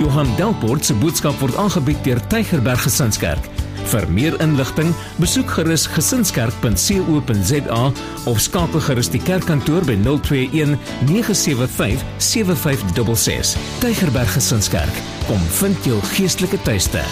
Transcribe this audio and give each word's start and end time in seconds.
Johan 0.00 0.30
Delport 0.36 0.84
se 0.84 0.94
boodskap 0.96 1.36
word 1.42 1.56
aangebied 1.60 1.98
deur 2.06 2.20
Tygerberg 2.32 2.80
Gesinskerk. 2.86 3.44
Vir 3.90 4.06
meer 4.08 4.36
inligting, 4.40 4.94
besoek 5.20 5.50
gerus 5.58 5.82
gesinskerk.co.za 5.92 7.80
of 8.30 8.40
skakel 8.40 8.80
gerus 8.86 9.10
die 9.12 9.20
kerkkantoor 9.20 9.84
by 9.84 9.98
021 10.00 10.78
975 11.08 12.00
7566. 12.16 13.52
Tygerberg 13.82 14.32
Gesinskerk, 14.38 15.02
kom 15.26 15.42
vind 15.58 15.84
jou 15.84 15.98
geestelike 16.14 16.62
tuiste. 16.64 17.04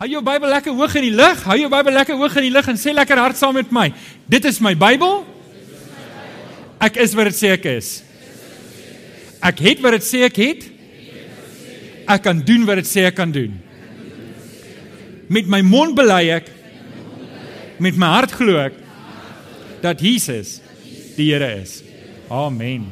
Hou 0.00 0.08
jou 0.08 0.24
Bybel 0.24 0.48
lekker 0.56 0.72
hoog 0.72 0.96
in 1.02 1.08
die 1.10 1.16
lug. 1.20 1.44
Hou 1.44 1.58
jou 1.60 1.68
Bybel 1.72 2.00
lekker 2.00 2.16
hoog 2.16 2.40
in 2.40 2.48
die 2.48 2.54
lug 2.54 2.72
en 2.72 2.80
sê 2.80 2.96
lekker 2.96 3.20
hard 3.20 3.36
saam 3.36 3.60
met 3.60 3.68
my. 3.72 3.90
Dit 4.24 4.48
is 4.48 4.62
my 4.64 4.72
Bybel. 4.72 5.20
Ek 6.80 6.96
is 7.00 7.12
wat 7.16 7.28
dit 7.28 7.40
sê 7.44 7.52
ek 7.60 7.68
is. 7.76 8.03
Ek 9.44 9.60
het 9.60 9.82
wat 9.84 9.98
dit 9.98 10.06
sê 10.06 10.24
ek 10.24 10.40
het. 10.40 10.64
Ek 12.08 12.24
kan 12.24 12.40
doen 12.44 12.64
wat 12.68 12.80
dit 12.80 12.88
sê 12.88 13.04
ek 13.08 13.18
kan 13.18 13.32
doen. 13.32 13.52
Met 15.28 15.48
my 15.50 15.60
mond 15.64 15.96
bely 15.96 16.22
ek 16.38 16.50
met 17.82 17.96
my 17.98 18.08
hart 18.14 18.32
glo 18.36 18.56
ek 18.60 18.76
dat 19.82 20.00
Jesus 20.00 20.60
die 21.16 21.30
Here 21.32 21.48
is. 21.60 21.82
Amen. 22.32 22.86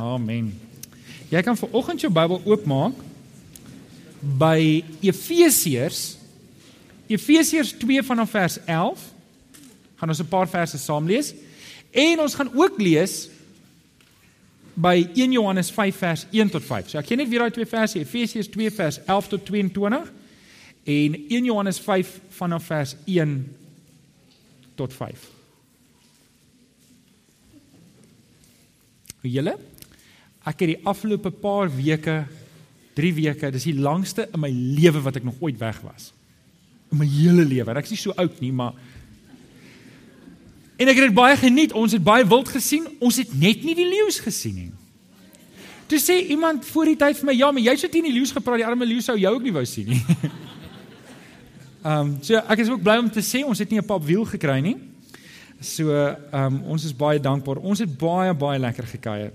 Amen. 0.00 0.52
Jy 1.32 1.42
kan 1.44 1.56
vir 1.58 1.76
oggend 1.76 2.00
jou 2.04 2.12
Bybel 2.12 2.40
oopmaak 2.48 2.96
by 4.38 4.82
Efesiërs 5.02 6.22
Efesiërs 7.12 7.74
2 7.76 8.02
vanaf 8.06 8.30
vers 8.30 8.58
11. 8.64 9.00
Gaan 9.96 10.08
ons 10.08 10.20
'n 10.20 10.28
paar 10.28 10.48
verse 10.48 10.78
saam 10.78 11.06
lees. 11.06 11.34
En 11.90 12.20
ons 12.20 12.34
gaan 12.34 12.50
ook 12.54 12.80
lees 12.80 13.28
by 14.74 15.02
1 15.14 15.32
Johannes 15.32 15.70
5 15.70 15.96
vers 15.96 16.26
1 16.30 16.50
tot 16.50 16.64
5. 16.64 16.90
So 16.90 17.00
ek 17.00 17.10
gee 17.10 17.20
net 17.20 17.30
weer 17.30 17.44
daai 17.44 17.54
twee 17.54 17.68
verse, 17.68 17.98
Efesiërs 18.00 18.50
2 18.52 18.72
vers 18.76 19.00
11 19.04 19.32
tot 19.34 19.44
22 19.50 20.12
en 20.92 21.18
1 21.28 21.50
Johannes 21.50 21.80
5 21.80 22.14
vanaf 22.38 22.70
vers 22.70 22.96
1 23.04 23.36
tot 24.80 24.94
5. 24.96 25.28
Julle 29.22 29.58
ek 30.42 30.64
het 30.64 30.72
die 30.72 30.80
afgelope 30.90 31.30
paar 31.30 31.70
weke, 31.70 32.24
3 32.98 33.12
weke, 33.14 33.50
dis 33.54 33.68
die 33.68 33.78
langste 33.78 34.26
in 34.34 34.42
my 34.42 34.50
lewe 34.50 35.04
wat 35.04 35.20
ek 35.20 35.26
nog 35.28 35.38
ooit 35.44 35.60
weg 35.60 35.78
was. 35.86 36.10
In 36.90 36.98
my 36.98 37.06
hele 37.08 37.44
lewe. 37.46 37.76
Ek 37.78 37.86
is 37.86 37.94
nie 37.94 38.00
so 38.02 38.16
oud 38.18 38.40
nie, 38.42 38.50
maar 38.52 38.74
En 40.82 40.90
ek 40.90 40.98
het 40.98 41.10
dit 41.12 41.14
baie 41.14 41.36
geniet. 41.38 41.72
Ons 41.78 41.94
het 41.94 42.02
baie 42.02 42.26
wild 42.26 42.48
gesien. 42.50 42.88
Ons 42.98 43.20
het 43.22 43.34
net 43.38 43.62
nie 43.62 43.74
die 43.78 43.86
leeu's 43.86 44.18
gesien 44.22 44.56
nie. 44.58 44.70
Toe 45.86 46.00
sê 46.00 46.16
iemand 46.32 46.64
voor 46.66 46.88
die 46.90 46.96
tyd 46.96 47.18
vir 47.18 47.26
my, 47.28 47.34
"Ja, 47.36 47.50
maar 47.52 47.62
jy 47.62 47.74
het 47.76 47.92
nie 47.92 48.02
die 48.02 48.12
leeu's 48.12 48.32
gepraat. 48.32 48.56
Die 48.56 48.66
arme 48.66 48.86
leeu 48.86 49.00
sou 49.00 49.18
jou 49.18 49.34
ook 49.34 49.42
nie 49.42 49.52
wou 49.52 49.64
sien 49.64 49.88
nie." 49.88 50.02
Ehm, 51.82 51.98
um, 51.98 52.18
so 52.22 52.34
ek 52.34 52.58
is 52.58 52.68
ook 52.68 52.82
bly 52.82 52.96
om 52.96 53.10
te 53.10 53.20
sê 53.20 53.42
ons 53.44 53.58
het 53.58 53.70
nie 53.70 53.78
'n 53.78 53.84
pap 53.84 54.04
wiel 54.04 54.24
gekry 54.24 54.60
nie. 54.60 54.76
So, 55.60 55.90
ehm 55.90 56.54
um, 56.54 56.62
ons 56.62 56.84
is 56.84 56.96
baie 56.96 57.20
dankbaar. 57.20 57.56
Ons 57.56 57.78
het 57.78 57.98
baie 57.98 58.34
baie 58.34 58.58
lekker 58.58 58.86
gekuier. 58.86 59.32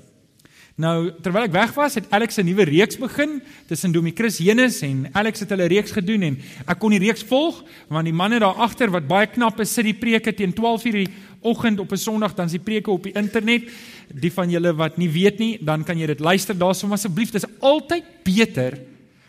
Nou, 0.78 1.10
terwyl 1.26 1.48
ek 1.48 1.56
weg 1.56 1.72
was, 1.74 1.96
het 1.98 2.06
Alex 2.14 2.38
'n 2.38 2.46
nuwe 2.46 2.64
reeks 2.64 2.98
begin 2.98 3.42
tussen 3.66 3.92
Domie 3.92 4.14
Chris 4.14 4.38
Henus 4.38 4.82
en 4.82 5.10
Alex 5.12 5.40
het 5.40 5.50
hulle 5.50 5.66
reeks 5.66 5.92
gedoen 5.92 6.22
en 6.22 6.38
ek 6.68 6.80
kon 6.80 6.92
die 6.92 7.00
reeks 7.00 7.24
volg 7.24 7.64
want 7.90 8.06
die 8.06 8.14
manne 8.14 8.40
daar 8.40 8.54
agter 8.54 8.92
wat 8.92 9.08
baie 9.08 9.26
knap 9.26 9.60
is, 9.60 9.74
sit 9.74 9.84
die 9.84 9.98
preke 9.98 10.34
teen 10.34 10.54
12:00 10.54 10.92
die 10.92 11.10
oggend 11.48 11.80
op 11.80 11.92
'n 11.92 11.98
Sondag 11.98 12.36
dan 12.36 12.50
se 12.50 12.60
preke 12.60 12.92
op 12.92 13.04
die 13.04 13.16
internet. 13.16 13.72
Die 14.14 14.32
van 14.32 14.50
julle 14.50 14.76
wat 14.76 14.98
nie 14.98 15.10
weet 15.10 15.40
nie, 15.40 15.58
dan 15.62 15.84
kan 15.84 15.98
jy 15.98 16.06
dit 16.06 16.20
luister 16.20 16.58
daarsoom 16.58 16.92
asseblief. 16.92 17.32
Dit 17.32 17.44
is 17.44 17.60
altyd 17.60 18.04
beter 18.24 18.80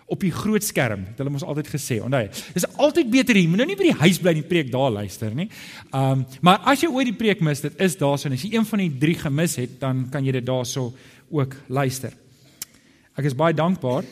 op 0.09 0.21
die 0.25 0.33
groot 0.33 0.65
skerm. 0.65 1.05
Dit 1.05 1.21
hulle 1.21 1.35
ons 1.37 1.45
altyd 1.45 1.69
gesê. 1.69 1.99
Onthou, 2.05 2.25
dis 2.55 2.67
altyd 2.81 3.11
beter 3.13 3.37
hier. 3.37 3.49
Moet 3.49 3.61
nou 3.65 3.77
by 3.77 3.91
die 3.91 4.01
huis 4.01 4.21
bly 4.23 4.33
en 4.33 4.41
die 4.41 4.49
preek 4.49 4.71
daar 4.73 4.91
luister 4.91 5.35
nie. 5.35 5.51
Um 5.93 6.25
maar 6.41 6.63
as 6.65 6.81
jy 6.81 6.89
ooit 6.89 7.11
die 7.11 7.19
preek 7.19 7.41
mis, 7.45 7.61
dit 7.61 7.77
is 7.85 7.97
daarso 8.01 8.29
en 8.29 8.37
as 8.39 8.43
jy 8.43 8.55
een 8.57 8.69
van 8.69 8.79
die 8.79 8.91
drie 8.99 9.19
gemis 9.21 9.59
het, 9.61 9.77
dan 9.81 10.07
kan 10.11 10.25
jy 10.25 10.33
dit 10.33 10.47
daarso 10.47 10.93
ook 11.31 11.57
luister. 11.69 12.13
Ek 13.19 13.29
is 13.29 13.37
baie 13.37 13.55
dankbaar 13.55 14.07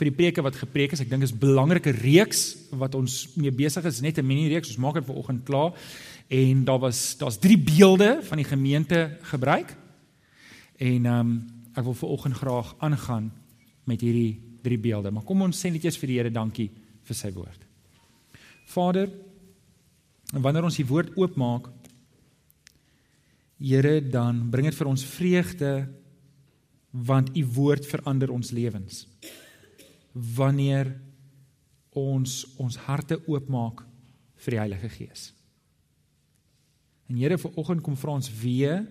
vir 0.00 0.08
die 0.08 0.16
preke 0.16 0.44
wat 0.44 0.56
gepreek 0.56 0.94
is. 0.94 1.02
Ek 1.02 1.10
dink 1.10 1.26
is 1.26 1.32
'n 1.32 1.42
belangrike 1.42 1.90
reeks 1.90 2.70
wat 2.70 2.94
ons 2.94 3.28
mee 3.36 3.50
besig 3.50 3.84
is, 3.84 4.00
net 4.00 4.18
'n 4.18 4.26
mini 4.26 4.48
reeks. 4.48 4.68
Ons 4.68 4.78
maak 4.78 4.94
dit 4.94 5.04
vanoggend 5.04 5.44
klaar 5.44 5.72
en 6.30 6.64
daar 6.64 6.78
was 6.78 7.16
daar's 7.18 7.38
drie 7.38 7.58
beelde 7.58 8.20
van 8.22 8.38
die 8.38 8.46
gemeente 8.46 9.18
gebruik. 9.22 9.76
En 10.76 11.06
ehm 11.06 11.18
um, 11.18 11.58
ek 11.74 11.84
wil 11.86 11.94
vanoggend 11.94 12.34
graag 12.34 12.74
aangaan 12.78 13.32
met 13.84 14.00
hierdie 14.00 14.40
drie 14.62 14.78
beelde. 14.78 15.10
Maar 15.10 15.22
kom 15.22 15.42
ons 15.42 15.58
sê 15.58 15.70
net 15.70 15.84
eers 15.84 15.98
vir 15.98 16.10
die 16.10 16.16
Here 16.18 16.30
dankie 16.30 16.70
vir 17.06 17.16
sy 17.16 17.30
woord. 17.32 17.66
Vader, 18.66 19.10
wanneer 20.32 20.66
ons 20.66 20.76
die 20.76 20.86
woord 20.86 21.16
oopmaak, 21.16 21.70
Here, 23.60 24.00
dan 24.00 24.50
bring 24.50 24.66
dit 24.70 24.76
vir 24.78 24.88
ons 24.88 25.04
vreugde 25.04 25.72
want 26.90 27.36
u 27.36 27.44
woord 27.54 27.86
verander 27.86 28.30
ons 28.30 28.50
lewens. 28.50 29.06
Wanneer 30.12 30.94
ons 31.90 32.46
ons 32.56 32.78
harte 32.86 33.20
oopmaak 33.26 33.84
vir 34.40 34.56
die 34.56 34.62
Heilige 34.62 34.88
Gees. 34.88 35.30
En 37.10 37.16
Here, 37.16 37.38
vanoggend 37.38 37.82
kom 37.82 37.96
vra 37.98 38.14
ons 38.14 38.30
weer 38.38 38.84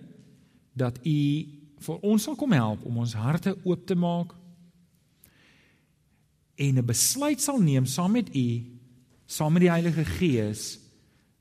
dat 0.76 0.98
u 1.06 1.20
vir 1.80 2.02
ons 2.04 2.22
sal 2.22 2.36
kom 2.36 2.52
help 2.52 2.84
om 2.84 2.98
ons 3.00 3.16
harte 3.16 3.54
oop 3.64 3.86
te 3.88 3.96
maak 3.96 4.34
en 6.60 6.78
'n 6.78 6.84
besluit 6.84 7.40
sal 7.40 7.58
neem 7.60 7.86
saam 7.86 8.12
met 8.12 8.34
u, 8.36 8.48
saam 9.26 9.52
met 9.52 9.62
die 9.62 9.70
Heilige 9.70 10.04
Gees 10.04 10.78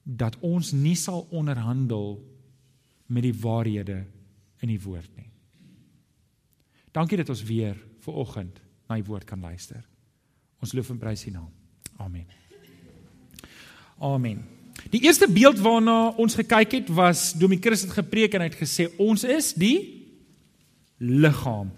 dat 0.03 0.40
ons 0.40 0.72
nie 0.72 0.95
sal 0.95 1.28
onderhandel 1.29 2.23
met 3.06 3.23
die 3.23 3.34
waarhede 3.34 4.06
in 4.59 4.67
die 4.67 4.81
woord 4.81 5.16
nie. 5.17 5.29
Dankie 6.91 7.17
dat 7.17 7.29
ons 7.29 7.44
weer 7.44 7.75
ver 8.00 8.13
oggend 8.13 8.61
na 8.88 8.96
die 8.96 9.06
woord 9.06 9.23
kan 9.23 9.40
luister. 9.40 9.84
Ons 10.59 10.73
loof 10.73 10.90
en 10.90 10.97
prys 10.97 11.25
U 11.25 11.31
naam. 11.31 11.51
Amen. 11.97 12.25
Amen. 14.00 14.59
Die 14.90 15.01
eerste 15.03 15.28
beeld 15.28 15.59
waarna 15.59 16.13
ons 16.17 16.38
gekyk 16.40 16.78
het 16.79 16.90
was 16.94 17.34
Domie 17.38 17.59
Christus 17.62 17.90
het 17.90 18.00
gepreek 18.00 18.34
en 18.34 18.45
hy 18.45 18.50
het 18.50 18.59
gesê 18.59 18.90
ons 18.97 19.23
is 19.28 19.53
die 19.53 19.78
liggaam 21.00 21.69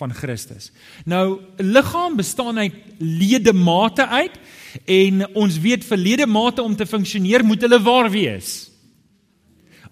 van 0.00 0.14
Christus. 0.14 0.70
Nou 1.04 1.40
liggaam 1.56 2.16
bestaan 2.16 2.58
uit 2.58 2.76
ledemate 2.98 4.06
uit 4.06 4.36
en 4.84 5.26
ons 5.34 5.58
weet 5.60 5.84
vir 5.84 6.00
ledemate 6.00 6.62
om 6.62 6.76
te 6.76 6.86
funksioneer 6.86 7.44
moet 7.44 7.66
hulle 7.66 7.80
waar 7.82 8.10
wees 8.12 8.70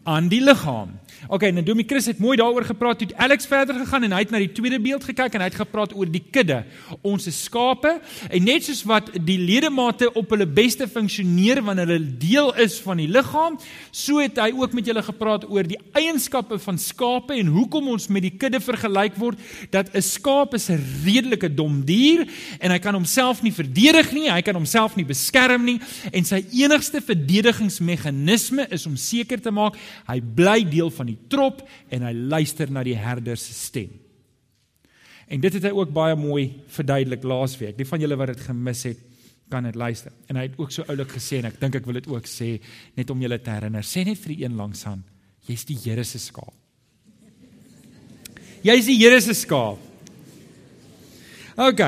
aan 0.09 0.31
die 0.33 0.41
liggaam. 0.41 0.95
Okay, 1.29 1.51
nou 1.53 1.61
Domie 1.61 1.85
Chris 1.85 2.07
het 2.09 2.23
mooi 2.25 2.39
daaroor 2.41 2.65
gepraat 2.65 3.03
toe 3.03 3.09
Alex 3.21 3.45
verder 3.45 3.77
gegaan 3.77 4.07
en 4.07 4.15
hy 4.17 4.23
het 4.23 4.31
na 4.33 4.39
die 4.41 4.53
tweede 4.57 4.79
beeld 4.81 5.03
gekyk 5.05 5.35
en 5.37 5.43
hy 5.45 5.49
het 5.51 5.59
gepraat 5.61 5.91
oor 5.93 6.09
die 6.09 6.23
kudde. 6.25 6.63
Ons 7.05 7.27
is 7.29 7.43
skape 7.45 7.91
en 8.33 8.47
net 8.49 8.65
soos 8.65 8.81
wat 8.89 9.11
die 9.13 9.37
ledemate 9.37 10.09
op 10.17 10.33
hulle 10.33 10.47
beste 10.49 10.87
funksioneer 10.89 11.61
wanneer 11.67 11.93
hulle 11.93 12.15
deel 12.23 12.49
is 12.65 12.79
van 12.81 13.03
die 13.03 13.11
liggaam, 13.13 13.59
so 13.93 14.23
het 14.25 14.41
hy 14.41 14.55
ook 14.57 14.73
met 14.79 14.89
julle 14.89 15.03
gepraat 15.05 15.45
oor 15.53 15.69
die 15.69 15.77
eienskappe 16.01 16.57
van 16.65 16.81
skape 16.81 17.37
en 17.37 17.53
hoekom 17.59 17.93
ons 17.93 18.09
met 18.09 18.25
die 18.25 18.33
kudde 18.41 18.63
vergelyk 18.65 19.21
word 19.21 19.37
dat 19.69 19.93
'n 19.93 20.01
skaap 20.01 20.57
is 20.57 20.71
'n 20.71 20.81
redelike 21.05 21.53
dom 21.55 21.85
dier 21.85 22.25
en 22.59 22.71
hy 22.71 22.79
kan 22.79 22.95
homself 22.95 23.43
nie 23.43 23.53
verdedig 23.53 24.13
nie, 24.13 24.31
hy 24.31 24.41
kan 24.41 24.55
homself 24.55 24.97
nie 24.97 25.05
beskerm 25.05 25.65
nie 25.65 25.79
en 26.11 26.25
sy 26.25 26.41
enigste 26.53 27.03
verdedigingsmeganisme 27.03 28.67
is 28.71 28.87
om 28.87 28.97
seker 28.97 29.39
te 29.41 29.51
maak 29.51 29.77
hy 30.09 30.21
bly 30.21 30.65
deel 30.65 30.91
van 30.91 31.07
die 31.07 31.18
trop 31.29 31.63
en 31.91 32.07
hy 32.07 32.13
luister 32.15 32.71
na 32.71 32.85
die 32.87 32.97
herder 32.97 33.37
se 33.37 33.55
stem. 33.57 33.91
En 35.29 35.41
dit 35.41 35.59
het 35.59 35.67
hy 35.69 35.73
ook 35.77 35.93
baie 35.93 36.17
mooi 36.17 36.45
verduidelik 36.73 37.23
laasweek. 37.23 37.77
Die 37.77 37.87
van 37.89 38.01
julle 38.01 38.17
wat 38.17 38.33
dit 38.33 38.47
gemis 38.47 38.85
het, 38.89 39.01
kan 39.49 39.65
dit 39.65 39.77
luister. 39.77 40.13
En 40.29 40.37
hy 40.37 40.47
het 40.49 40.57
ook 40.61 40.73
so 40.73 40.85
oulik 40.89 41.13
gesê 41.17 41.41
en 41.41 41.49
ek 41.51 41.59
dink 41.61 41.79
ek 41.81 41.89
wil 41.89 41.99
dit 42.01 42.09
ook 42.09 42.29
sê 42.29 42.55
net 42.97 43.11
om 43.13 43.21
julle 43.21 43.39
te 43.41 43.53
herinner. 43.53 43.85
Sê 43.85 44.05
net 44.09 44.21
vir 44.21 44.35
die 44.35 44.45
een 44.45 44.57
langs 44.57 44.85
aan, 44.89 45.03
jy's 45.49 45.65
die 45.69 45.77
Here 45.85 46.05
se 46.05 46.21
skaap. 46.21 46.55
Jy's 48.65 48.89
die 48.89 48.99
Here 48.99 49.21
se 49.25 49.37
skaap. 49.37 49.81
OK. 51.59 51.83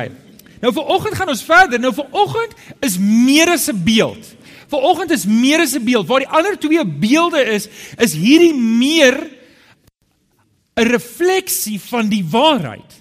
Nou 0.60 0.72
vir 0.76 0.92
oggend 0.92 1.16
gaan 1.16 1.32
ons 1.32 1.44
verder. 1.46 1.80
Nou 1.80 1.92
vir 1.96 2.16
oggend 2.16 2.56
is 2.84 2.98
meer 3.00 3.52
as 3.52 3.68
'n 3.68 3.84
beeld. 3.84 4.34
Vanoggend 4.70 5.10
is 5.10 5.26
meer 5.26 5.60
as 5.60 5.74
'n 5.74 5.84
beeld. 5.84 6.06
Waar 6.06 6.24
die 6.24 6.28
ander 6.28 6.58
twee 6.58 6.84
beelde 6.86 7.42
is, 7.44 7.68
is 7.98 8.14
hierdie 8.14 8.54
meer 8.54 9.30
'n 10.76 10.86
refleksie 10.86 11.80
van 11.80 12.08
die 12.08 12.24
waarheid. 12.24 12.98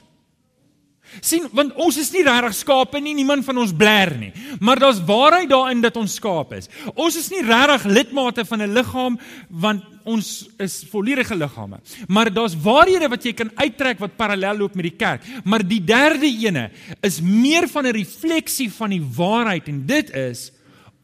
sien 1.21 1.47
want 1.57 1.73
ons 1.75 1.97
is 1.97 2.11
nie 2.13 2.23
regtig 2.23 2.53
skape 2.55 2.99
nie, 3.01 3.15
niemand 3.17 3.45
van 3.47 3.57
ons 3.57 3.73
bler 3.75 4.11
nie. 4.17 4.31
Maar 4.59 4.79
daar's 4.79 5.01
waarheid 5.05 5.49
daarin 5.49 5.81
dat 5.81 5.97
ons 5.97 6.15
skaap 6.19 6.53
is. 6.53 6.69
Ons 6.95 7.17
is 7.19 7.29
nie 7.33 7.41
regtig 7.41 7.87
lidmate 7.89 8.45
van 8.45 8.61
'n 8.61 8.73
liggaam 8.73 9.19
want 9.49 9.83
ons 10.05 10.47
is 10.57 10.85
volledige 10.89 11.35
liggame. 11.35 11.79
Maar 12.07 12.33
daar's 12.33 12.55
waarhede 12.55 13.09
wat 13.09 13.23
jy 13.23 13.33
kan 13.33 13.51
uittrek 13.55 13.99
wat 13.99 14.15
parallel 14.15 14.57
loop 14.57 14.75
met 14.75 14.83
die 14.83 14.97
kerk. 14.97 15.21
Maar 15.43 15.67
die 15.67 15.83
derde 15.83 16.25
ene 16.25 16.71
is 17.01 17.21
meer 17.21 17.67
van 17.67 17.85
'n 17.85 17.93
refleksie 17.93 18.71
van 18.71 18.89
die 18.89 19.03
waarheid 19.15 19.67
en 19.67 19.85
dit 19.85 20.09
is 20.09 20.51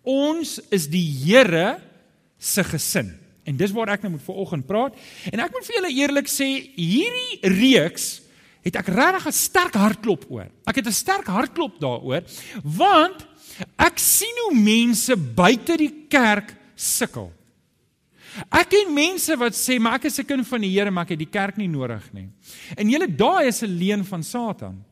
ons 0.06 0.60
is 0.72 0.88
die 0.88 1.06
Here 1.26 1.82
se 2.38 2.64
gesin. 2.64 3.14
En 3.46 3.58
dis 3.58 3.72
waar 3.72 3.94
ek 3.94 4.02
nou 4.02 4.16
moet 4.16 4.26
vanoggend 4.26 4.66
praat. 4.66 4.96
En 5.32 5.40
ek 5.40 5.52
moet 5.54 5.66
vir 5.68 5.76
julle 5.76 5.94
eerlik 5.94 6.30
sê, 6.32 6.48
hierdie 6.76 7.52
reeks 7.60 8.26
het 8.66 8.80
ek 8.82 8.90
regtig 8.90 9.28
'n 9.28 9.32
sterk 9.32 9.76
hartklop 9.78 10.26
oor. 10.30 10.50
Ek 10.66 10.76
het 10.76 10.88
'n 10.88 10.92
sterk 10.92 11.28
hartklop 11.28 11.80
daaroor 11.80 12.24
want 12.64 13.28
ek 13.78 14.00
sien 14.00 14.36
hoe 14.46 14.58
mense 14.58 15.16
buite 15.16 15.78
die 15.78 16.08
kerk 16.10 16.56
sukkel. 16.76 17.32
Ek 18.52 18.70
ken 18.70 18.94
mense 18.94 19.38
wat 19.38 19.54
sê 19.54 19.80
maar 19.80 19.96
ek 19.96 20.06
is 20.06 20.20
'n 20.20 20.26
kind 20.26 20.48
van 20.48 20.62
die 20.62 20.72
Here 20.72 20.92
maar 20.92 21.04
ek 21.04 21.10
het 21.10 21.20
die 21.20 21.32
kerk 21.40 21.58
nie 21.58 21.68
nodig 21.68 22.14
nie. 22.14 22.30
En 22.76 22.90
julle 22.90 23.08
daai 23.08 23.48
is 23.48 23.62
'n 23.62 23.78
leuen 23.78 24.04
van 24.06 24.24
Satan. 24.24 24.84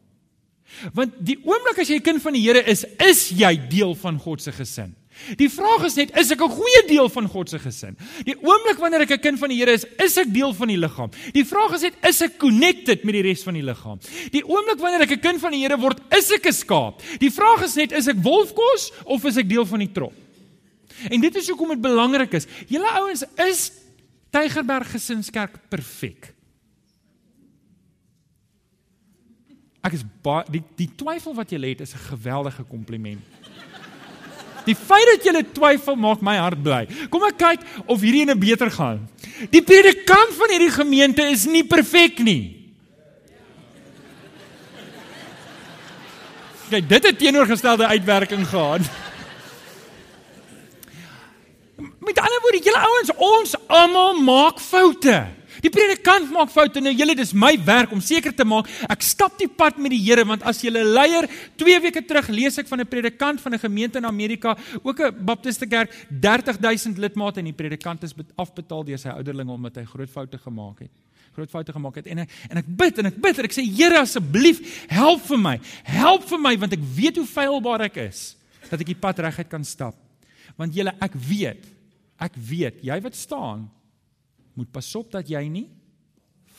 Want 0.94 1.14
die 1.20 1.38
oomblik 1.44 1.80
as 1.80 1.90
jy 1.90 1.96
'n 1.96 2.02
kind 2.02 2.22
van 2.22 2.34
die 2.34 2.42
Here 2.42 2.64
is, 2.64 2.86
is 3.00 3.30
jy 3.30 3.58
deel 3.70 3.96
van 3.96 4.20
God 4.20 4.42
se 4.42 4.52
gesin. 4.52 4.96
Die 5.40 5.50
vraag 5.50 5.86
is 5.88 5.96
net, 5.96 6.12
is 6.20 6.32
ek 6.32 6.42
'n 6.42 6.50
goeie 6.52 6.84
deel 6.88 7.10
van 7.10 7.28
God 7.28 7.50
se 7.50 7.60
gesin? 7.60 7.98
Die 8.26 8.36
oomblik 8.36 8.78
wanneer 8.78 9.02
ek 9.02 9.12
'n 9.12 9.20
kind 9.20 9.40
van 9.40 9.50
die 9.50 9.58
Here 9.58 9.72
is, 9.72 9.86
is 9.98 10.18
ek 10.18 10.34
deel 10.34 10.54
van 10.54 10.68
die 10.68 10.78
liggaam. 10.78 11.12
Die 11.34 11.46
vraag 11.46 11.74
is 11.74 11.82
net, 11.82 11.94
is 12.04 12.22
ek 12.22 12.38
connected 12.38 13.04
met 13.04 13.14
die 13.14 13.22
res 13.22 13.44
van 13.44 13.54
die 13.54 13.64
liggaam? 13.64 14.00
Die 14.32 14.44
oomblik 14.44 14.80
wanneer 14.80 15.02
ek 15.02 15.12
'n 15.12 15.20
kind 15.20 15.40
van 15.40 15.52
die 15.52 15.62
Here 15.62 15.78
word, 15.78 16.00
is 16.12 16.32
ek 16.32 16.48
'n 16.48 16.54
skaap. 16.54 17.02
Die 17.20 17.32
vraag 17.32 17.64
is 17.64 17.76
net, 17.76 17.92
is 17.92 18.08
ek 18.08 18.18
wolfkos 18.18 18.92
of 19.06 19.24
is 19.26 19.38
ek 19.38 19.50
deel 19.50 19.66
van 19.66 19.80
die 19.80 19.92
trop? 19.92 20.14
En 21.10 21.22
dit 21.22 21.36
is 21.36 21.48
hoekom 21.48 21.70
dit 21.70 21.82
belangrik 21.82 22.34
is. 22.34 22.48
Julle 22.68 22.90
ouens 22.90 23.24
is 23.38 23.72
Tygerberg 24.30 24.92
Gesinskerk 24.92 25.70
perfek. 25.70 26.34
Ek 29.84 29.98
is 29.98 30.06
die 30.50 30.64
die 30.80 30.90
twyfel 30.96 31.36
wat 31.36 31.52
jy 31.52 31.60
het 31.60 31.82
is 31.82 31.94
'n 31.94 32.16
geweldige 32.16 32.64
kompliment. 32.64 33.22
Die 34.64 34.76
feit 34.78 35.10
dat 35.12 35.26
jy 35.28 35.44
twyfel 35.56 35.98
maak 36.00 36.24
my 36.24 36.38
hart 36.40 36.62
bly. 36.64 36.84
Kom 37.12 37.26
ek 37.28 37.40
kyk 37.42 37.64
of 37.86 38.02
hierdie 38.04 38.24
ene 38.24 38.36
beter 38.40 38.72
gaan. 38.72 39.04
Die 39.52 39.64
predikant 39.66 40.36
van 40.40 40.54
hierdie 40.54 40.74
gemeente 40.74 41.26
is 41.32 41.46
nie 41.50 41.66
perfek 41.68 42.22
nie. 42.24 42.64
Kyk, 46.74 46.88
dit 46.90 47.06
het 47.06 47.20
teenoorgestelde 47.20 47.86
uitwerking 47.92 48.48
gehad. 48.50 48.88
Met 52.04 52.20
ander 52.20 52.40
woorde, 52.42 52.62
julle 52.64 52.80
ouens, 52.82 53.12
ons 53.16 53.56
almal 53.68 54.18
maak 54.24 54.60
foute. 54.64 55.20
Die 55.62 55.70
predikant 55.70 56.32
maak 56.32 56.50
foute 56.50 56.82
nou. 56.82 56.94
Julle 56.94 57.16
dis 57.16 57.34
my 57.34 57.54
werk 57.66 57.92
om 57.92 58.02
seker 58.02 58.34
te 58.34 58.46
maak 58.46 58.70
ek 58.90 59.06
stap 59.06 59.38
die 59.38 59.48
pad 59.48 59.78
met 59.78 59.94
die 59.94 60.02
Here 60.04 60.26
want 60.26 60.44
as 60.48 60.62
julle 60.64 60.84
leier 60.84 61.28
2 61.62 61.80
weke 61.86 62.02
terug 62.08 62.30
lees 62.34 62.58
ek 62.58 62.68
van 62.68 62.82
'n 62.82 62.88
predikant 62.88 63.42
van 63.42 63.54
'n 63.54 63.60
gemeente 63.60 63.98
in 63.98 64.06
Amerika, 64.06 64.58
ook 64.84 65.00
'n 65.00 65.26
baptiste 65.26 65.68
kerk, 65.68 65.90
30000 66.10 66.98
lidmate 66.98 67.40
en 67.40 67.46
die 67.46 67.54
predikant 67.54 68.04
is 68.04 68.14
afbetaal 68.36 68.84
deur 68.84 68.98
sy 68.98 69.10
ouderlinge 69.10 69.52
omdat 69.52 69.76
hy 69.76 69.86
groot 69.86 70.10
foute 70.10 70.38
gemaak 70.38 70.80
het 70.80 70.92
groot 71.34 71.50
foute 71.50 71.74
gemaak 71.74 71.96
het 71.96 72.08
en 72.08 72.24
ek, 72.24 72.30
en 72.50 72.62
ek 72.62 72.68
bid 72.68 73.00
en 73.02 73.10
ek 73.10 73.20
bid 73.22 73.40
en 73.40 73.46
ek 73.46 73.56
sê 73.56 73.66
Here 73.66 74.00
asseblief 74.04 74.62
help 74.92 75.22
vir 75.26 75.42
my 75.42 75.60
help 75.84 76.28
vir 76.30 76.42
my 76.42 76.56
want 76.62 76.74
ek 76.74 76.84
weet 76.96 77.18
hoe 77.18 77.28
feilbaar 77.30 77.88
ek 77.90 77.98
is 77.98 78.36
dat 78.70 78.80
ek 78.80 78.92
die 78.94 79.00
pad 79.00 79.20
reguit 79.26 79.50
kan 79.50 79.66
stap 79.66 79.98
want 80.60 80.76
julle 80.78 80.94
ek 81.02 81.18
weet 81.30 81.66
ek 82.22 82.38
weet 82.38 82.84
jy 82.86 83.00
wat 83.02 83.18
staan 83.18 83.66
moet 84.54 84.72
pas 84.72 84.96
op 84.96 85.12
dat 85.12 85.30
jy 85.30 85.48
nie 85.48 85.70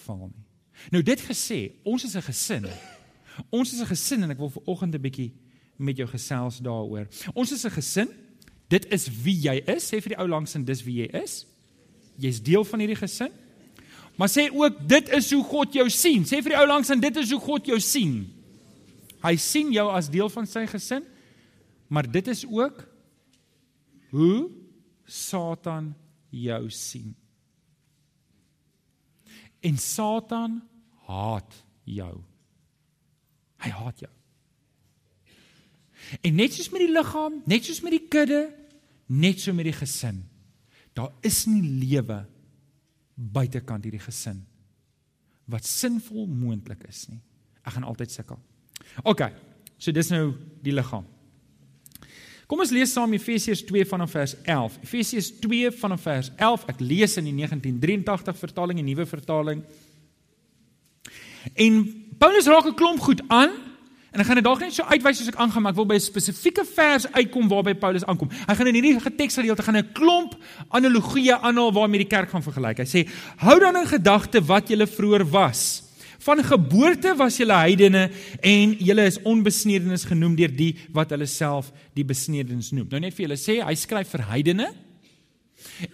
val 0.05 0.29
nie. 0.29 0.45
Nou 0.91 1.03
dit 1.03 1.21
gesê, 1.21 1.73
ons 1.85 2.05
is 2.05 2.17
'n 2.17 2.23
gesin. 2.23 2.67
Ons 3.51 3.73
is 3.73 3.81
'n 3.81 3.87
gesin 3.87 4.23
en 4.23 4.31
ek 4.31 4.39
wil 4.39 4.51
vanoggend 4.51 4.95
'n 4.95 5.01
bietjie 5.01 5.33
met 5.77 5.97
jou 5.97 6.09
gesels 6.09 6.59
daaroor. 6.59 7.07
Ons 7.35 7.53
is 7.53 7.65
'n 7.65 7.71
gesin. 7.71 8.09
Dit 8.69 8.87
is 8.93 9.09
wie 9.23 9.41
jy 9.41 9.63
is. 9.67 9.85
Sê 9.87 10.01
vir 10.01 10.15
die 10.15 10.19
ou 10.19 10.29
langs 10.29 10.55
en 10.55 10.65
dis 10.65 10.83
wie 10.83 11.03
jy 11.03 11.23
is. 11.23 11.47
Jy's 12.17 12.43
deel 12.43 12.65
van 12.65 12.79
hierdie 12.79 12.97
gesin. 12.97 13.31
Maar 14.17 14.29
sê 14.29 14.51
ook 14.53 14.89
dit 14.89 15.09
is 15.09 15.33
hoe 15.33 15.45
God 15.45 15.73
jou 15.73 15.91
sien. 15.91 16.23
Sê 16.23 16.43
vir 16.43 16.55
die 16.55 16.59
ou 16.59 16.67
langs 16.67 16.91
en 16.91 17.01
dit 17.01 17.17
is 17.17 17.31
hoe 17.31 17.41
God 17.41 17.67
jou 17.67 17.81
sien. 17.81 18.31
Hy 19.23 19.37
sien 19.37 19.73
jou 19.73 19.91
as 19.91 20.11
deel 20.11 20.29
van 20.29 20.47
sy 20.47 20.67
gesin. 20.67 21.05
Maar 21.89 22.11
dit 22.11 22.29
is 22.29 22.47
ook 22.47 22.89
hoe 24.11 24.51
Satan 25.05 25.95
jou 26.31 26.71
sien. 26.71 27.15
En 29.65 29.79
Satan 29.81 30.61
haat 31.09 31.57
jou. 31.89 32.13
Hy 33.65 33.73
haat 33.73 34.05
jou. 34.05 34.13
En 36.21 36.37
net 36.37 36.53
soos 36.53 36.69
met 36.73 36.85
die 36.85 36.93
liggaam, 36.93 37.41
net 37.49 37.65
soos 37.65 37.81
met 37.85 37.95
die 37.97 38.05
kudde, 38.13 38.43
net 39.09 39.41
so 39.41 39.57
met 39.57 39.69
die 39.71 39.77
gesin. 39.77 40.21
Daar 40.95 41.15
is 41.25 41.45
nie 41.49 41.63
lewe 41.65 42.25
buitekant 43.15 43.87
hierdie 43.87 44.03
gesin 44.03 44.43
wat 45.51 45.67
sinvol 45.69 46.25
moontlik 46.25 46.87
is 46.89 47.03
nie. 47.11 47.21
Ek 47.65 47.75
gaan 47.77 47.85
altyd 47.85 48.13
sukkel. 48.13 48.39
OK. 49.05 49.27
So 49.77 49.93
dis 49.93 50.09
nou 50.13 50.33
die 50.65 50.73
liggaam. 50.73 51.05
Kom 52.47 52.61
ons 52.61 52.73
lees 52.75 52.93
saam 52.93 53.13
Efesiërs 53.17 53.63
2 53.65 53.87
vanaf 53.89 54.11
vers 54.13 54.35
11. 54.43 54.79
Efesiërs 54.85 55.31
2 55.41 55.71
vanaf 55.81 56.03
vers 56.05 56.31
11. 56.37 56.67
Ek 56.75 56.81
lees 56.85 57.17
in 57.17 57.29
die 57.31 57.37
1983 57.39 58.37
vertaling, 58.37 58.81
die 58.81 58.89
nuwe 58.91 59.07
vertaling. 59.09 59.63
En 61.55 61.79
Paulus 62.21 62.49
raak 62.49 62.67
'n 62.67 62.77
klomp 62.77 63.01
goed 63.01 63.23
aan 63.29 63.51
en 64.13 64.21
ek 64.21 64.27
gaan 64.27 64.35
dit 64.35 64.45
dalk 64.45 64.61
net 64.61 64.75
so 64.75 64.83
uitwys 64.83 65.19
soos 65.19 65.29
ek 65.29 65.41
aangaan, 65.41 65.63
maar 65.63 65.73
ek 65.73 65.77
wil 65.77 65.87
by 65.87 65.95
'n 65.95 66.01
spesifieke 66.01 66.65
vers 66.65 67.07
uitkom 67.13 67.49
waarby 67.49 67.75
Paulus 67.75 68.05
aankom. 68.05 68.31
Hy 68.31 68.55
gaan 68.55 68.67
in 68.67 68.75
hierdie 68.75 69.17
teksgedeelte 69.17 69.63
gaan 69.63 69.77
'n 69.77 69.93
klomp 69.93 70.37
analogieë 70.69 71.41
aanhaal 71.41 71.73
waarmee 71.73 72.05
die 72.05 72.17
kerk 72.17 72.31
gaan 72.31 72.43
vergelyk. 72.43 72.79
Hy 72.79 72.85
sê: 72.85 73.09
"Hou 73.37 73.59
dan 73.59 73.77
in 73.77 73.87
gedagte 73.87 74.45
wat 74.45 74.69
julle 74.69 74.87
vroeër 74.87 75.31
was." 75.31 75.83
Van 76.25 76.41
geboorte 76.45 77.13
was 77.19 77.37
julle 77.37 77.57
heidene 77.59 78.07
en 78.41 78.73
julle 78.81 79.05
is 79.11 79.21
onbesnedenis 79.29 80.07
genoem 80.09 80.37
deur 80.39 80.53
die 80.57 80.73
wat 80.95 81.13
hulle 81.13 81.29
self 81.29 81.69
die 81.97 82.07
besnedenis 82.07 82.71
noem. 82.73 82.89
Nou 82.89 83.03
net 83.05 83.17
vir 83.17 83.27
julle 83.27 83.41
sê, 83.41 83.59
hy 83.61 83.75
skryf 83.77 84.15
vir 84.15 84.25
heidene. 84.31 84.71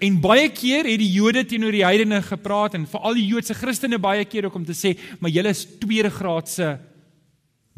En 0.02 0.20
baie 0.22 0.46
keer 0.54 0.86
het 0.88 1.00
die 1.02 1.10
Jode 1.12 1.42
teenoor 1.48 1.74
die 1.74 1.84
heidene 1.84 2.20
gepraat 2.22 2.76
en 2.78 2.86
veral 2.90 3.18
die 3.18 3.26
Joodse 3.26 3.56
Christene 3.58 3.98
baie 4.02 4.24
keer 4.28 4.46
ook 4.48 4.60
om 4.60 4.64
te 4.66 4.76
sê, 4.76 4.94
maar 5.18 5.34
julle 5.34 5.52
is 5.54 5.66
tweede 5.82 6.10
graadse 6.14 6.76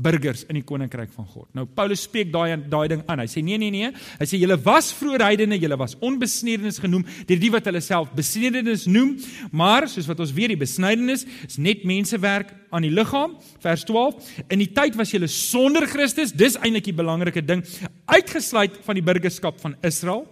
burgers 0.02 0.42
in 0.48 0.58
die 0.58 0.64
koninkryk 0.66 1.12
van 1.14 1.26
God. 1.30 1.46
Nou 1.56 1.64
Paulus 1.66 2.04
spreek 2.06 2.32
daai 2.32 2.56
daai 2.70 2.88
ding 2.92 3.04
aan. 3.06 3.22
Hy 3.22 3.28
sê 3.30 3.42
nee 3.44 3.58
nee 3.60 3.72
nee. 3.74 3.90
Hy 4.18 4.28
sê 4.28 4.40
julle 4.40 4.58
was 4.64 4.90
vroeër 4.98 5.24
heidene, 5.28 5.58
julle 5.62 5.78
was 5.80 5.96
onbesnedenis 6.02 6.80
genoem 6.82 7.06
deur 7.28 7.40
die 7.42 7.52
wat 7.54 7.68
hulle 7.70 7.82
self 7.84 8.10
besnedenis 8.16 8.88
noem, 8.90 9.14
maar 9.52 9.88
soos 9.90 10.08
wat 10.10 10.20
ons 10.22 10.34
weet 10.36 10.54
die 10.54 10.60
besnydenis 10.60 11.26
is 11.46 11.58
net 11.62 11.86
mensewerk 11.88 12.52
aan 12.72 12.86
die 12.86 12.92
liggaam. 12.92 13.36
Vers 13.62 13.86
12. 13.88 14.30
In 14.52 14.62
die 14.62 14.70
tyd 14.74 14.96
was 14.98 15.12
julle 15.14 15.30
sonder 15.30 15.86
Christus, 15.90 16.32
dis 16.32 16.58
eintlik 16.60 16.88
die 16.90 16.96
belangrike 16.96 17.44
ding, 17.44 17.64
uitgesluit 18.10 18.80
van 18.86 18.98
die 18.98 19.04
burgerskap 19.04 19.60
van 19.62 19.76
Israel, 19.86 20.24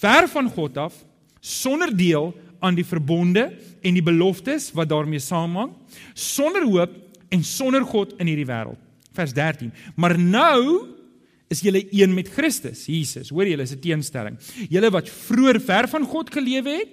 ver 0.00 0.28
van 0.30 0.50
God 0.54 0.78
af, 0.88 1.02
sonder 1.40 1.90
deel 1.94 2.32
aan 2.60 2.74
die 2.78 2.86
verbonde 2.86 3.48
en 3.82 3.94
die 3.94 4.02
beloftes 4.02 4.72
wat 4.74 4.90
daarmee 4.90 5.22
saamhang, 5.22 5.74
sonder 6.14 6.66
hoop 6.66 6.96
en 7.28 7.44
sonder 7.44 7.84
God 7.84 8.14
in 8.18 8.26
hierdie 8.26 8.48
wêreld. 8.48 8.80
Vers 9.16 9.32
13. 9.36 9.72
Maar 9.96 10.18
nou 10.18 10.94
is 11.48 11.62
julle 11.64 11.86
een 11.90 12.12
met 12.14 12.28
Christus, 12.28 12.86
Jesus. 12.86 13.32
Hoor 13.32 13.48
julle, 13.48 13.62
is 13.62 13.72
'n 13.72 13.80
teenstelling. 13.80 14.36
Julle 14.68 14.90
wat 14.90 15.08
vroeër 15.08 15.60
ver 15.60 15.88
van 15.88 16.04
God 16.04 16.30
gelewe 16.30 16.70
het, 16.70 16.88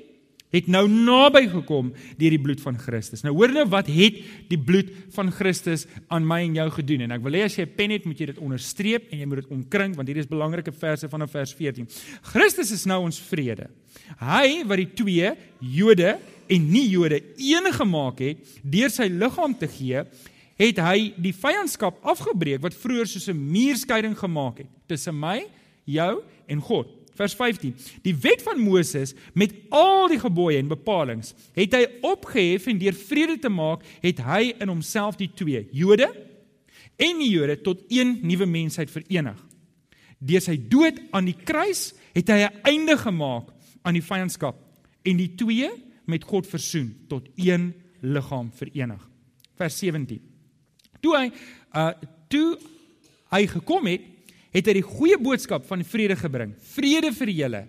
het 0.55 0.67
nou 0.71 0.85
naby 0.87 1.47
gekom 1.51 1.91
deur 2.17 2.33
die 2.35 2.41
bloed 2.41 2.61
van 2.61 2.77
Christus. 2.79 3.23
Nou 3.25 3.33
hoor 3.35 3.51
nou 3.51 3.65
wat 3.71 3.87
het 3.91 4.21
die 4.51 4.59
bloed 4.59 4.91
van 5.15 5.31
Christus 5.31 5.85
aan 6.07 6.25
my 6.27 6.41
en 6.45 6.55
jou 6.55 6.69
gedoen? 6.77 7.01
En 7.01 7.11
ek 7.11 7.23
wil 7.25 7.33
hê 7.33 7.43
as 7.43 7.57
jy 7.57 7.65
'n 7.65 7.75
pen 7.75 7.91
het, 7.91 8.05
moet 8.05 8.19
jy 8.19 8.25
dit 8.25 8.37
onderstreep 8.37 9.11
en 9.11 9.19
jy 9.19 9.25
moet 9.25 9.41
dit 9.43 9.51
omkring 9.51 9.95
want 9.95 10.07
hier 10.07 10.17
is 10.17 10.27
belangrike 10.27 10.71
verse 10.71 11.09
vanaf 11.09 11.31
vers 11.31 11.53
14. 11.53 11.87
Christus 12.21 12.71
is 12.71 12.85
nou 12.85 13.03
ons 13.03 13.19
vrede. 13.19 13.67
Hy 14.19 14.63
wat 14.67 14.77
die 14.77 14.93
twee 14.93 15.31
Jode 15.59 16.17
en 16.47 16.69
nie 16.69 16.87
Jode 16.89 17.21
een 17.37 17.71
gemaak 17.73 18.19
het 18.19 18.55
deur 18.61 18.89
sy 18.93 19.07
liggaam 19.09 19.55
te 19.57 19.67
gee, 19.67 20.03
het 20.55 20.79
hy 20.79 21.13
die 21.19 21.33
vyandskap 21.35 21.97
afgebreek 22.05 22.61
wat 22.63 22.77
vroeër 22.77 23.09
soos 23.09 23.27
'n 23.29 23.37
muurskeiding 23.37 24.15
gemaak 24.17 24.57
het 24.63 24.69
tussen 24.87 25.19
my, 25.19 25.47
jou 25.85 26.23
en 26.47 26.59
God. 26.61 26.87
Vers 27.15 27.33
15. 27.33 27.75
Die 28.03 28.15
wet 28.15 28.41
van 28.43 28.59
Moses 28.59 29.13
met 29.33 29.53
al 29.69 30.07
die 30.07 30.19
gebooie 30.19 30.57
en 30.57 30.67
bepalinge 30.67 31.31
het 31.55 31.73
hy 31.73 31.85
opgehef 32.01 32.67
en 32.67 32.77
deur 32.77 32.93
vrede 32.93 33.39
te 33.39 33.49
maak, 33.49 33.83
het 34.01 34.19
hy 34.19 34.53
in 34.59 34.67
homself 34.67 35.15
die 35.15 35.31
twee, 35.33 35.67
Jode 35.71 36.11
en 36.95 37.17
die 37.19 37.31
Jode 37.31 37.61
tot 37.61 37.83
een 37.87 38.19
nuwe 38.21 38.45
mensheid 38.45 38.91
verenig. 38.91 39.39
Deur 40.19 40.41
sy 40.41 40.57
dood 40.57 40.99
aan 41.11 41.25
die 41.25 41.37
kruis 41.43 41.93
het 42.13 42.27
hy 42.29 42.43
'n 42.43 42.61
einde 42.63 42.97
gemaak 42.97 43.54
aan 43.85 43.97
die 43.97 44.05
vyandskap 44.05 44.57
en 45.05 45.19
die 45.19 45.31
twee 45.37 45.69
met 46.09 46.25
God 46.25 46.47
versoen 46.49 46.91
tot 47.09 47.27
een 47.37 47.71
liggaam 48.01 48.49
verenig. 48.57 49.01
Vers 49.57 49.77
17. 49.81 50.21
Toe 51.01 51.15
hy 51.17 51.25
uh 51.75 51.91
toe 52.25 52.57
hy 53.29 53.43
gekom 53.47 53.85
het, 53.85 54.01
het 54.55 54.69
hy 54.69 54.73
die 54.79 54.85
goeie 54.85 55.17
boodskap 55.21 55.65
van 55.67 55.83
vrede 55.85 56.15
gebring. 56.17 56.55
Vrede 56.73 57.11
vir 57.13 57.31
julle 57.31 57.61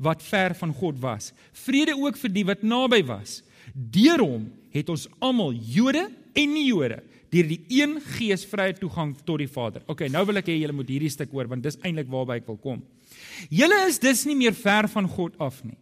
wat 0.00 0.22
ver 0.24 0.54
van 0.58 0.72
God 0.74 0.98
was. 1.02 1.30
Vrede 1.66 1.94
ook 1.94 2.18
vir 2.18 2.32
die 2.34 2.44
wat 2.48 2.64
naby 2.66 3.02
was. 3.06 3.40
Deur 3.74 4.24
hom 4.24 4.48
het 4.74 4.90
ons 4.90 5.06
almal 5.22 5.54
Jode 5.54 6.08
en 6.34 6.54
nie 6.54 6.66
Jode 6.70 7.02
deur 7.30 7.46
die 7.46 7.60
een 7.70 7.98
gees 8.16 8.42
vrye 8.50 8.74
toegang 8.74 9.12
tot 9.22 9.38
die 9.38 9.50
Vader. 9.50 9.84
OK, 9.86 10.08
nou 10.10 10.24
wil 10.26 10.40
ek 10.40 10.48
hê 10.50 10.56
julle 10.58 10.74
moet 10.74 10.88
hierdie 10.90 11.12
stuk 11.12 11.30
hoor 11.34 11.50
want 11.50 11.62
dis 11.62 11.78
eintlik 11.84 12.10
waarby 12.10 12.40
ek 12.40 12.48
wil 12.50 12.58
kom. 12.58 12.80
Julle 13.48 13.86
is 13.88 13.98
dus 13.98 14.24
nie 14.24 14.36
meer 14.36 14.54
ver 14.54 14.88
van 14.88 15.08
God 15.08 15.38
af 15.38 15.62
nie. 15.64 15.78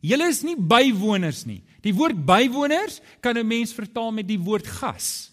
Julle 0.00 0.28
is 0.30 0.42
nie 0.46 0.56
bywoners 0.56 1.44
nie. 1.46 1.62
Die 1.82 1.94
woord 1.94 2.18
bywoners 2.26 3.00
kan 3.20 3.36
'n 3.36 3.46
mens 3.46 3.72
vertaal 3.72 4.12
met 4.12 4.26
die 4.26 4.38
woord 4.38 4.66
gas. 4.66 5.32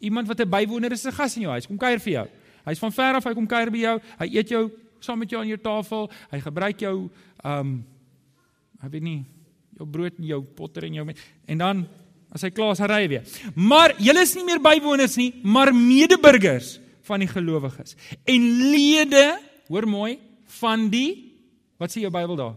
Iemand 0.00 0.28
wat 0.28 0.40
'n 0.40 0.48
bywoner 0.48 0.92
is, 0.92 1.04
'n 1.04 1.12
gas 1.12 1.36
in 1.36 1.42
jou 1.42 1.52
huis, 1.52 1.66
kom 1.66 1.78
kuier 1.78 2.00
vir 2.00 2.12
jou. 2.12 2.28
Hy's 2.64 2.78
van 2.78 2.92
ver 2.92 3.14
af, 3.14 3.24
hy 3.24 3.34
kom 3.34 3.46
kuier 3.46 3.70
by 3.70 3.78
jou. 3.78 4.00
Hy 4.18 4.26
eet 4.36 4.48
jou 4.48 4.70
saam 5.00 5.18
met 5.18 5.30
jou 5.30 5.40
aan 5.40 5.48
jou 5.48 5.58
tafel. 5.58 6.10
Hy 6.30 6.40
gebruik 6.40 6.80
jou 6.80 7.10
ehm 7.44 7.60
um, 7.60 7.84
ek 8.84 8.90
weet 8.90 9.02
nie 9.02 9.24
jou 9.78 9.86
brood 9.88 10.18
en 10.18 10.24
jou 10.24 10.40
potter 10.42 10.84
en 10.84 10.94
jou 10.94 11.06
en 11.48 11.58
dan 11.58 11.88
as 12.34 12.42
hy 12.42 12.50
klaar 12.50 12.74
is, 12.74 12.82
hy 12.82 12.88
ry 12.90 13.08
weer. 13.08 13.22
Maar 13.54 13.94
julle 14.02 14.22
is 14.26 14.34
nie 14.34 14.44
meer 14.44 14.60
bywoners 14.62 15.16
nie, 15.16 15.30
maar 15.42 15.70
medeburgers 15.74 16.80
van 17.06 17.22
die 17.22 17.30
gelowiges 17.30 17.94
en 18.24 18.48
lede, 18.72 19.38
hoor 19.68 19.86
mooi, 19.86 20.18
van 20.60 20.88
die 20.92 21.32
wat 21.80 21.92
sê 21.92 22.04
jou 22.04 22.12
Bybel 22.14 22.38
daar? 22.38 22.54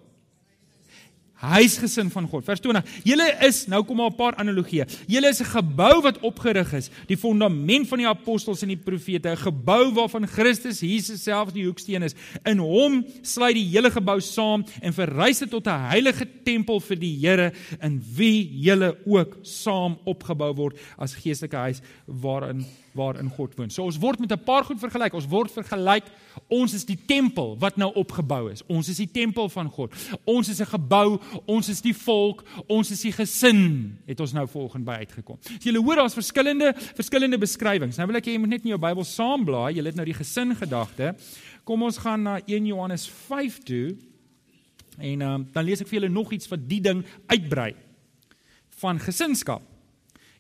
Huisgesin 1.38 2.10
van 2.10 2.28
God. 2.28 2.46
Vers 2.48 2.62
20. 2.64 2.84
Julle 3.06 3.28
is 3.46 3.66
nou 3.70 3.84
kom 3.86 3.98
maar 3.98 4.10
'n 4.12 4.16
paar 4.16 4.36
analogieë. 4.36 4.86
Julle 5.08 5.30
is 5.30 5.42
'n 5.42 5.46
gebou 5.46 6.02
wat 6.02 6.20
opgerig 6.20 6.74
is, 6.74 6.90
die 7.08 7.18
fondament 7.18 7.88
van 7.88 7.98
die 7.98 8.08
apostels 8.08 8.62
en 8.62 8.68
die 8.68 8.78
profete, 8.78 9.30
'n 9.30 9.38
gebou 9.38 9.94
waarvan 9.94 10.28
Christus 10.28 10.80
Jesus 10.80 11.24
self 11.24 11.52
die 11.52 11.66
hoeksteen 11.66 12.04
is. 12.04 12.16
In 12.46 12.58
hom 12.58 13.06
sluit 13.22 13.56
die 13.56 13.70
hele 13.70 13.92
gebou 13.92 14.20
saam 14.20 14.66
en 14.82 14.94
verrys 14.94 15.40
dit 15.40 15.50
tot 15.50 15.68
'n 15.68 15.90
heilige 15.90 16.28
tempel 16.44 16.80
vir 16.80 17.00
die 17.00 17.18
Here 17.18 17.52
in 17.82 18.04
wie 18.16 18.50
julle 18.62 18.98
ook 19.06 19.38
saam 19.42 19.98
opgebou 20.06 20.56
word 20.56 20.78
as 20.98 21.16
geestelike 21.16 21.58
huis 21.58 21.82
waarin 22.06 22.66
waarin 22.98 23.30
God 23.30 23.56
woon. 23.58 23.70
So 23.70 23.86
ons 23.88 24.00
word 24.02 24.20
met 24.20 24.32
'n 24.32 24.44
paar 24.44 24.64
goed 24.64 24.80
vergelyk. 24.80 25.14
Ons 25.14 25.28
word 25.28 25.52
vergelyk 25.52 26.04
ons 26.48 26.74
is 26.74 26.86
die 26.86 26.98
tempel 27.06 27.58
wat 27.60 27.78
nou 27.78 27.92
opgebou 27.94 28.52
is. 28.52 28.64
Ons 28.68 28.90
is 28.90 28.98
die 28.98 29.12
tempel 29.12 29.50
van 29.50 29.70
God. 29.70 29.94
Ons 30.26 30.50
is 30.50 30.60
'n 30.62 30.66
gebou, 30.66 31.20
ons 31.46 31.70
is 31.70 31.82
die 31.84 31.96
volk, 31.96 32.44
ons 32.68 32.92
is 32.92 33.02
die 33.06 33.14
gesin. 33.16 33.62
Het 34.08 34.20
ons 34.24 34.34
nou 34.36 34.46
volgens 34.52 34.86
by 34.88 35.00
uitgekom. 35.04 35.40
So 35.44 35.70
julle 35.70 35.84
hoor 35.84 36.02
daar's 36.02 36.18
verskillende 36.18 36.74
verskillende 36.98 37.40
beskrywings. 37.42 38.00
Nou 38.00 38.10
wil 38.12 38.20
ek 38.22 38.30
hê 38.30 38.36
jy 38.36 38.42
moet 38.44 38.56
net 38.56 38.68
in 38.68 38.74
jou 38.76 38.82
Bybel 38.82 39.08
saamblaai. 39.08 39.78
Jy 39.78 39.86
het 39.90 40.00
nou 40.00 40.08
die 40.08 40.18
gesin 40.18 40.56
gedagte. 40.58 41.14
Kom 41.68 41.84
ons 41.84 42.00
gaan 42.04 42.24
na 42.24 42.38
1 42.46 42.70
Johannes 42.70 43.08
5 43.28 43.64
toe. 43.68 43.96
En 44.98 45.22
um, 45.22 45.48
dan 45.54 45.66
lees 45.66 45.82
ek 45.84 45.90
vir 45.92 46.02
julle 46.02 46.14
nog 46.14 46.32
iets 46.34 46.50
wat 46.50 46.64
die 46.70 46.82
ding 46.82 47.04
uitbrei 47.30 47.74
van 48.82 49.02
gesinskap. 49.02 49.64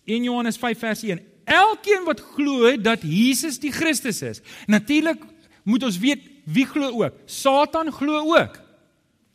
1 0.07 0.23
Johannes 0.23 0.57
5 0.57 0.79
vers 0.85 1.03
1 1.03 1.25
Elkeen 1.47 2.03
wat 2.03 2.19
glo 2.35 2.73
dat 2.75 3.05
Jesus 3.07 3.55
die 3.63 3.71
Christus 3.71 4.19
is. 4.21 4.41
Natuurlik 4.67 5.21
moet 5.63 5.83
ons 5.87 5.99
weet 5.99 6.25
wie 6.43 6.65
glo 6.67 6.91
ook. 7.03 7.15
Satan 7.25 7.91
glo 7.91 8.35
ook. 8.35 8.59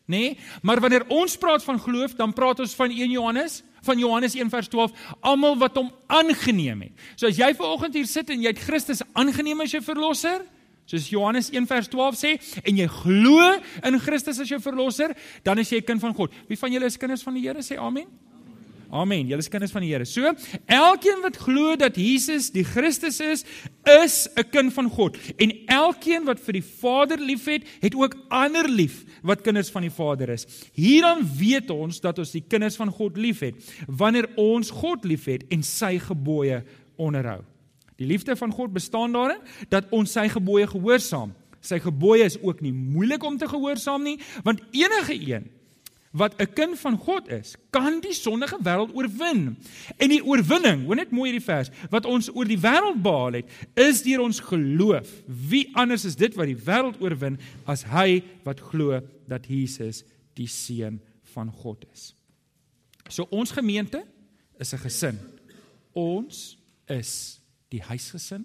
Nê? 0.06 0.18
Nee? 0.18 0.38
Maar 0.62 0.80
wanneer 0.80 1.04
ons 1.08 1.36
praat 1.36 1.64
van 1.64 1.80
geloof, 1.80 2.14
dan 2.18 2.32
praat 2.32 2.60
ons 2.60 2.74
van 2.74 2.90
1 2.90 3.10
Johannes, 3.10 3.62
van 3.82 3.98
Johannes 3.98 4.34
1 4.34 4.50
vers 4.50 4.68
12, 4.68 4.92
almal 5.20 5.56
wat 5.58 5.76
hom 5.76 5.90
aangeneem 6.06 6.80
het. 6.80 7.06
So 7.16 7.26
as 7.26 7.38
jy 7.38 7.52
vanoggend 7.54 7.94
hier 7.94 8.06
sit 8.06 8.30
en 8.30 8.42
jy 8.42 8.52
het 8.54 8.62
Christus 8.62 9.02
aangeneem 9.12 9.60
as 9.60 9.74
jou 9.74 9.82
verlosser, 9.82 10.42
soos 10.86 11.08
Johannes 11.10 11.50
1 11.50 11.66
vers 11.70 11.88
12 11.88 12.18
sê, 12.18 12.32
en 12.62 12.76
jy 12.82 12.88
glo 12.90 13.52
in 13.86 14.00
Christus 14.02 14.42
as 14.42 14.50
jou 14.50 14.60
verlosser, 14.62 15.14
dan 15.46 15.58
is 15.58 15.70
jy 15.70 15.78
'n 15.78 15.86
kind 15.86 16.00
van 16.00 16.14
God. 16.14 16.32
Wie 16.48 16.58
van 16.58 16.72
julle 16.72 16.86
is 16.86 16.96
kinders 16.96 17.22
van 17.22 17.34
die 17.34 17.42
Here? 17.42 17.62
Sê 17.62 17.78
amen. 17.78 18.06
Amen. 18.92 19.24
Julle 19.24 19.40
is 19.40 19.48
kinders 19.48 19.72
van 19.72 19.80
die 19.80 19.88
Here. 19.88 20.04
So, 20.04 20.34
elkeen 20.68 21.22
wat 21.24 21.38
glo 21.40 21.72
dat 21.80 21.96
Jesus 21.96 22.50
die 22.52 22.64
Christus 22.68 23.22
is, 23.24 23.44
is 23.88 24.28
'n 24.36 24.44
kind 24.50 24.72
van 24.72 24.90
God. 24.90 25.16
En 25.38 25.50
elkeen 25.66 26.24
wat 26.24 26.40
vir 26.40 26.60
die 26.60 26.64
Vader 26.80 27.18
liefhet, 27.18 27.64
het 27.80 27.94
ook 27.94 28.16
ander 28.28 28.68
lief 28.68 29.04
wat 29.22 29.40
kinders 29.40 29.70
van 29.70 29.82
die 29.82 29.90
Vader 29.90 30.28
is. 30.28 30.46
Hierdan 30.74 31.24
weet 31.38 31.70
ons 31.70 32.00
dat 32.00 32.18
ons 32.18 32.30
die 32.30 32.44
kinders 32.46 32.76
van 32.76 32.90
God 32.90 33.16
liefhet, 33.16 33.54
wanneer 33.88 34.28
ons 34.36 34.70
God 34.70 35.04
liefhet 35.04 35.44
en 35.48 35.62
sy 35.62 35.98
gebooie 35.98 36.62
onderhou. 36.96 37.40
Die 37.96 38.06
liefde 38.06 38.36
van 38.36 38.52
God 38.52 38.72
bestaan 38.72 39.12
daarin 39.12 39.40
dat 39.68 39.86
ons 39.90 40.12
sy 40.12 40.28
gebooie 40.28 40.66
gehoorsaam. 40.66 41.32
Sy 41.60 41.78
gebooie 41.78 42.24
is 42.24 42.42
ook 42.42 42.60
nie 42.60 42.72
moeilik 42.72 43.22
om 43.22 43.38
te 43.38 43.48
gehoorsaam 43.48 44.02
nie, 44.02 44.18
want 44.44 44.60
enige 44.72 45.14
een 45.14 45.48
wat 46.12 46.36
'n 46.40 46.52
kind 46.52 46.78
van 46.78 46.96
God 46.98 47.28
is, 47.28 47.54
kan 47.70 48.00
die 48.00 48.12
sondige 48.12 48.58
wêreld 48.62 48.94
oorwin. 48.94 49.56
En 49.96 50.08
die 50.08 50.24
oorwinning, 50.24 50.84
hoor 50.84 50.96
net 50.96 51.10
mooi 51.10 51.30
hierdie 51.30 51.44
vers, 51.44 51.70
wat 51.90 52.06
ons 52.06 52.28
oor 52.34 52.44
die 52.44 52.60
wêreld 52.60 53.02
behaal 53.02 53.32
het, 53.32 53.50
is 53.74 54.02
deur 54.02 54.20
ons 54.20 54.40
geloof. 54.40 55.08
Wie 55.26 55.76
anders 55.76 56.04
is 56.04 56.16
dit 56.16 56.34
wat 56.34 56.46
die 56.46 56.56
wêreld 56.56 57.00
oorwin 57.00 57.38
as 57.64 57.84
hy 57.84 58.22
wat 58.44 58.60
glo 58.60 59.00
dat 59.28 59.46
Jesus 59.46 60.04
die 60.34 60.46
seun 60.46 61.00
van 61.22 61.50
God 61.50 61.84
is? 61.92 62.14
So 63.08 63.26
ons 63.30 63.50
gemeente 63.50 64.04
is 64.58 64.72
'n 64.72 64.78
gesin. 64.78 65.18
Ons 65.92 66.58
is 66.86 67.40
die 67.68 67.82
huisgesin 67.82 68.44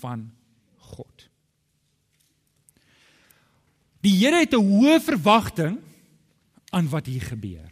van 0.00 0.30
God. 0.76 1.28
Die 4.00 4.16
Here 4.16 4.40
het 4.40 4.54
'n 4.54 4.64
hoë 4.64 5.00
verwagting 5.00 5.78
aan 6.70 6.88
wat 6.88 7.06
hier 7.06 7.22
gebeur. 7.22 7.70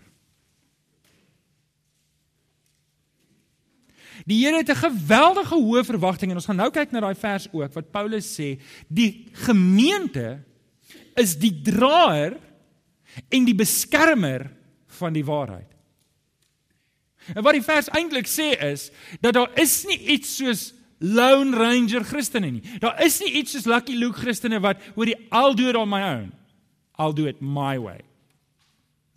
Die 4.26 4.44
Here 4.44 4.56
het 4.56 4.68
'n 4.68 4.82
geweldige 4.82 5.54
hoë 5.54 5.84
verwagting 5.84 6.30
en 6.30 6.36
ons 6.36 6.46
gaan 6.46 6.56
nou 6.56 6.70
kyk 6.70 6.90
na 6.90 7.00
daai 7.00 7.14
vers 7.14 7.48
ook 7.52 7.72
wat 7.72 7.90
Paulus 7.90 8.40
sê, 8.40 8.60
die 8.88 9.28
gemeente 9.32 10.44
is 11.14 11.36
die 11.38 11.62
draer 11.62 12.36
en 13.28 13.44
die 13.44 13.54
beskermer 13.54 14.50
van 14.86 15.12
die 15.12 15.24
waarheid. 15.24 15.70
En 17.34 17.42
wat 17.42 17.52
die 17.52 17.62
vers 17.62 17.88
eintlik 17.88 18.26
sê 18.26 18.56
is 18.72 18.90
dat 19.20 19.34
daar 19.34 19.50
is 19.60 19.84
nie 19.84 19.98
iets 20.14 20.36
soos 20.36 20.74
lone 20.98 21.56
ranger 21.56 22.04
Christene 22.04 22.50
nie. 22.50 22.62
Daar 22.78 23.02
is 23.04 23.20
nie 23.20 23.32
iets 23.42 23.52
soos 23.52 23.68
lucky 23.68 23.96
Luke 23.96 24.18
Christene 24.18 24.60
wat 24.60 24.80
oor 24.94 25.06
die 25.06 25.18
I'll 25.30 25.54
do 25.54 25.68
it 25.68 25.76
on 25.76 25.88
my 25.88 26.02
own. 26.02 26.32
I'll 26.98 27.14
do 27.14 27.26
it 27.26 27.40
my 27.40 27.78
way. 27.78 28.07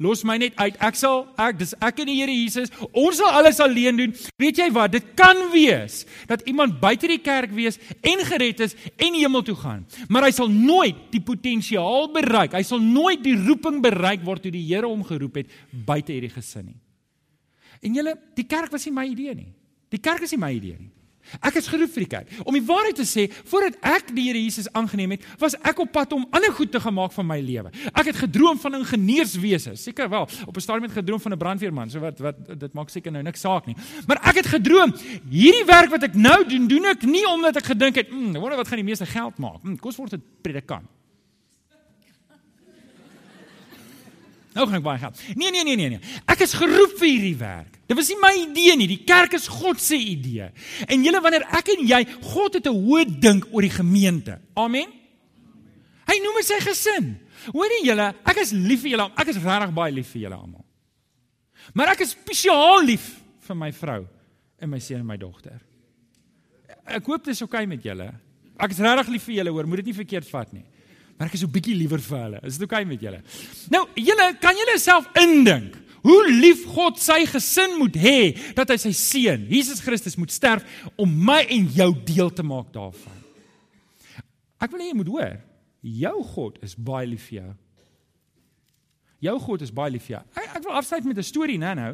Los 0.01 0.24
my 0.25 0.38
net 0.41 0.55
uit. 0.58 0.77
Ek 0.81 0.98
sal 0.98 1.27
ek 1.39 1.60
dis 1.60 1.75
ek 1.77 2.00
en 2.01 2.10
die 2.10 2.17
Here 2.17 2.34
Jesus. 2.34 2.72
Ons 2.89 3.20
sal 3.22 3.36
alles 3.38 3.60
alleen 3.62 4.00
doen. 4.00 4.15
Weet 4.41 4.62
jy 4.63 4.70
wat? 4.74 4.96
Dit 4.96 5.12
kan 5.20 5.38
wees 5.53 6.01
dat 6.29 6.41
iemand 6.50 6.79
buite 6.81 7.10
die 7.12 7.20
kerk 7.22 7.53
wees 7.53 7.77
en 8.01 8.24
gered 8.25 8.63
is 8.65 8.74
en 8.98 9.17
hemel 9.17 9.46
toe 9.46 9.58
gaan. 9.60 9.84
Maar 10.10 10.29
hy 10.29 10.34
sal 10.36 10.50
nooit 10.50 11.03
die 11.13 11.22
potensiaal 11.22 12.10
bereik. 12.15 12.58
Hy 12.58 12.63
sal 12.65 12.81
nooit 12.81 13.22
die 13.24 13.38
roeping 13.38 13.81
bereik 13.84 14.25
waartoe 14.25 14.53
die 14.55 14.65
Here 14.72 14.89
hom 14.89 15.03
geroep 15.05 15.41
het 15.43 15.53
buite 15.70 16.15
hierdie 16.15 16.34
gesin 16.34 16.72
nie. 16.72 16.79
En 17.81 17.93
julle, 17.98 18.15
die 18.38 18.46
kerk 18.50 18.74
was 18.74 18.86
nie 18.88 18.96
my 18.96 19.05
idee 19.10 19.36
nie. 19.38 19.51
Die 19.91 20.01
kerk 20.01 20.25
is 20.25 20.34
nie 20.34 20.41
my 20.41 20.51
idee 20.55 20.77
nie. 20.79 20.91
Ek 21.39 21.55
is 21.55 21.67
geroep 21.67 21.91
vir 21.93 22.03
die 22.05 22.09
kerk. 22.11 22.27
Om 22.43 22.53
die 22.53 22.65
waarheid 22.65 22.95
te 23.00 23.07
sê, 23.07 23.27
voordat 23.50 23.77
ek 23.81 24.11
die 24.15 24.27
Here 24.27 24.41
Jesus 24.41 24.67
aangeneem 24.77 25.15
het, 25.15 25.25
was 25.39 25.55
ek 25.61 25.79
op 25.79 25.91
pad 25.91 26.13
om 26.13 26.27
ander 26.31 26.53
goed 26.53 26.71
te 26.71 26.79
gemaak 26.79 27.13
van 27.15 27.27
my 27.27 27.39
lewe. 27.39 27.71
Ek 27.93 28.11
het 28.11 28.15
gedroom 28.15 28.59
van 28.59 28.79
ingenieurswese, 28.81 29.75
seker 29.75 30.09
wel. 30.09 30.27
Op 30.45 30.55
'n 30.55 30.61
stadium 30.61 30.89
het 30.89 30.97
gedroom 31.00 31.19
van 31.19 31.33
'n 31.33 31.38
brandweerman, 31.38 31.89
so 31.89 32.00
wat 32.00 32.19
wat 32.19 32.59
dit 32.59 32.73
maak 32.73 32.89
seker 32.89 33.11
nou 33.11 33.23
niks 33.23 33.39
saak 33.39 33.65
nie. 33.65 33.75
Maar 34.07 34.19
ek 34.27 34.35
het 34.35 34.47
gedroom, 34.47 34.93
hierdie 35.29 35.65
werk 35.65 35.89
wat 35.89 36.03
ek 36.03 36.15
nou 36.15 36.47
doen, 36.47 36.67
doen 36.67 36.85
ek 36.85 37.03
nie 37.03 37.25
omdat 37.27 37.55
ek 37.57 37.65
gedink 37.65 37.95
het, 37.95 38.11
"Mmm, 38.11 38.33
wonder 38.33 38.57
wat 38.57 38.67
gaan 38.67 38.77
die 38.77 38.85
meeste 38.85 39.05
geld 39.05 39.38
maak." 39.38 39.61
Hm, 39.61 39.75
kos 39.75 39.95
word 39.95 40.13
'n 40.13 40.23
predikant. 40.41 41.00
Nou 44.51 44.65
gaan 44.67 44.81
ek 44.81 44.84
baie 44.84 45.00
geld. 45.00 45.20
Nee, 45.39 45.51
nee, 45.53 45.63
nee, 45.63 45.77
nee, 45.79 45.89
nee. 45.93 46.15
Ek 46.27 46.41
is 46.43 46.53
geroep 46.60 46.98
vir 47.00 47.08
hierdie 47.08 47.38
werk. 47.39 47.77
Dit 47.88 47.96
was 47.96 48.10
nie 48.12 48.17
my 48.20 48.31
idee 48.36 48.75
nie. 48.79 48.88
Die 48.91 49.03
kerk 49.08 49.36
is 49.38 49.48
God 49.48 49.79
se 49.79 49.96
idee. 49.96 50.50
En 50.91 51.05
julle 51.05 51.22
wanneer 51.24 51.46
ek 51.55 51.72
en 51.75 51.86
jy, 51.88 52.01
God 52.34 52.58
het 52.60 52.67
'n 52.67 52.75
hoë 52.75 53.05
dink 53.20 53.48
oor 53.51 53.62
die 53.62 53.72
gemeente. 53.72 54.39
Amen. 54.55 54.91
Hy 56.08 56.17
noem 56.20 56.36
dit 56.41 56.46
sy 56.46 56.60
gesin. 56.60 57.15
Hoorie 57.53 57.86
julle, 57.86 58.13
ek 58.25 58.38
is 58.38 58.51
lief 58.51 58.81
vir 58.81 58.91
julle. 58.91 59.12
Ek 59.15 59.27
is 59.27 59.38
regtig 59.38 59.74
baie 59.74 59.91
lief 59.91 60.12
vir 60.12 60.22
julle 60.22 60.36
almal. 60.36 60.65
Maar 61.74 61.93
ek 61.96 62.01
is 62.01 62.12
spesiaal 62.12 62.84
lief 62.84 63.22
vir 63.39 63.55
my 63.55 63.72
vrou 63.72 64.08
en 64.60 64.70
my 64.70 64.79
seun 64.79 65.00
en 65.00 65.05
my 65.05 65.17
dogter. 65.17 65.62
ek 66.86 67.05
hoop 67.05 67.24
dit 67.24 67.31
is 67.31 67.41
oukei 67.41 67.63
okay 67.63 67.65
met 67.65 67.84
julle. 67.84 68.12
Ek 68.60 68.72
is 68.72 68.79
regtig 68.79 69.08
lief 69.08 69.24
vir 69.24 69.36
julle, 69.36 69.51
hoor, 69.51 69.67
moet 69.67 69.77
dit 69.77 69.86
nie 69.86 69.93
verkeerd 69.93 70.27
vat 70.29 70.53
nie. 70.53 70.65
Maar 71.22 71.30
ek 71.30 71.36
is 71.38 71.44
so 71.46 71.54
bietjie 71.54 71.75
liewer 71.78 72.01
vir 72.01 72.18
hulle. 72.18 72.40
Is 72.50 72.56
dit 72.58 72.66
oukei 72.66 72.80
okay 72.82 72.88
met 72.90 73.04
julle? 73.06 73.20
Nou, 73.70 73.84
julle 73.94 74.25
kan 74.42 74.58
julle 74.58 74.74
self 74.82 75.06
indink 75.22 75.75
hoe 76.01 76.22
lief 76.34 76.63
God 76.74 76.98
sy 76.98 77.20
gesin 77.30 77.75
moet 77.78 78.00
hê 78.01 78.32
dat 78.58 78.72
hy 78.74 78.78
sy 78.82 78.90
seun, 78.98 79.44
Jesus 79.46 79.84
Christus 79.86 80.18
moet 80.18 80.34
sterf 80.34 80.66
om 80.98 81.12
my 81.30 81.44
en 81.46 81.68
jou 81.78 81.92
deel 82.08 82.34
te 82.34 82.42
maak 82.42 82.72
daarvan. 82.74 83.20
Ek 84.58 84.74
wil 84.74 84.82
hê 84.82 84.88
jy 84.90 84.98
moet 84.98 85.12
hoor, 85.13 85.38
jou 86.01 86.16
God 86.32 86.58
is 86.66 86.74
baie 86.90 87.06
lief 87.12 87.30
vir 87.30 87.38
jou. 87.44 87.51
Jou 89.30 89.38
God 89.46 89.62
is 89.62 89.75
baie 89.78 89.94
lief 89.94 90.10
vir 90.10 90.16
jou. 90.16 90.24
Ek, 90.42 90.50
ek 90.58 90.66
wil 90.66 90.80
afsluit 90.82 91.06
met 91.06 91.22
'n 91.22 91.30
storie 91.30 91.62
nou 91.62 91.75
nou. 91.78 91.94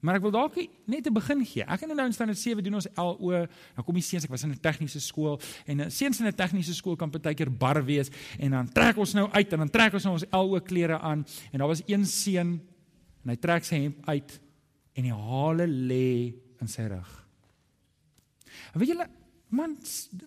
Maar 0.00 0.16
ek 0.16 0.24
wil 0.24 0.32
dalk 0.32 0.56
net 0.88 1.06
'n 1.06 1.12
begin 1.12 1.44
gee. 1.44 1.64
Ek 1.64 1.82
en 1.82 1.88
nou 1.96 2.06
in 2.06 2.12
standaard 2.12 2.38
7 2.38 2.64
doen 2.64 2.74
ons 2.74 2.86
LO. 2.96 3.46
Dan 3.74 3.84
kom 3.84 3.94
die 3.94 4.02
seuns, 4.02 4.24
ek 4.24 4.30
was 4.30 4.42
in 4.42 4.50
'n 4.50 4.60
tegniese 4.60 5.00
skool 5.00 5.40
en 5.66 5.80
'n 5.80 5.90
seuns 5.90 6.20
in 6.20 6.26
'n 6.26 6.34
tegniese 6.34 6.74
skool 6.74 6.96
kan 6.96 7.10
partykeer 7.10 7.50
bar 7.50 7.84
wees 7.84 8.08
en 8.38 8.50
dan 8.50 8.72
trek 8.72 8.96
ons 8.96 9.12
nou 9.14 9.28
uit 9.30 9.52
en 9.52 9.58
dan 9.58 9.70
trek 9.70 9.92
ons 9.92 10.04
nou 10.04 10.14
ons 10.14 10.24
LO 10.32 10.60
klere 10.60 10.98
aan 10.98 11.26
en 11.52 11.58
daar 11.58 11.68
was 11.68 11.82
een 11.86 12.06
seun 12.06 12.60
en 13.24 13.30
hy 13.30 13.36
trek 13.36 13.64
sy 13.64 13.76
hemp 13.76 14.08
uit 14.08 14.40
en 14.94 15.02
die 15.02 15.12
hale 15.12 15.66
lê 15.66 16.34
in 16.60 16.68
sy 16.68 16.82
rug. 16.82 17.26
Weet 18.74 18.88
julle, 18.88 19.06
man, 19.48 19.76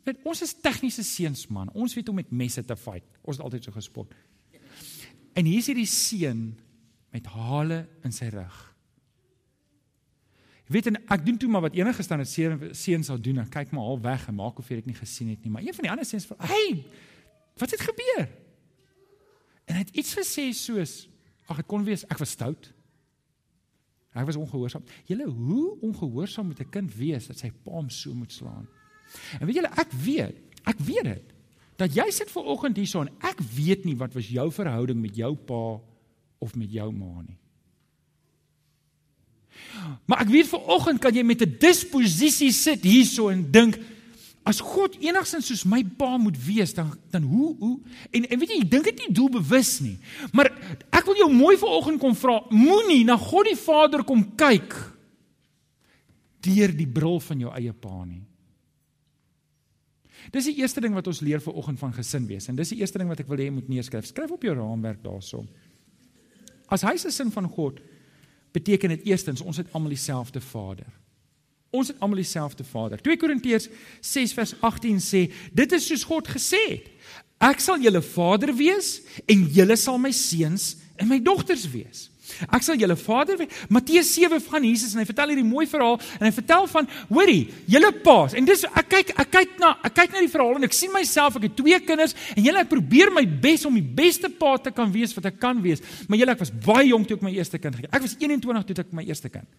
weet, 0.03 0.19
ons 0.23 0.41
is 0.41 0.53
tegniese 0.53 1.03
seuns 1.03 1.47
man. 1.47 1.69
Ons 1.73 1.95
weet 1.95 2.09
om 2.09 2.15
met 2.15 2.31
messe 2.31 2.63
te 2.65 2.75
fight. 2.75 3.05
Ons 3.23 3.37
het 3.37 3.45
altyd 3.45 3.63
so 3.63 3.71
gespot. 3.71 4.13
En 5.33 5.45
hier 5.45 5.57
is 5.57 5.67
hierdie 5.67 5.89
seun 5.89 6.53
met 7.11 7.25
hale 7.25 7.87
in 8.03 8.11
sy 8.11 8.29
rug. 8.33 8.72
Weet 10.73 10.89
en 10.89 10.97
ek 11.13 11.25
doen 11.25 11.37
toe 11.37 11.49
maar 11.53 11.61
wat 11.67 11.75
enige 11.77 12.03
staan 12.03 12.23
het 12.23 12.31
seuns 12.31 13.05
sal 13.05 13.21
doen. 13.21 13.43
Ek 13.43 13.51
kyk 13.53 13.73
maar 13.75 13.91
al 13.93 13.99
weg 14.01 14.27
en 14.27 14.39
maak 14.39 14.57
of 14.57 14.71
ek 14.73 14.87
nie 14.89 14.97
gesien 14.97 15.29
het 15.29 15.43
nie. 15.45 15.51
Maar 15.53 15.61
een 15.61 15.75
van 15.77 15.85
die 15.85 15.91
ander 15.93 16.05
seuns 16.05 16.25
van, 16.25 16.37
"Hey, 16.39 16.85
wat 17.61 17.71
het 17.71 17.81
gebeur?" 17.81 18.29
En 19.65 19.75
hy 19.75 19.81
het 19.85 19.93
iets 19.93 20.15
gesê 20.17 20.49
soos, 20.51 21.09
"Ag, 21.45 21.57
dit 21.57 21.65
kon 21.65 21.83
wees 21.83 22.05
ek 22.05 22.17
was 22.17 22.29
stout." 22.29 22.73
Ek 24.13 24.25
was 24.25 24.35
ongehoorsaam. 24.35 24.83
Julle, 25.05 25.25
hoe 25.25 25.79
ongehoorsaam 25.81 26.45
moet 26.45 26.59
'n 26.59 26.69
kind 26.69 26.95
wees 26.95 27.27
dat 27.27 27.37
sy 27.37 27.51
pa 27.63 27.71
hom 27.71 27.89
so 27.89 28.13
moet 28.13 28.31
slaan? 28.31 28.67
En 29.39 29.45
weet 29.45 29.55
julle, 29.55 29.71
ek 29.75 29.91
weet, 29.91 30.35
ek 30.63 30.79
weet 30.79 31.03
dit. 31.03 31.33
Dat 31.75 31.93
jy 31.93 32.11
sit 32.11 32.31
ver 32.31 32.43
oggend 32.43 32.77
hierso 32.77 33.01
en 33.01 33.09
ek 33.19 33.39
weet 33.55 33.85
nie 33.85 33.95
wat 33.97 34.13
was 34.13 34.29
jou 34.29 34.51
verhouding 34.51 35.01
met 35.01 35.15
jou 35.15 35.35
pa 35.35 35.81
of 36.37 36.55
met 36.55 36.71
jou 36.71 36.91
ma 36.91 37.21
nie. 37.21 37.37
Maar 40.05 40.23
ek 40.25 40.31
weet 40.33 40.51
vanoggend 40.51 41.01
kan 41.01 41.15
jy 41.15 41.23
met 41.23 41.41
'n 41.41 41.57
disposisie 41.59 42.51
sit 42.51 42.83
hierso 42.83 43.29
en 43.29 43.51
dink 43.51 43.79
as 44.43 44.59
God 44.59 44.97
enigsins 44.99 45.47
soos 45.47 45.63
my 45.63 45.83
pa 45.83 46.17
moet 46.19 46.35
wees 46.45 46.73
dan 46.75 46.91
dan 47.11 47.23
hoe 47.23 47.55
hoe 47.59 47.77
en 48.11 48.25
en 48.27 48.39
weet 48.39 48.49
jy 48.51 48.57
jy 48.59 48.67
dink 48.69 48.89
dit 48.91 48.99
nie 49.05 49.15
doelbewus 49.15 49.79
nie. 49.79 49.97
Maar 50.35 50.51
ek 50.91 51.05
wil 51.05 51.15
jou 51.15 51.29
mooi 51.31 51.55
vanoggend 51.57 51.99
kom 51.99 52.15
vra, 52.15 52.41
moenie 52.51 53.03
na 53.07 53.17
God 53.17 53.47
die 53.47 53.59
Vader 53.59 54.03
kom 54.03 54.35
kyk 54.35 54.75
deur 56.43 56.75
die 56.75 56.87
bril 56.87 57.19
van 57.23 57.39
jou 57.39 57.51
eie 57.55 57.71
pa 57.71 58.03
nie. 58.03 58.23
Dis 60.31 60.49
die 60.51 60.57
eerste 60.59 60.81
ding 60.83 60.95
wat 60.95 61.07
ons 61.07 61.21
leer 61.23 61.39
vanoggend 61.43 61.79
van 61.79 61.93
gesin 61.95 62.27
wees 62.27 62.49
en 62.51 62.59
dis 62.59 62.75
die 62.75 62.81
eerste 62.83 62.99
ding 62.99 63.07
wat 63.11 63.23
ek 63.23 63.29
wil 63.31 63.39
hê 63.39 63.47
jy 63.47 63.55
moet 63.55 63.71
neerskryf. 63.71 64.07
Skryf 64.11 64.31
op 64.35 64.43
jou 64.43 64.55
raamwerk 64.55 64.99
daarso. 65.03 65.45
As 66.67 66.83
hy 66.83 66.97
se 66.99 67.11
sin 67.11 67.31
van 67.31 67.47
God 67.47 67.79
beteken 68.53 68.93
dit 68.93 69.09
eerstens 69.11 69.41
ons 69.41 69.57
het 69.57 69.71
almal 69.73 69.95
dieselfde 69.95 70.41
Vader. 70.41 70.87
Ons 71.73 71.89
het 71.89 71.99
almal 71.99 72.21
dieselfde 72.21 72.63
Vader. 72.63 73.01
2 73.01 73.17
Korintiërs 73.17 73.67
6 74.01 74.33
vers 74.37 74.53
18 74.61 75.01
sê, 75.01 75.25
dit 75.51 75.71
is 75.71 75.87
soos 75.89 76.05
God 76.05 76.29
gesê 76.29 76.61
het. 76.69 76.89
Ek 77.43 77.59
sal 77.59 77.81
julle 77.81 78.01
Vader 78.05 78.53
wees 78.55 78.99
en 79.25 79.47
julle 79.51 79.75
sal 79.79 79.97
my 79.99 80.13
seuns 80.15 80.75
en 81.01 81.09
my 81.09 81.19
dogters 81.23 81.65
wees. 81.73 82.07
Ek 82.47 82.63
sal 82.63 82.79
julle 82.79 82.95
vader 82.97 83.37
wees. 83.37 83.51
Matteus 83.73 84.09
7 84.15 84.39
van 84.45 84.63
Jesus 84.63 84.93
en 84.95 85.01
hy 85.01 85.05
vertel 85.07 85.33
hierdie 85.33 85.45
mooi 85.45 85.65
verhaal 85.69 85.97
en 85.99 86.23
hy 86.25 86.31
vertel 86.33 86.67
van 86.71 86.87
hoorie, 87.09 87.41
julle 87.69 87.91
paas. 88.05 88.35
En 88.39 88.47
dis 88.47 88.63
ek 88.69 88.89
kyk 88.93 89.11
ek 89.19 89.31
kyk 89.33 89.57
na 89.61 89.73
ek 89.83 89.97
kyk 89.97 90.15
na 90.15 90.23
die 90.23 90.31
verhaal 90.31 90.59
en 90.59 90.67
ek 90.67 90.77
sien 90.77 90.93
myself, 90.93 91.37
ek 91.39 91.49
het 91.49 91.57
twee 91.59 91.79
kinders 91.83 92.15
en 92.33 92.41
julle 92.45 92.63
ek 92.63 92.71
probeer 92.71 93.11
my 93.13 93.25
bes 93.43 93.67
om 93.67 93.75
die 93.75 93.83
beste 93.83 94.31
pa 94.39 94.55
te 94.57 94.71
kan 94.75 94.91
wees 94.93 95.15
wat 95.17 95.27
ek 95.33 95.39
kan 95.41 95.59
wees. 95.63 95.83
Maar 96.07 96.21
julle 96.21 96.35
ek 96.37 96.43
was 96.45 96.53
baie 96.65 96.87
jonk 96.89 97.09
toe 97.09 97.17
ek 97.19 97.25
my 97.27 97.33
eerste 97.35 97.59
kind 97.59 97.75
gekry. 97.75 97.91
Ek 97.91 98.05
was 98.05 98.15
21 98.19 98.67
toe 98.69 98.77
ek 98.85 98.93
my 98.95 99.05
eerste 99.07 99.31
kind. 99.33 99.49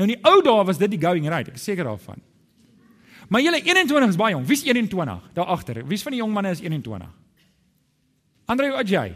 Nou 0.00 0.08
in 0.08 0.14
die 0.14 0.22
ou 0.28 0.38
dae 0.44 0.62
was 0.66 0.80
dit 0.80 0.94
die 0.94 1.00
going 1.00 1.28
right, 1.28 1.50
ek 1.52 1.60
is 1.60 1.66
seker 1.68 1.86
daarvan. 1.86 2.22
Maar 3.28 3.44
julle 3.44 3.60
21 3.64 4.14
is 4.14 4.16
baie 4.20 4.32
jong. 4.34 4.46
Wie's 4.48 4.64
21 4.64 5.28
daar 5.36 5.52
agter? 5.52 5.82
Wie's 5.88 6.02
van 6.04 6.16
die 6.16 6.22
jong 6.22 6.32
manne 6.32 6.54
is 6.56 6.64
21? 6.64 7.04
Andre 8.52 8.72
Ajay. 8.80 9.12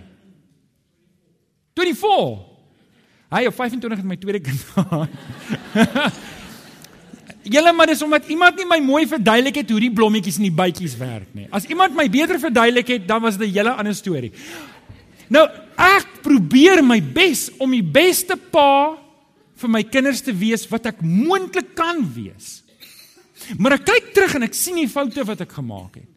24. 1.77 2.56
Hy 3.33 3.47
op 3.51 3.55
25 3.59 3.99
het 3.99 4.07
my 4.07 4.17
tweede 4.21 4.41
kind 4.41 4.61
gehad. 4.75 5.09
Julle 7.47 7.73
maar 7.75 7.91
dis 7.91 8.03
omdat 8.03 8.27
iemand 8.31 8.59
nie 8.59 8.67
my 8.67 8.79
mooi 8.83 9.05
verduidelik 9.07 9.61
het 9.63 9.71
hoe 9.71 9.81
die 9.83 9.93
blommetjies 9.95 10.39
in 10.41 10.49
die 10.49 10.55
bytjies 10.55 10.97
werk 10.99 11.31
nie. 11.35 11.47
As 11.55 11.67
iemand 11.71 11.95
my 11.95 12.09
beter 12.11 12.41
verduidelik 12.43 12.91
het, 12.91 13.07
dan 13.07 13.23
was 13.23 13.39
dit 13.39 13.49
'n 13.49 13.59
hele 13.59 13.73
ander 13.75 13.95
storie. 13.95 14.33
Nou, 15.29 15.47
ek 15.79 16.23
probeer 16.23 16.85
my 16.85 17.01
bes 17.03 17.51
om 17.59 17.71
die 17.71 17.83
beste 17.83 18.37
pa 18.37 18.97
vir 19.57 19.71
my 19.71 19.83
kinders 19.83 20.21
te 20.21 20.35
wees 20.35 20.67
wat 20.71 20.87
ek 20.87 21.03
moontlik 21.03 21.75
kan 21.75 22.03
wees. 22.15 22.63
Maar 23.59 23.73
ek 23.79 23.85
kyk 23.85 24.13
terug 24.15 24.35
en 24.35 24.43
ek 24.43 24.55
sien 24.55 24.75
die 24.75 24.89
foute 24.89 25.25
wat 25.25 25.41
ek 25.41 25.53
gemaak 25.53 25.95
het. 25.95 26.11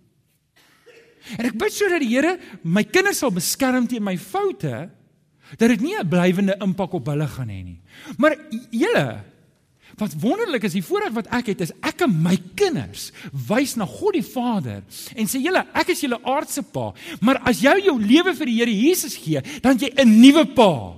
En 1.38 1.46
ek 1.46 1.58
bid 1.58 1.74
sodat 1.74 2.02
die 2.02 2.10
Here 2.10 2.38
my 2.64 2.84
kinders 2.84 3.20
sal 3.22 3.32
beskerm 3.32 3.88
teen 3.88 4.04
my 4.04 4.18
foute 4.18 4.90
dat 5.58 5.70
dit 5.70 5.82
nie 5.82 5.98
'n 5.98 6.08
blywende 6.08 6.56
impak 6.62 6.94
op 6.94 7.06
hulle 7.08 7.28
gaan 7.28 7.50
hê 7.50 7.64
nie. 7.64 7.82
Maar 8.18 8.36
julle 8.72 9.24
wat 9.98 10.14
wonderlik 10.20 10.64
is, 10.64 10.78
die 10.78 10.86
voorreg 10.86 11.12
wat 11.16 11.28
ek 11.36 11.52
het 11.54 11.62
is 11.62 11.74
ek 11.82 12.02
en 12.06 12.14
my 12.24 12.38
kinders 12.56 13.12
wys 13.50 13.76
na 13.76 13.86
God 13.86 14.14
die 14.14 14.24
Vader 14.24 14.84
en 15.16 15.28
sê 15.28 15.42
julle, 15.42 15.66
ek 15.74 15.90
is 15.90 16.02
julle 16.06 16.20
aardse 16.24 16.64
pa, 16.64 16.94
maar 17.22 17.42
as 17.50 17.62
jy 17.62 17.76
jou 17.86 17.98
lewe 18.00 18.36
vir 18.38 18.46
die 18.46 18.58
Here 18.60 18.72
Jesus 18.72 19.16
gee, 19.16 19.42
dan 19.62 19.78
jy 19.78 19.92
'n 19.98 20.22
nuwe 20.22 20.46
pa. 20.56 20.96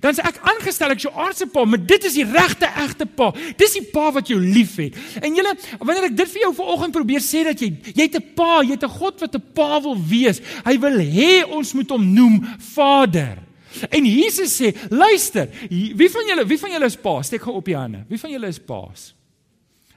Dan 0.00 0.14
sê 0.14 0.24
ek 0.24 0.40
aangestel 0.48 0.94
ek 0.94 1.04
jou 1.04 1.12
aardse 1.12 1.46
pa, 1.52 1.64
maar 1.68 1.82
dit 1.84 2.04
is 2.08 2.14
die 2.14 2.24
regte 2.24 2.68
egte 2.80 3.04
pa. 3.04 3.32
Dis 3.58 3.74
die 3.76 3.84
pa 3.92 4.10
wat 4.14 4.30
jou 4.30 4.40
liefhet. 4.40 4.96
En 5.20 5.34
julle, 5.34 5.52
wanneer 5.80 6.08
ek 6.08 6.16
dit 6.16 6.32
vir 6.32 6.40
jou 6.46 6.54
vanoggend 6.54 6.96
probeer 6.96 7.20
sê 7.20 7.44
dat 7.44 7.60
jy 7.60 7.76
jy 7.92 8.08
het 8.08 8.16
'n 8.16 8.34
pa, 8.34 8.62
jy 8.62 8.72
het 8.72 8.84
'n 8.84 8.88
God 8.88 9.20
wat 9.20 9.34
'n 9.34 9.44
pa 9.54 9.80
wil 9.80 9.96
wees. 9.96 10.40
Hy 10.64 10.78
wil 10.78 10.98
hê 10.98 11.44
ons 11.44 11.74
moet 11.74 11.90
hom 11.90 12.14
noem 12.14 12.40
Vader. 12.58 13.51
En 13.90 14.04
Jesus 14.04 14.52
sê, 14.60 14.72
luister, 14.90 15.48
wie 15.70 16.10
van 16.12 16.28
julle, 16.28 16.44
wie 16.48 16.58
van 16.60 16.74
julle 16.74 16.88
is 16.90 16.96
paas? 16.96 17.26
Steek 17.30 17.44
gou 17.46 17.56
op 17.56 17.68
die 17.68 17.76
hande. 17.76 18.04
Wie 18.08 18.20
van 18.20 18.30
julle 18.30 18.50
is 18.52 18.60
paas? 18.60 19.12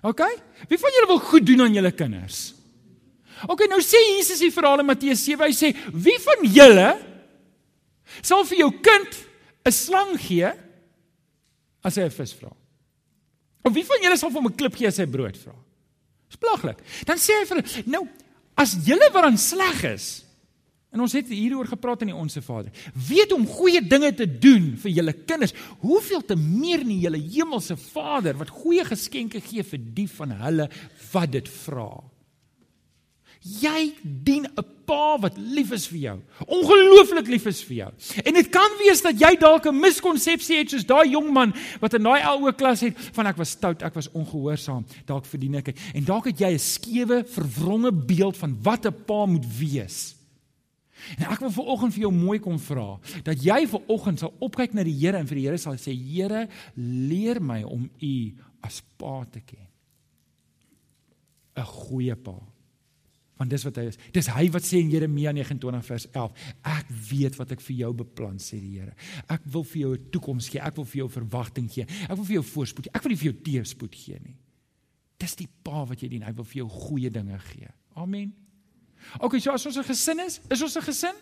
OK? 0.05 0.21
Wie 0.69 0.79
van 0.79 0.95
julle 0.95 1.09
wil 1.09 1.19
goed 1.19 1.45
doen 1.47 1.65
aan 1.65 1.75
julle 1.75 1.91
kinders? 1.91 2.53
OK, 3.49 3.65
nou 3.67 3.81
sê 3.83 3.99
Jesus 4.15 4.39
hier 4.39 4.53
verhaal 4.53 4.83
in 4.83 4.87
Matteus 4.87 5.23
7, 5.25 5.43
hy 5.43 5.55
sê, 5.55 5.73
wie 5.91 6.17
van 6.23 6.45
julle 6.47 6.89
sal 8.23 8.45
vir 8.47 8.61
jou 8.63 8.69
kind 8.85 9.17
'n 9.65 9.73
slang 9.73 10.13
gee 10.21 10.51
as 11.83 11.97
hy 11.97 12.05
'n 12.05 12.13
vis 12.13 12.33
vra? 12.33 12.51
Of 13.65 13.73
wie 13.73 13.83
van 13.83 14.01
julle 14.01 14.17
sal 14.17 14.29
vir 14.29 14.41
hom 14.41 14.47
'n 14.47 14.55
klip 14.55 14.75
gee 14.75 14.87
as 14.87 14.97
hy 14.97 15.05
brood 15.05 15.35
vra? 15.37 15.55
Dis 16.29 16.37
plaaglik. 16.37 16.77
Dan 17.05 17.17
sê 17.17 17.33
hy 17.41 17.45
vir 17.45 17.57
hulle, 17.57 17.83
nou, 17.87 18.07
as 18.55 18.77
julle 18.85 19.09
wat 19.11 19.23
dan 19.23 19.37
sleg 19.37 19.83
is, 19.83 20.24
En 20.95 21.03
ons 21.03 21.11
het 21.11 21.27
hieroor 21.27 21.67
gepraat 21.67 22.05
in 22.05 22.13
die 22.13 22.15
Onse 22.15 22.39
Vader. 22.41 22.71
Weet 22.95 23.33
om 23.35 23.43
goeie 23.47 23.81
dinge 23.83 24.13
te 24.15 24.25
doen 24.25 24.71
vir 24.79 24.93
julle 24.95 25.13
kinders, 25.27 25.51
hoeveel 25.83 26.23
te 26.23 26.37
meer 26.39 26.85
nie 26.87 27.01
julle 27.03 27.19
hemelse 27.19 27.75
Vader 27.75 28.37
wat 28.39 28.53
goeie 28.63 28.85
geskenke 28.87 29.43
gee 29.43 29.65
vir 29.67 29.81
die 29.97 30.07
van 30.15 30.31
hulle 30.39 30.69
wat 31.11 31.33
dit 31.35 31.51
vra. 31.65 31.89
Jy 33.45 33.93
dien 34.01 34.47
'n 34.47 34.65
pa 34.87 35.17
wat 35.19 35.37
lief 35.37 35.71
is 35.71 35.85
vir 35.87 35.99
jou. 35.99 36.19
Ongelooflik 36.47 37.27
lief 37.27 37.45
is 37.45 37.61
vir 37.63 37.75
jou. 37.75 37.91
En 38.25 38.33
dit 38.33 38.49
kan 38.49 38.71
wees 38.79 39.01
dat 39.01 39.19
jy 39.19 39.35
dalk 39.35 39.67
'n 39.67 39.79
miskonsepsie 39.79 40.57
het 40.57 40.69
soos 40.69 40.85
daai 40.85 41.09
jong 41.09 41.29
man 41.29 41.53
wat 41.81 41.93
in 41.93 42.03
daai 42.03 42.23
LO 42.23 42.51
klas 42.53 42.81
het 42.81 42.97
van 43.13 43.27
ek 43.27 43.37
was 43.37 43.49
stout, 43.49 43.83
ek 43.83 43.93
was 43.93 44.11
ongehoorsaam, 44.11 44.85
dalk 45.05 45.25
verdien 45.25 45.55
ek. 45.55 45.75
En 45.93 46.03
dalk 46.05 46.25
het 46.25 46.39
jy 46.39 46.53
'n 46.53 46.59
skewe, 46.59 47.25
verwronge 47.27 47.91
beeld 47.91 48.37
van 48.37 48.57
wat 48.63 48.85
'n 48.85 49.03
pa 49.05 49.25
moet 49.25 49.45
wees. 49.59 50.15
En 51.19 51.27
ek 51.29 51.43
wil 51.43 51.51
ver 51.51 51.69
oggend 51.75 51.93
vir 51.93 52.05
jou 52.05 52.13
mooi 52.15 52.39
kom 52.39 52.57
vra 52.61 52.95
dat 53.27 53.43
jy 53.43 53.65
ver 53.67 53.91
oggend 53.91 54.23
sal 54.23 54.33
opkyk 54.43 54.73
na 54.73 54.85
die 54.87 54.95
Here 54.95 55.19
en 55.19 55.27
vir 55.29 55.41
die 55.41 55.45
Here 55.47 55.61
sal 55.61 55.77
sê 55.81 55.93
Here 55.93 56.47
leer 56.75 57.41
my 57.43 57.61
om 57.67 57.89
U 58.01 58.15
as 58.65 58.81
Pa 58.97 59.23
te 59.29 59.41
ken. 59.45 59.67
'n 61.55 61.63
Goeie 61.63 62.15
Pa. 62.15 62.35
Want 63.35 63.51
dis 63.51 63.65
wat 63.67 63.75
hy 63.81 63.89
is. 63.89 63.97
Dis 64.15 64.29
hy 64.31 64.45
wat 64.53 64.63
sê 64.63 64.79
in 64.79 64.91
Jeremia 64.93 65.33
29 65.35 65.83
vers 65.83 66.05
11, 66.13 66.45
ek 66.71 66.91
weet 67.09 67.35
wat 67.35 67.51
ek 67.51 67.63
vir 67.65 67.75
jou 67.81 67.91
beplan 68.03 68.39
sê 68.39 68.61
die 68.61 68.77
Here. 68.79 68.95
Ek 69.27 69.43
wil 69.51 69.63
vir 69.63 69.81
jou 69.81 69.91
'n 69.95 70.09
toekoms 70.11 70.49
gee. 70.49 70.61
Ek 70.61 70.75
wil 70.75 70.85
vir 70.85 70.99
jou 71.03 71.09
verwagting 71.09 71.67
gee. 71.69 71.85
Ek 72.09 72.15
wil 72.15 72.25
vir 72.25 72.39
jou 72.39 72.43
voorspoed. 72.43 72.87
Ek 72.95 73.03
wil 73.03 73.11
nie 73.11 73.19
vir 73.19 73.31
jou 73.31 73.41
teëspoed 73.43 73.95
gee 73.95 74.19
nie. 74.23 74.37
Dis 75.19 75.35
die 75.35 75.49
Pa 75.63 75.85
wat 75.85 75.99
jy 75.99 76.09
dien. 76.09 76.23
Hy 76.23 76.33
wil 76.33 76.43
vir 76.45 76.63
jou 76.63 76.69
goeie 76.69 77.09
dinge 77.09 77.39
gee. 77.39 77.67
Amen. 77.95 78.44
OK, 79.19 79.39
so 79.39 79.51
as 79.51 79.65
ons 79.65 79.77
'n 79.77 79.83
gesin 79.83 80.19
is, 80.19 80.39
is 80.49 80.61
ons 80.61 80.75
'n 80.75 80.81
gesin? 80.81 81.15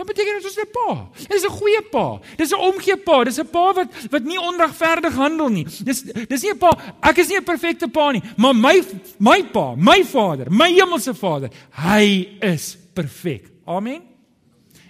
Dan 0.00 0.06
beteken 0.06 0.34
dit 0.34 0.44
ons 0.44 0.56
is 0.56 0.62
'n 0.62 0.70
pa. 0.72 1.10
Dis 1.28 1.44
'n 1.44 1.50
goeie 1.50 1.82
pa. 1.90 2.20
Dis 2.36 2.52
'n 2.52 2.60
omgee 2.60 2.96
pa. 2.96 3.24
Dis 3.24 3.38
'n 3.38 3.48
pa 3.48 3.72
wat 3.74 3.88
wat 4.10 4.24
nie 4.24 4.40
onregverdig 4.40 5.14
handel 5.14 5.48
nie. 5.48 5.64
Dis 5.64 6.02
dis 6.02 6.42
nie 6.42 6.52
'n 6.52 6.58
pa. 6.58 6.70
Ek 7.02 7.18
is 7.18 7.28
nie 7.28 7.36
'n 7.36 7.44
perfekte 7.44 7.88
pa 7.88 8.10
nie, 8.12 8.22
maar 8.36 8.54
my 8.54 8.82
my 9.18 9.42
pa, 9.42 9.74
my 9.74 10.04
Vader, 10.04 10.50
my 10.50 10.72
hemelse 10.72 11.14
Vader, 11.14 11.50
hy 11.70 12.38
is 12.40 12.78
perfek. 12.94 13.50
Amen. 13.66 14.02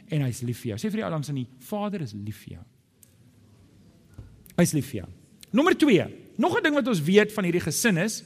En 0.09 0.23
hy's 0.23 0.43
lief 0.43 0.61
vir 0.61 0.69
jou. 0.69 0.79
Sê 0.79 0.91
vir 0.91 1.01
die 1.01 1.05
ou 1.05 1.11
langs 1.11 1.29
aan 1.29 1.35
die 1.35 1.49
Vader 1.59 2.01
is 2.01 2.13
lief 2.13 2.45
vir 2.45 2.53
jou. 2.55 2.65
Hy's 4.57 4.73
lief 4.73 4.91
vir 4.91 5.01
jou. 5.01 5.09
Nommer 5.53 5.77
2. 5.77 6.07
Nog 6.37 6.57
'n 6.57 6.63
ding 6.63 6.75
wat 6.75 6.87
ons 6.87 7.01
weet 7.01 7.33
van 7.33 7.45
hierdie 7.45 7.61
gesin 7.61 7.97
is 7.97 8.23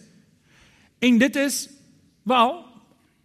en 1.00 1.18
dit 1.18 1.37
is 1.37 1.68
wel 2.24 2.63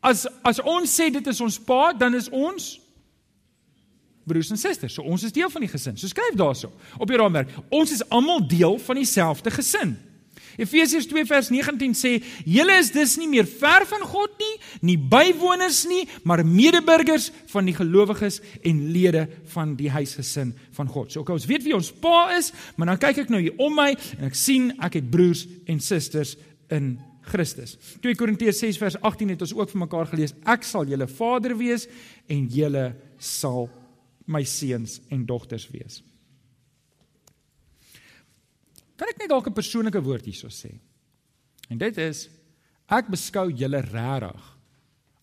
as 0.02 0.28
as 0.48 0.62
ons 0.64 0.92
sê 0.92 1.10
dit 1.12 1.28
is 1.28 1.42
ons 1.42 1.60
pa, 1.60 1.94
dan 1.94 2.16
is 2.16 2.30
ons 2.30 2.76
broers 4.30 4.52
en 4.54 4.60
susters. 4.62 4.94
So 4.94 5.04
ons 5.04 5.24
is 5.26 5.34
deel 5.36 5.50
van 5.50 5.66
die 5.66 5.72
gesin. 5.72 5.98
So 5.98 6.10
skryf 6.10 6.38
daarso 6.38 6.72
op 6.98 7.10
jou 7.10 7.18
raamwerk. 7.20 7.52
Ons 7.74 7.96
is 7.98 8.06
almal 8.14 8.46
deel 8.48 8.78
van 8.86 9.02
dieselfde 9.02 9.54
gesin. 9.54 9.98
Efesiërs 10.60 11.08
2 11.08 11.24
vers 11.24 11.50
19 11.54 11.94
sê: 11.96 12.18
"Julle 12.44 12.76
is 12.80 12.92
dus 12.92 13.16
nie 13.18 13.30
meer 13.32 13.48
ver 13.48 13.86
van 13.88 14.02
God 14.04 14.32
nie, 14.40 14.56
nie 14.82 14.98
bywoners 14.98 15.86
nie, 15.88 16.08
maar 16.24 16.46
medeburgers 16.46 17.32
van 17.48 17.66
die 17.66 17.76
gelowiges 17.76 18.42
en 18.62 18.92
lede 18.92 19.28
van 19.54 19.76
die 19.76 19.90
huisgesin 19.90 20.54
van 20.76 20.88
God." 20.88 21.12
So 21.12 21.24
ons 21.24 21.48
weet 21.48 21.64
wie 21.64 21.76
ons 21.76 21.92
pa 21.92 22.36
is, 22.38 22.52
maar 22.76 22.88
dan 22.88 22.98
kyk 22.98 23.24
ek 23.24 23.30
nou 23.30 23.42
hier 23.42 23.56
om 23.58 23.76
my 23.76 23.96
en 24.18 24.28
ek 24.28 24.36
sien 24.36 24.74
ek 24.84 25.00
het 25.00 25.10
broers 25.10 25.48
en 25.66 25.80
susters 25.80 26.36
in 26.70 27.00
Christus. 27.30 27.78
2 28.04 28.18
Korintiërs 28.18 28.60
6 28.64 28.80
vers 28.82 28.98
18 29.06 29.34
het 29.34 29.44
ons 29.46 29.54
ook 29.56 29.72
vir 29.72 29.82
mekaar 29.86 30.10
gelees: 30.12 30.34
"Ek 30.46 30.64
sal 30.64 30.86
julle 30.90 31.08
vader 31.08 31.56
wees 31.58 31.88
en 32.28 32.48
julle 32.48 32.96
sal 33.18 33.70
my 34.26 34.44
seuns 34.44 35.00
en 35.10 35.26
dogters 35.26 35.70
wees." 35.72 36.04
Kan 38.98 39.08
ek 39.08 39.20
net 39.20 39.30
dalk 39.30 39.48
'n 39.48 39.54
persoonlike 39.54 40.02
woord 40.04 40.26
hierso 40.26 40.48
sê? 40.48 40.80
En 41.70 41.78
dit 41.78 41.98
is 41.98 42.30
ek 42.90 43.08
beskou 43.08 43.50
julle 43.52 43.82
regtig 43.82 44.58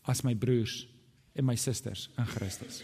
as 0.04 0.22
my 0.22 0.34
broers 0.34 0.86
en 1.34 1.44
my 1.44 1.56
susters 1.56 2.08
in 2.18 2.24
Christus. 2.24 2.82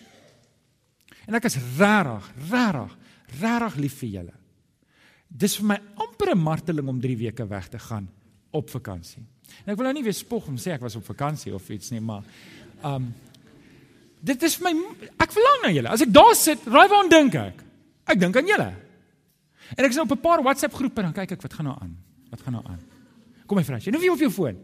En 1.27 1.35
ek 1.35 1.45
is 1.45 1.57
regtig, 1.79 2.33
regtig, 2.51 2.97
regtig 3.41 3.77
lief 3.77 3.99
vir 4.01 4.09
julle. 4.09 4.35
Dis 5.29 5.57
vir 5.57 5.67
my 5.67 5.79
amper 5.97 6.35
'n 6.35 6.39
marteling 6.39 6.89
om 6.89 7.01
3 7.01 7.17
weke 7.17 7.49
weg 7.49 7.69
te 7.69 7.79
gaan 7.79 8.09
op 8.53 8.71
vakansie. 8.71 9.23
En 9.65 9.73
ek 9.73 9.79
wil 9.79 9.88
nou 9.88 9.97
nie 9.99 10.07
weer 10.07 10.17
spog 10.17 10.47
om 10.51 10.57
sê 10.61 10.75
ek 10.77 10.85
was 10.85 10.97
op 10.99 11.05
vakansie 11.07 11.55
of 11.55 11.69
iets 11.73 11.93
nie, 11.95 12.01
maar 12.01 12.25
um 12.87 13.12
dit 14.23 14.43
is 14.47 14.59
my 14.62 14.71
ek 15.19 15.35
verlang 15.35 15.61
na 15.65 15.73
julle. 15.75 15.91
As 15.91 16.05
ek 16.05 16.12
daar 16.15 16.35
sit, 16.38 16.62
raai 16.69 16.87
waaraan 16.87 17.11
dink 17.11 17.35
ek? 17.41 17.62
Ek 18.12 18.21
dink 18.21 18.37
aan 18.38 18.51
julle. 18.51 18.69
En 19.75 19.85
ek 19.85 19.91
is 19.91 19.99
nou 19.99 20.07
op 20.07 20.17
'n 20.17 20.23
paar 20.23 20.43
WhatsApp 20.43 20.75
groepe 20.75 21.03
dan 21.03 21.12
kyk 21.12 21.33
ek 21.33 21.43
wat 21.43 21.55
gaan 21.55 21.67
nou 21.67 21.77
aan. 21.81 21.97
Wat 22.31 22.43
gaan 22.43 22.53
nou 22.53 22.65
aan? 22.67 22.81
Kom 23.47 23.57
my 23.59 23.65
vriend, 23.65 23.85
jy 23.85 23.91
nou 23.91 24.01
wie 24.01 24.12
op 24.12 24.19
jou 24.19 24.31
foon. 24.31 24.57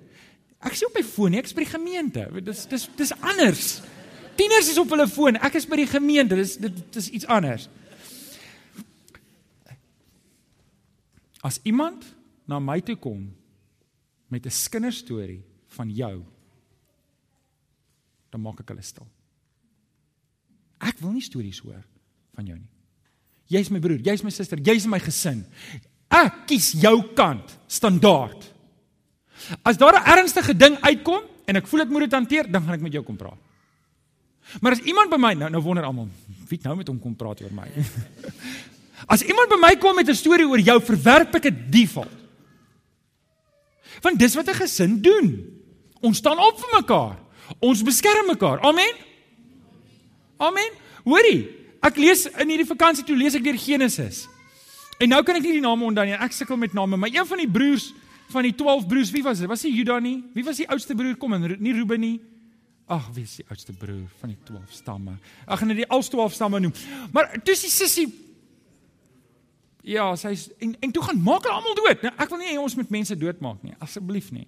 Ek 0.60 0.74
sien 0.74 0.88
op 0.88 0.94
my 0.94 1.02
foon 1.02 1.30
nie, 1.30 1.38
ek 1.38 1.46
is 1.46 1.54
by 1.54 1.64
die 1.64 1.72
gemeente. 1.72 2.42
Dis 2.42 2.66
dis 2.66 2.88
dis 2.96 3.12
anders. 3.20 3.80
Tieners 4.36 4.70
is 4.70 4.78
op 4.78 4.90
hulle 4.90 5.08
foon. 5.08 5.36
Ek 5.36 5.54
is 5.54 5.66
by 5.66 5.76
die 5.76 5.86
gemeente. 5.86 6.36
Dis 6.36 6.56
dit, 6.56 6.74
dit 6.74 6.96
is 6.96 7.08
iets 7.10 7.26
anders. 7.26 7.68
As 11.42 11.60
iemand 11.62 12.04
na 12.46 12.58
my 12.58 12.80
toe 12.80 12.96
kom 12.96 13.34
met 14.28 14.46
'n 14.46 14.70
kinderstorie 14.70 15.42
van 15.66 15.90
jou, 15.90 16.24
dan 18.30 18.40
maak 18.40 18.60
ek 18.60 18.68
hulle 18.68 18.82
stil. 18.82 19.06
Ek 20.78 20.98
wil 20.98 21.12
nie 21.12 21.24
stories 21.24 21.58
hoor 21.58 21.84
van 22.34 22.46
jou 22.46 22.58
nie. 22.58 22.70
Jy's 23.48 23.70
my 23.70 23.80
broer, 23.80 24.00
jy's 24.04 24.22
my 24.22 24.30
suster, 24.30 24.60
jy's 24.60 24.86
my 24.86 25.00
gesin. 25.00 25.44
Ek 26.08 26.46
kies 26.46 26.72
jou 26.72 27.14
kant 27.14 27.58
standaard. 27.66 28.54
As 29.64 29.76
daar 29.76 29.96
'n 29.96 30.18
ernstige 30.18 30.56
ding 30.56 30.76
uitkom 30.80 31.22
en 31.46 31.56
ek 31.56 31.66
voel 31.66 31.80
ek 31.80 31.88
moet 31.88 32.00
dit 32.00 32.12
hanteer, 32.12 32.50
dan 32.50 32.62
gaan 32.62 32.74
ek 32.74 32.80
met 32.80 32.92
jou 32.92 33.02
kom 33.04 33.16
praat. 33.16 33.38
Maar 34.60 34.72
as 34.72 34.80
iemand 34.80 35.10
by 35.10 35.16
my 35.16 35.34
nou 35.34 35.50
nou 35.50 35.62
wonder 35.62 35.84
almal, 35.84 36.08
wie 36.48 36.58
nou 36.62 36.76
met 36.76 36.88
hom 36.88 36.98
kom 36.98 37.14
praat 37.16 37.42
oor 37.42 37.52
my? 37.52 37.68
As 39.12 39.22
iemand 39.22 39.48
by 39.48 39.58
my 39.60 39.74
kom 39.76 39.94
met 39.94 40.08
'n 40.08 40.14
storie 40.14 40.48
oor 40.48 40.58
jou, 40.58 40.80
verwerp 40.80 41.34
ek 41.34 41.42
dit 41.42 41.58
default. 41.72 42.17
Want 44.00 44.18
dis 44.18 44.34
wat 44.34 44.48
'n 44.48 44.54
gesin 44.54 45.00
doen. 45.02 45.58
Ons 46.00 46.16
staan 46.16 46.38
op 46.38 46.58
vir 46.60 46.80
mekaar. 46.80 47.18
Ons 47.58 47.82
beskerm 47.82 48.26
mekaar. 48.26 48.60
Amen. 48.60 48.94
Amen. 50.36 50.70
Hoorie, 51.04 51.48
ek 51.80 51.96
lees 51.96 52.26
in 52.26 52.48
hierdie 52.48 52.66
vakansie 52.66 53.04
toe 53.04 53.16
lees 53.16 53.34
ek 53.34 53.44
deur 53.44 53.58
Genesis. 53.58 54.28
En 54.98 55.08
nou 55.08 55.22
kan 55.22 55.36
ek 55.36 55.42
nie 55.42 55.52
die 55.52 55.64
name 55.64 55.84
onthou 55.84 56.04
nie. 56.04 56.14
Ek 56.18 56.32
sukkel 56.32 56.56
met 56.56 56.74
name, 56.74 56.96
maar 56.96 57.10
een 57.12 57.26
van 57.26 57.38
die 57.38 57.50
broers 57.50 57.92
van 58.28 58.44
die 58.44 58.54
12 58.54 58.86
broers, 58.86 59.10
wie 59.10 59.22
was 59.22 59.38
dit? 59.38 59.48
Was 59.48 59.62
dit 59.64 59.72
Juda 59.72 59.98
nie? 60.04 60.18
Wie 60.34 60.44
was 60.44 60.58
die 60.60 60.68
oudste 60.68 60.94
broer? 60.94 61.16
Kom 61.16 61.32
en 61.32 61.46
nie 61.58 61.72
Reuben 61.72 62.00
nie. 62.00 62.18
Ag, 62.88 63.08
wie 63.14 63.24
is 63.24 63.38
die 63.40 63.44
oudste 63.48 63.72
broer 63.72 64.04
van 64.20 64.32
die 64.32 64.38
12 64.44 64.72
stamme? 64.72 65.14
Ag, 65.46 65.62
en 65.64 65.72
die 65.76 65.86
al 65.88 66.04
12 66.04 66.36
stamme 66.36 66.60
noem. 66.60 66.74
Maar 67.12 67.38
toe 67.40 67.54
is 67.54 67.64
die 67.64 67.72
sussie 67.72 68.06
Ja, 69.88 70.10
sy 70.20 70.34
en 70.60 70.74
en 70.84 70.92
toe 70.92 71.02
gaan 71.06 71.20
maak 71.24 71.46
hulle 71.46 71.56
almal 71.56 71.76
dood. 71.78 72.02
Nou 72.04 72.12
ek 72.20 72.32
wil 72.32 72.42
nie 72.42 72.50
hê 72.50 72.58
ons 72.60 72.76
moet 72.76 72.90
mense 72.92 73.16
doodmaak 73.16 73.62
nie, 73.64 73.74
asseblief 73.84 74.28
nie. 74.34 74.44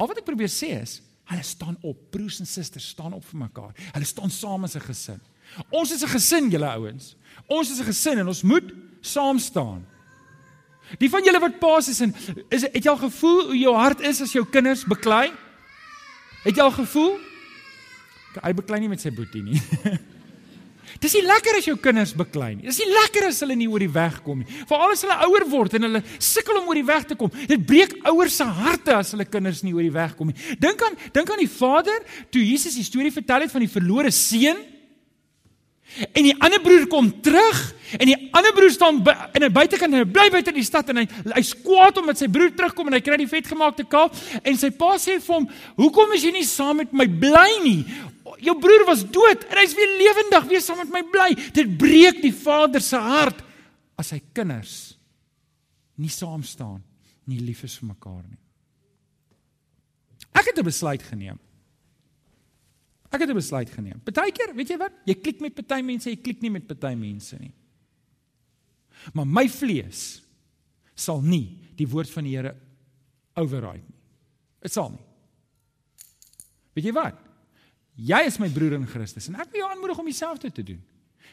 Al 0.00 0.10
wat 0.10 0.18
ek 0.18 0.26
probeer 0.26 0.50
sê 0.50 0.72
is, 0.80 0.98
hulle 1.30 1.44
staan 1.46 1.76
op, 1.86 1.98
broers 2.10 2.40
en 2.42 2.48
susters 2.48 2.88
staan 2.90 3.14
op 3.14 3.22
vir 3.28 3.38
mekaar. 3.44 3.70
Hulle 3.94 4.08
staan 4.08 4.32
saam 4.34 4.66
as 4.66 4.74
'n 4.74 4.82
gesin. 4.88 5.20
Ons 5.70 5.92
is 5.92 6.02
'n 6.02 6.08
gesin, 6.08 6.50
julle 6.50 6.66
ouens. 6.66 7.14
Ons 7.46 7.70
is 7.70 7.80
'n 7.80 7.84
gesin 7.84 8.18
en 8.18 8.28
ons 8.28 8.42
moet 8.42 8.72
saam 9.00 9.38
staan. 9.38 9.86
Die 10.98 11.10
van 11.10 11.22
julle 11.22 11.40
wat 11.40 11.60
paas 11.60 11.88
is 11.88 12.00
en 12.00 12.14
is 12.50 12.62
het 12.62 12.84
jy 12.84 12.90
al 12.90 12.96
gevoel 12.96 13.46
hoe 13.46 13.58
jou 13.58 13.74
hart 13.74 14.00
is 14.00 14.20
as 14.20 14.32
jou 14.32 14.44
kinders 14.44 14.84
beklei? 14.84 15.32
Het 16.42 16.56
jy 16.56 16.62
al 16.62 16.74
gevoel? 16.74 17.18
Hy 18.42 18.52
beklei 18.52 18.80
nie 18.80 18.88
met 18.88 19.00
sy 19.00 19.10
boetie 19.10 19.42
nie. 19.42 19.60
Dis 21.00 21.14
nie 21.16 21.22
lekker 21.24 21.56
as 21.56 21.64
jou 21.64 21.76
kinders 21.80 22.10
beklei 22.16 22.50
nie. 22.58 22.66
Dis 22.68 22.78
nie 22.82 22.90
lekker 22.92 23.30
as 23.30 23.38
hulle 23.40 23.54
nie 23.56 23.68
oor 23.72 23.80
die 23.80 23.92
weg 23.92 24.18
kom 24.24 24.42
nie. 24.42 24.58
Veral 24.68 24.92
as 24.92 25.04
hulle 25.06 25.16
ouer 25.26 25.46
word 25.48 25.78
en 25.78 25.86
hulle 25.88 26.02
sukkel 26.20 26.58
om 26.60 26.68
oor 26.68 26.76
die 26.76 26.88
weg 26.90 27.06
te 27.08 27.16
kom. 27.16 27.32
Dit 27.48 27.64
breek 27.68 27.94
ouers 28.10 28.36
se 28.36 28.44
harte 28.44 28.98
as 28.98 29.14
hulle 29.16 29.24
kinders 29.24 29.62
nie 29.64 29.72
oor 29.72 29.86
die 29.86 29.94
weg 29.94 30.12
kom 30.18 30.28
nie. 30.28 30.36
Dink 30.60 30.84
aan 30.84 30.98
dink 31.16 31.32
aan 31.32 31.40
die 31.40 31.48
vader 31.48 32.04
toe 32.28 32.44
Jesus 32.44 32.76
die 32.76 32.84
storie 32.84 33.14
vertel 33.14 33.46
het 33.46 33.54
van 33.54 33.64
die 33.64 33.72
verlore 33.72 34.12
seun. 34.12 34.60
En 36.12 36.22
die 36.22 36.36
ander 36.38 36.60
broer 36.62 36.86
kom 36.86 37.10
terug 37.22 37.74
en 37.98 38.06
die 38.06 38.18
ander 38.32 38.52
broer 38.54 38.70
staan 38.70 39.02
in 39.34 39.44
'n 39.44 39.52
buitekant 39.52 39.92
en 39.92 40.04
hy 40.04 40.12
bly 40.12 40.30
buite 40.30 40.52
die 40.52 40.62
stad 40.62 40.88
en 40.88 40.96
hy 41.02 41.06
hy's 41.34 41.54
kwaad 41.54 41.98
omdat 41.98 42.18
sy 42.18 42.28
broer 42.28 42.54
terugkom 42.54 42.86
en 42.86 42.94
hy 42.94 43.00
kry 43.00 43.16
die 43.16 43.26
vetgemaakte 43.26 43.84
kalf 43.84 44.38
en 44.44 44.56
sy 44.56 44.70
pa 44.70 44.96
sê 44.96 45.18
vir 45.20 45.34
hom: 45.34 45.48
"Hoekom 45.76 46.12
is 46.14 46.22
jy 46.22 46.32
nie 46.32 46.44
saam 46.44 46.76
met 46.76 46.92
my 46.92 47.06
bly 47.06 47.62
nie? 47.64 47.84
jou 48.38 48.54
broer 48.60 48.86
was 48.86 49.02
dood 49.04 49.44
en 49.50 49.58
hy's 49.60 49.74
weer 49.74 49.90
lewendig, 49.98 50.48
wees 50.48 50.64
saam 50.64 50.80
met 50.84 50.92
my 50.92 51.02
bly. 51.12 51.34
Dit 51.52 51.76
breek 51.80 52.22
die 52.22 52.32
vader 52.32 52.80
se 52.80 52.96
hart 52.96 53.42
as 54.00 54.12
sy 54.14 54.20
kinders 54.32 54.96
nie 56.00 56.08
saam 56.08 56.42
staan 56.46 56.80
nie 57.28 57.40
lief 57.44 57.64
is 57.66 57.76
vir 57.78 57.90
mekaar 57.92 58.22
nie. 58.24 58.38
Ek 60.32 60.46
het 60.46 60.58
'n 60.58 60.64
besluit 60.64 61.02
geneem. 61.02 61.38
Ek 63.10 63.20
het 63.20 63.30
'n 63.30 63.34
besluit 63.34 63.70
geneem. 63.70 64.00
Partykeer, 64.00 64.54
weet 64.54 64.68
jy 64.68 64.76
wat? 64.78 64.92
Jy 65.04 65.14
klik 65.14 65.40
met 65.40 65.54
party 65.54 65.82
mense, 65.82 66.10
jy 66.10 66.16
klik 66.16 66.40
nie 66.40 66.50
met 66.50 66.66
party 66.66 66.94
mense 66.94 67.36
nie. 67.38 67.52
Maar 69.12 69.26
my 69.26 69.48
vlees 69.48 70.22
sal 70.94 71.20
nie 71.20 71.58
die 71.76 71.88
woord 71.88 72.10
van 72.10 72.24
die 72.24 72.36
Here 72.36 72.54
override 73.34 73.82
nie. 73.88 73.98
Dit 74.60 74.72
sal 74.72 74.90
nie. 74.90 75.06
Weet 76.74 76.84
jy 76.84 76.92
wat? 76.92 77.16
Jy 77.96 78.26
is 78.26 78.38
my 78.38 78.48
broer 78.48 78.74
in 78.74 78.86
Christus 78.86 79.28
en 79.28 79.34
ek 79.34 79.50
wil 79.50 79.60
jou 79.60 79.70
aanmoedig 79.70 79.98
om 79.98 80.04
dieselfde 80.04 80.50
te 80.50 80.62
doen. 80.62 80.82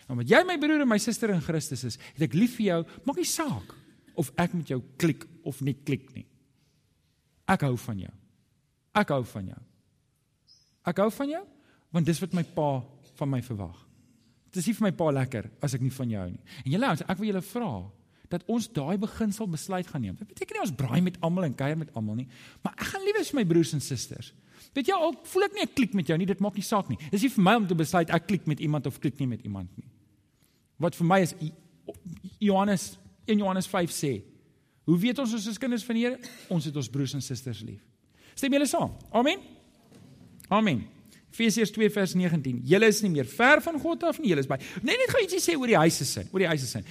Omdat 0.08 0.30
jy 0.30 0.44
my 0.44 0.58
broer 0.58 0.82
en 0.82 0.88
my 0.88 0.98
suster 0.98 1.30
in 1.30 1.42
Christus 1.42 1.84
is, 1.84 1.98
het 1.98 2.22
ek 2.22 2.34
lief 2.34 2.56
vir 2.56 2.66
jou, 2.66 2.86
maak 3.04 3.18
nie 3.18 3.26
saak 3.26 3.76
of 4.16 4.32
ek 4.36 4.54
met 4.54 4.68
jou 4.68 4.82
klik 4.98 5.26
of 5.44 5.62
nie 5.62 5.76
klik 5.76 6.16
nie. 6.16 6.26
Ek 7.48 7.62
hou 7.62 7.78
van 7.78 8.00
jou. 8.00 8.14
Ek 8.96 9.10
hou 9.10 9.24
van 9.24 9.48
jou. 9.48 9.62
Ek 10.88 10.98
hou 10.98 11.12
van 11.12 11.30
jou 11.30 11.46
want 11.98 12.08
dis 12.08 12.22
wat 12.22 12.34
my 12.38 12.46
pa 12.56 12.70
van 13.18 13.32
my 13.34 13.42
verwag. 13.46 13.78
Dit 14.52 14.62
is 14.62 14.70
nie 14.70 14.78
vir 14.78 14.88
my 14.88 14.94
pa 14.96 15.12
lekker 15.20 15.50
as 15.66 15.76
ek 15.76 15.84
nie 15.84 15.94
van 15.94 16.12
jou 16.14 16.24
hou 16.24 16.32
nie. 16.32 16.58
En 16.64 16.74
julle 16.76 16.90
ouens, 16.92 17.06
ek 17.10 17.22
wil 17.22 17.32
julle 17.32 17.46
vra 17.50 17.72
dat 18.32 18.44
ons 18.52 18.68
daai 18.76 18.98
beginsel 19.00 19.48
besluit 19.50 19.88
gaan 19.88 20.04
neem. 20.04 20.18
Dit 20.20 20.30
beteken 20.34 20.58
nie 20.58 20.64
ons 20.66 20.76
braai 20.76 21.00
met 21.04 21.18
almal 21.24 21.48
en 21.48 21.56
kuier 21.58 21.80
met 21.80 21.94
almal 21.96 22.20
nie, 22.20 22.28
maar 22.64 22.76
ek 22.76 22.90
gaan 22.92 23.06
liewer 23.08 23.26
vir 23.28 23.40
my 23.40 23.48
broers 23.54 23.74
en 23.78 23.84
susters 23.84 24.34
Weet 24.74 24.90
jy, 24.90 24.94
al 24.94 25.14
voel 25.30 25.46
ek 25.48 25.56
nie 25.56 25.64
ek 25.64 25.74
klik 25.78 25.94
met 25.98 26.10
jou 26.10 26.18
nie, 26.20 26.28
dit 26.30 26.42
maak 26.44 26.58
nie 26.58 26.66
saak 26.66 26.90
nie. 26.92 26.98
Dis 27.10 27.24
nie 27.26 27.32
vir 27.34 27.44
my 27.46 27.54
om 27.60 27.68
te 27.70 27.78
besluit 27.78 28.12
ek 28.14 28.28
klik 28.30 28.48
met 28.50 28.62
iemand 28.62 28.90
of 28.90 29.00
klik 29.02 29.18
nie 29.22 29.30
met 29.30 29.46
iemand 29.46 29.72
nie. 29.78 29.88
Wat 30.82 30.98
vir 30.98 31.08
my 31.10 31.20
is 31.26 31.34
Johannes 32.42 32.92
in 33.30 33.42
Johannes 33.42 33.70
5 33.70 33.94
sê, 33.94 34.14
Hoe 34.88 34.96
weet 35.02 35.18
ons 35.20 35.34
ons 35.36 35.48
is 35.52 35.58
kinders 35.60 35.84
van 35.84 35.98
die 35.98 36.06
Here? 36.06 36.20
Ons 36.54 36.70
het 36.70 36.78
ons 36.80 36.88
broers 36.88 37.18
en 37.18 37.24
susters 37.24 37.60
lief. 37.68 37.82
Stem 38.38 38.54
julle 38.56 38.70
saam? 38.70 38.94
Amen. 39.12 39.42
Amen. 40.48 40.86
Efesiërs 41.38 41.70
2 41.70 41.90
vers 41.94 42.14
19. 42.18 42.62
Julle 42.66 42.88
is 42.90 43.00
nie 43.04 43.12
meer 43.14 43.28
ver 43.30 43.62
van 43.62 43.76
God 43.78 44.04
af 44.10 44.18
nie, 44.18 44.32
julle 44.32 44.42
is 44.42 44.50
by. 44.50 44.58
Nee, 44.82 44.98
net 44.98 45.12
gou 45.14 45.22
ietsie 45.22 45.42
sê 45.44 45.54
oor 45.54 45.70
die 45.70 45.78
huise 45.78 46.06
sin, 46.10 46.26
oor 46.34 46.42
die 46.42 46.50
huise 46.50 46.66
sin. 46.66 46.86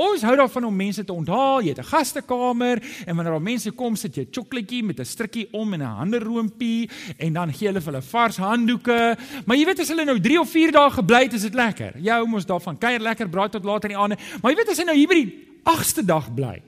Ons 0.00 0.24
hou 0.24 0.32
daarvan 0.40 0.68
om 0.70 0.78
mense 0.80 1.04
te 1.04 1.12
onthaal. 1.12 1.60
Jy 1.66 1.74
het 1.74 1.82
'n 1.84 1.90
gastekamer 1.90 2.80
en 3.06 3.16
wanneer 3.16 3.32
daar 3.36 3.42
mense 3.42 3.70
kom, 3.76 3.96
sit 3.96 4.16
jy 4.16 4.22
'n 4.22 4.32
chokletjie 4.32 4.82
met 4.82 5.00
'n 5.00 5.04
strikkie 5.04 5.48
om 5.52 5.74
en 5.74 5.82
'n 5.82 5.96
handeroompie 6.00 6.88
en 7.18 7.32
dan 7.32 7.52
gee 7.52 7.68
hulle 7.68 7.80
vir 7.80 7.92
hulle 7.92 8.02
vars 8.02 8.36
handdoeke. 8.36 9.16
Maar 9.44 9.56
jy 9.56 9.64
weet 9.66 9.80
as 9.80 9.88
hulle 9.88 10.04
nou 10.04 10.18
3 10.20 10.40
of 10.40 10.50
4 10.50 10.72
dae 10.72 10.90
gebly 10.90 11.22
het, 11.22 11.32
is 11.34 11.42
dit 11.42 11.54
lekker. 11.54 11.92
Jy 12.00 12.10
hou 12.10 12.26
mos 12.26 12.46
daarvan. 12.46 12.78
Kuier 12.78 13.00
lekker, 13.00 13.28
braai 13.28 13.50
tot 13.50 13.64
laat 13.64 13.84
in 13.84 13.90
die 13.90 13.98
aande. 13.98 14.16
Maar 14.40 14.52
jy 14.52 14.56
weet 14.56 14.68
as 14.70 14.78
hy 14.78 14.84
nou 14.84 14.96
hier 14.96 15.08
by 15.08 15.14
die 15.14 15.46
8ste 15.64 16.04
dag 16.04 16.34
bly. 16.34 16.62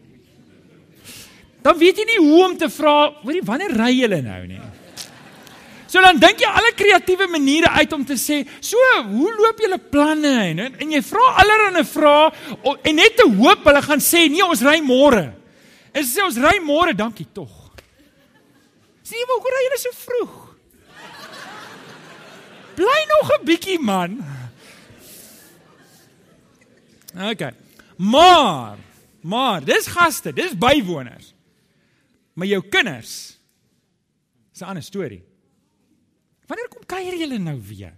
Dan 1.62 1.79
weet 1.79 1.97
jy 1.97 2.05
nie 2.05 2.29
hoe 2.29 2.45
om 2.45 2.57
te 2.59 2.68
vra, 2.68 3.12
hoorie, 3.23 3.42
wanneer 3.42 3.71
ry 3.71 3.92
julle 3.95 4.23
nou 4.23 4.47
nie? 4.47 4.61
So 5.92 6.00
dan 6.00 6.16
dink 6.16 6.40
jy 6.40 6.48
alle 6.48 6.70
kreatiewe 6.72 7.26
maniere 7.28 7.68
uit 7.76 7.92
om 7.92 8.05
te 8.05 8.16
sê, 8.16 8.48
"So, 8.61 8.78
hoe 9.02 9.33
loop 9.37 9.59
julle 9.61 9.78
planne?" 9.78 10.37
En 10.48 10.59
en 10.59 10.90
jy 10.90 11.02
vra 11.02 11.24
allerlei 11.42 11.85
vrae 11.85 12.33
en 12.83 12.94
net 12.94 13.16
te 13.16 13.28
hoop 13.28 13.64
hulle 13.64 13.83
gaan 13.83 14.00
sê, 14.00 14.31
"Nee, 14.31 14.44
ons 14.44 14.62
ry 14.62 14.81
môre." 14.81 15.35
En 15.92 16.05
sê 16.05 16.22
ons 16.24 16.37
ry 16.37 16.59
môre, 16.61 16.94
dankie 16.94 17.26
tog. 17.33 17.72
Sien 19.02 19.18
jy 19.18 19.26
hoe 19.28 19.50
ry 19.50 19.64
julle 19.64 19.78
so 19.78 19.90
vroeg? 19.92 20.57
Bly 22.76 23.00
nog 23.09 23.31
'n 23.33 23.44
bietjie 23.44 23.78
man. 23.78 24.24
OK. 27.31 27.52
Maar, 27.96 28.78
maar, 29.20 29.61
dis 29.64 29.87
gaste, 29.87 30.33
dis 30.33 30.55
bywoners. 30.55 31.35
Maar 32.35 32.46
jou 32.46 32.62
kinders 32.62 33.38
is 34.55 34.61
'n 34.61 34.64
ander 34.64 34.83
storie. 34.83 35.32
Wanneer 36.53 36.69
kom 36.69 36.85
kuier 36.85 37.17
julle 37.17 37.38
nou 37.41 37.57
weer? 37.65 37.95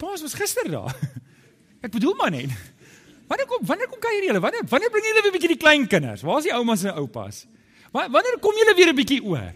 Paas 0.00 0.22
was 0.24 0.32
gister 0.38 0.70
daar. 0.72 0.94
Ek 1.84 1.92
bedoel 1.92 2.14
maar 2.16 2.32
net. 2.32 2.54
Wanneer 3.28 3.48
kom 3.50 3.66
wanneer 3.68 3.90
kom 3.92 4.00
kuier 4.00 4.24
julle? 4.24 4.40
Wanneer 4.40 4.64
wanneer 4.70 4.92
bring 4.94 5.04
julle 5.04 5.20
weer 5.20 5.28
'n 5.28 5.36
bietjie 5.36 5.52
die 5.52 5.60
klein 5.60 5.84
kinders? 5.86 6.24
Waar 6.24 6.40
is 6.40 6.48
die 6.48 6.54
oumas 6.56 6.86
en 6.88 6.96
oupas? 6.96 7.44
Wanneer 7.92 8.38
kom 8.40 8.56
julle 8.56 8.74
weer 8.78 8.88
'n 8.88 8.96
bietjie 8.96 9.20
oor? 9.20 9.52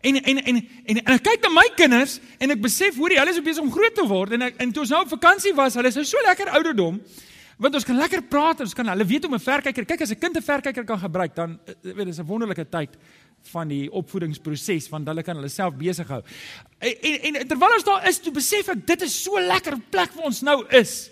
En 0.00 0.16
en 0.16 0.38
en 0.40 0.56
en 0.56 0.96
en 0.96 1.14
ek 1.18 1.22
kyk 1.22 1.44
na 1.44 1.50
my 1.52 1.68
kinders 1.76 2.20
en 2.38 2.50
ek 2.50 2.62
besef 2.64 2.96
hoor 2.96 3.12
jy 3.12 3.18
hulle 3.18 3.34
is 3.36 3.42
besig 3.44 3.62
om 3.62 3.72
groot 3.72 3.94
te 3.94 4.06
word 4.06 4.32
en 4.32 4.42
ek, 4.42 4.54
en 4.62 4.72
toe 4.72 4.86
ons 4.86 4.90
nou 4.90 5.02
op 5.02 5.12
vakansie 5.12 5.52
was, 5.54 5.74
hulle 5.74 5.88
is 5.88 5.98
nou 5.98 6.04
so 6.04 6.22
lekker 6.24 6.48
ouderdom 6.48 7.02
want 7.58 7.74
ons 7.74 7.84
kan 7.84 7.98
lekker 7.98 8.22
praat, 8.30 8.60
ons 8.62 8.74
kan 8.74 8.86
hulle 8.86 9.04
weet 9.04 9.24
om 9.26 9.34
'n 9.34 9.42
verkyker. 9.42 9.84
Kyk 9.84 10.00
as 10.02 10.10
'n 10.10 10.18
kind 10.18 10.36
'n 10.36 10.42
verkyker 10.42 10.84
kan 10.84 10.98
gebruik, 10.98 11.34
dan 11.34 11.58
eh, 11.66 11.92
weet 11.92 12.06
dis 12.06 12.18
'n 12.20 12.26
wonderlike 12.26 12.70
tyd 12.70 12.96
van 13.52 13.68
die 13.68 13.86
opvoedingsproses 13.92 14.88
want 14.92 15.08
hulle 15.08 15.22
kan 15.22 15.38
hulle 15.38 15.50
self 15.52 15.76
besig 15.78 16.08
hou. 16.08 16.22
En, 16.78 16.94
en 17.22 17.40
en 17.42 17.48
terwyl 17.48 17.76
ons 17.78 17.86
daar 17.86 18.08
is, 18.08 18.20
toe 18.20 18.32
besef 18.34 18.68
ek 18.74 18.86
dit 18.86 19.06
is 19.06 19.14
so 19.24 19.40
lekker 19.40 19.78
plek 19.90 20.12
waar 20.16 20.30
ons 20.30 20.42
nou 20.46 20.60
is. 20.76 21.10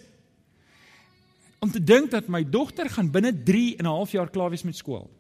Om 1.65 1.73
te 1.73 1.83
dink 1.83 2.11
dat 2.11 2.29
my 2.29 2.45
dogter 2.45 2.91
gaan 2.93 3.11
binne 3.11 3.33
3 3.33 3.77
en 3.79 3.85
'n 3.85 3.97
half 3.97 4.13
jaar 4.13 4.31
klaar 4.31 4.51
wees 4.51 4.65
met 4.65 4.77
skool. 4.77 5.11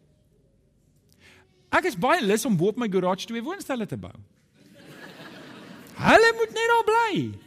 Ek 1.73 1.85
is 1.85 1.97
baie 1.99 2.23
lus 2.23 2.45
om 2.45 2.57
bo 2.57 2.69
op 2.69 2.77
my 2.77 2.88
garage 2.88 3.27
twee 3.27 3.42
woonstelle 3.42 3.87
te 3.87 3.97
bou. 3.97 4.14
Hulle 5.97 6.33
moet 6.37 6.53
net 6.53 6.69
daar 6.71 6.85
bly 6.85 7.46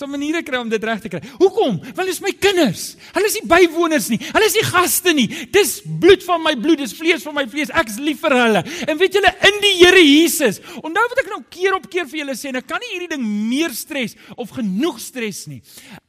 so 0.00 0.08
maniere 0.10 0.42
kry 0.46 0.60
om 0.60 0.70
dit 0.70 0.84
reg 0.84 1.02
te 1.04 1.10
kry. 1.12 1.20
Hoekom? 1.38 1.78
Want 1.84 2.06
dit 2.08 2.14
is 2.14 2.22
my 2.24 2.32
kinders. 2.32 2.84
Hulle 3.14 3.28
is 3.28 3.36
nie 3.38 3.46
bywoners 3.50 4.08
nie. 4.12 4.18
Hulle 4.30 4.48
is 4.48 4.56
nie 4.56 4.64
gaste 4.66 5.14
nie. 5.16 5.26
Dis 5.52 5.78
bloed 6.00 6.24
van 6.26 6.42
my 6.44 6.54
bloed, 6.60 6.80
dis 6.82 6.94
vlees 6.96 7.24
van 7.26 7.36
my 7.36 7.46
vlees. 7.50 7.72
Ek 7.76 7.92
is 7.92 7.98
lief 8.00 8.22
vir 8.24 8.36
hulle. 8.38 8.64
En 8.88 9.00
weet 9.00 9.18
julle 9.18 9.32
in 9.50 9.60
die 9.64 9.74
Here 9.80 10.02
Jesus. 10.04 10.60
Onthou 10.80 11.04
wat 11.12 11.22
ek 11.24 11.30
nou 11.32 11.40
keer 11.52 11.76
op 11.76 11.88
keer 11.90 12.08
vir 12.10 12.22
julle 12.22 12.36
sê, 12.38 12.52
ek 12.56 12.68
kan 12.68 12.82
nie 12.82 12.94
hierdie 12.94 13.12
ding 13.14 13.24
meer 13.24 13.74
stres 13.76 14.16
of 14.36 14.52
genoeg 14.56 15.00
stres 15.02 15.44
nie. 15.50 15.60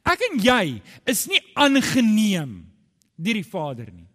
Ek 0.08 0.24
en 0.30 0.40
jy 0.42 0.64
is 1.08 1.26
nie 1.30 1.40
aangeneem 1.54 2.62
deur 3.22 3.38
die 3.38 3.46
Vader 3.46 3.90
nie. 3.92 4.08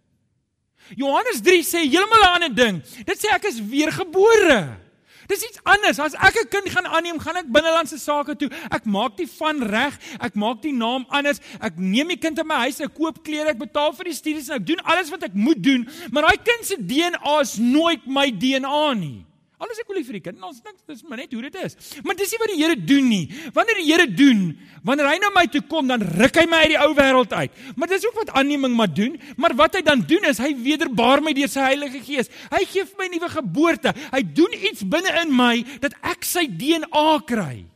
Johannes 0.96 1.42
3 1.44 1.64
sê 1.66 1.84
heeltemal 1.84 2.22
'n 2.24 2.34
ander 2.34 2.54
ding. 2.54 2.82
Dit 3.04 3.18
sê 3.20 3.28
ek 3.34 3.44
is 3.44 3.60
weergebore. 3.60 4.87
Dis 5.28 5.44
iets 5.44 5.60
anders. 5.62 5.98
As 6.00 6.14
ek 6.14 6.36
'n 6.40 6.48
kind 6.48 6.68
gaan 6.72 6.86
aanneem, 6.86 7.18
gaan 7.20 7.36
ek 7.36 7.52
binnelandse 7.52 7.98
sake 7.98 8.36
toe. 8.36 8.48
Ek 8.70 8.84
maak 8.84 9.16
die 9.16 9.28
van 9.28 9.62
reg. 9.62 9.98
Ek 10.20 10.34
maak 10.34 10.62
die 10.62 10.72
naam 10.72 11.04
anders. 11.08 11.40
Ek 11.60 11.76
neem 11.76 12.08
die 12.08 12.16
kind 12.16 12.38
in 12.38 12.46
my 12.46 12.64
huis, 12.64 12.80
ek 12.80 12.94
koop 12.94 13.22
klere, 13.22 13.48
ek 13.50 13.58
betaal 13.58 13.92
vir 13.92 14.04
die 14.04 14.14
studies 14.14 14.48
en 14.48 14.56
ek 14.56 14.66
doen 14.66 14.80
alles 14.84 15.10
wat 15.10 15.22
ek 15.22 15.34
moet 15.34 15.62
doen. 15.62 15.88
Maar 16.10 16.22
daai 16.22 16.38
kind 16.42 16.64
se 16.64 16.76
DNA 16.76 17.40
is 17.40 17.58
nooit 17.58 18.06
my 18.06 18.30
DNA 18.30 18.94
nie. 18.94 19.27
Alles 19.58 19.80
ek 19.82 19.88
wil 19.90 19.98
vir 20.06 20.18
die 20.20 20.22
kind. 20.22 20.38
Ons 20.46 20.60
dink 20.62 20.76
dis 20.86 21.00
maar 21.02 21.18
net 21.18 21.32
hoe 21.34 21.40
dit 21.48 21.56
is. 21.64 21.74
Maar 22.06 22.14
dis 22.18 22.30
nie 22.30 22.38
wat 22.38 22.50
die 22.52 22.58
Here 22.60 22.76
doen 22.78 23.08
nie. 23.10 23.24
Wanneer 23.56 23.80
die 23.80 23.86
Here 23.88 24.06
doen, 24.06 24.44
wanneer 24.86 25.08
hy 25.10 25.16
na 25.18 25.32
my 25.34 25.44
toe 25.50 25.64
kom, 25.66 25.88
dan 25.90 26.04
ruk 26.06 26.38
hy 26.38 26.44
my 26.46 26.60
uit 26.62 26.72
die 26.76 26.78
ou 26.78 26.92
wêreld 26.94 27.34
uit. 27.34 27.58
Maar 27.74 27.90
dis 27.90 28.06
ook 28.06 28.20
wat 28.20 28.30
aanneming 28.38 28.76
maar 28.78 28.92
doen. 28.94 29.18
Maar 29.36 29.56
wat 29.58 29.80
hy 29.80 29.82
dan 29.82 30.06
doen 30.06 30.30
is 30.30 30.38
hy 30.42 30.52
wederbaar 30.62 31.24
my 31.26 31.34
deur 31.34 31.50
sy 31.50 31.66
Heilige 31.72 32.04
Gees. 32.06 32.30
Hy 32.54 32.62
gee 32.70 32.86
vir 32.86 33.02
my 33.02 33.10
nuwe 33.16 33.32
geboorte. 33.34 33.94
Hy 34.14 34.22
doen 34.38 34.54
iets 34.60 34.86
binne 34.86 35.18
in 35.24 35.34
my 35.34 35.54
dat 35.82 35.98
ek 36.06 36.26
sy 36.28 36.46
DNA 36.46 37.06
kry. 37.26 37.66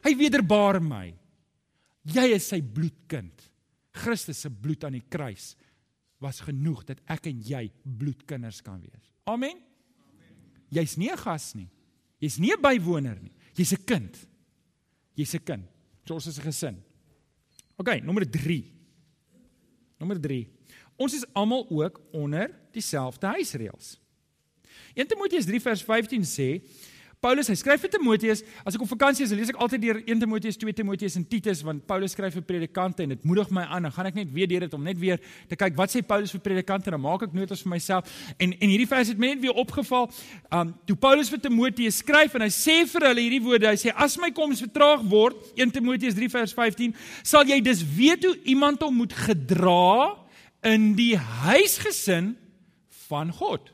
Hy 0.00 0.16
wederbaar 0.16 0.80
my. 0.80 1.10
Jy 2.08 2.30
is 2.40 2.48
sy 2.48 2.62
bloedkind. 2.64 3.36
Christus 4.00 4.46
se 4.46 4.48
bloed 4.48 4.86
aan 4.88 4.96
die 4.96 5.08
kruis 5.12 5.52
was 6.24 6.40
genoeg 6.44 6.86
dat 6.88 7.00
ek 7.12 7.28
en 7.28 7.40
jy 7.44 7.66
bloedkinders 7.84 8.64
kan 8.64 8.80
wees. 8.80 9.10
Amen. 9.28 9.60
Jy's 10.70 10.96
nie 10.96 11.10
'n 11.10 11.16
gas 11.16 11.54
nie. 11.54 11.68
Jy's 12.20 12.38
nie 12.38 12.52
'n 12.52 12.60
bywoner 12.62 13.18
nie. 13.20 13.32
Jy's 13.54 13.72
'n 13.72 13.84
kind. 13.84 14.16
Jy's 15.16 15.34
'n 15.34 15.44
kind. 15.44 15.64
So 16.06 16.14
ons 16.14 16.26
is 16.26 16.38
'n 16.38 16.42
gesin. 16.42 16.82
OK, 17.76 18.00
nommer 18.02 18.24
3. 18.24 18.64
Nommer 19.98 20.20
3. 20.20 20.48
Ons 20.96 21.14
is 21.14 21.24
almal 21.32 21.66
ook 21.70 22.00
onder 22.12 22.50
dieselfde 22.72 23.26
huisreëls. 23.26 23.98
1 24.94 25.06
Timoteus 25.06 25.44
3 25.44 25.60
vers 25.60 25.82
15 25.82 26.24
sê 26.24 26.60
Paulus, 27.20 27.50
hy 27.52 27.54
skryf 27.60 27.82
vir 27.84 27.90
Timoteus, 27.92 28.40
as 28.64 28.76
ek 28.78 28.80
op 28.80 28.88
vakansie 28.88 29.26
is, 29.26 29.32
lees 29.36 29.50
ek 29.52 29.58
altyd 29.60 29.82
deur 29.82 29.98
1 30.00 30.22
Timoteus, 30.22 30.56
2 30.56 30.72
Timoteus 30.72 31.18
en 31.18 31.24
Titus 31.28 31.58
want 31.66 31.82
Paulus 31.84 32.14
skryf 32.16 32.32
vir 32.38 32.44
predikante 32.48 33.04
en 33.04 33.10
dit 33.12 33.24
moedig 33.28 33.50
my 33.52 33.66
aan. 33.66 33.84
Dan 33.84 33.92
gaan 33.92 34.06
ek 34.08 34.14
net 34.16 34.30
weer 34.32 34.48
deur 34.48 34.62
dit 34.64 34.76
om 34.78 34.86
net 34.88 34.96
weer 34.96 35.18
te 35.50 35.58
kyk 35.60 35.74
wat 35.76 35.92
sê 35.92 36.00
Paulus 36.00 36.32
vir 36.32 36.40
predikante 36.46 36.88
en 36.88 36.94
dan 36.96 37.02
maak 37.04 37.26
ek 37.26 37.34
notas 37.36 37.60
vir 37.60 37.74
myself. 37.74 38.08
En 38.40 38.54
en 38.56 38.72
hierdie 38.72 38.86
vers 38.88 39.10
het 39.12 39.20
my 39.20 39.34
net 39.34 39.42
weer 39.42 39.60
opgeval. 39.60 40.08
Um 40.48 40.70
toe 40.88 40.96
Paulus 41.02 41.28
vir 41.28 41.42
Timoteus 41.44 41.98
skryf 42.00 42.38
en 42.38 42.46
hy 42.46 42.48
sê 42.56 42.76
vir 42.88 43.06
hulle 43.10 43.24
hierdie 43.26 43.42
woorde, 43.44 43.68
hy 43.68 43.80
sê 43.82 43.92
as 43.92 44.16
my 44.22 44.30
koms 44.32 44.62
vertraag 44.64 45.04
word, 45.12 45.42
1 45.60 45.74
Timoteus 45.76 46.16
3 46.16 46.30
vers 46.38 46.54
15, 46.56 46.94
sal 47.20 47.44
jy 47.52 47.58
dus 47.66 47.82
weet 47.84 48.24
hoe 48.24 48.32
iemand 48.54 48.80
hom 48.86 48.96
moet 49.02 49.12
gedra 49.26 50.16
in 50.72 50.94
die 50.96 51.18
huisgesin 51.20 52.32
van 53.10 53.28
God. 53.42 53.68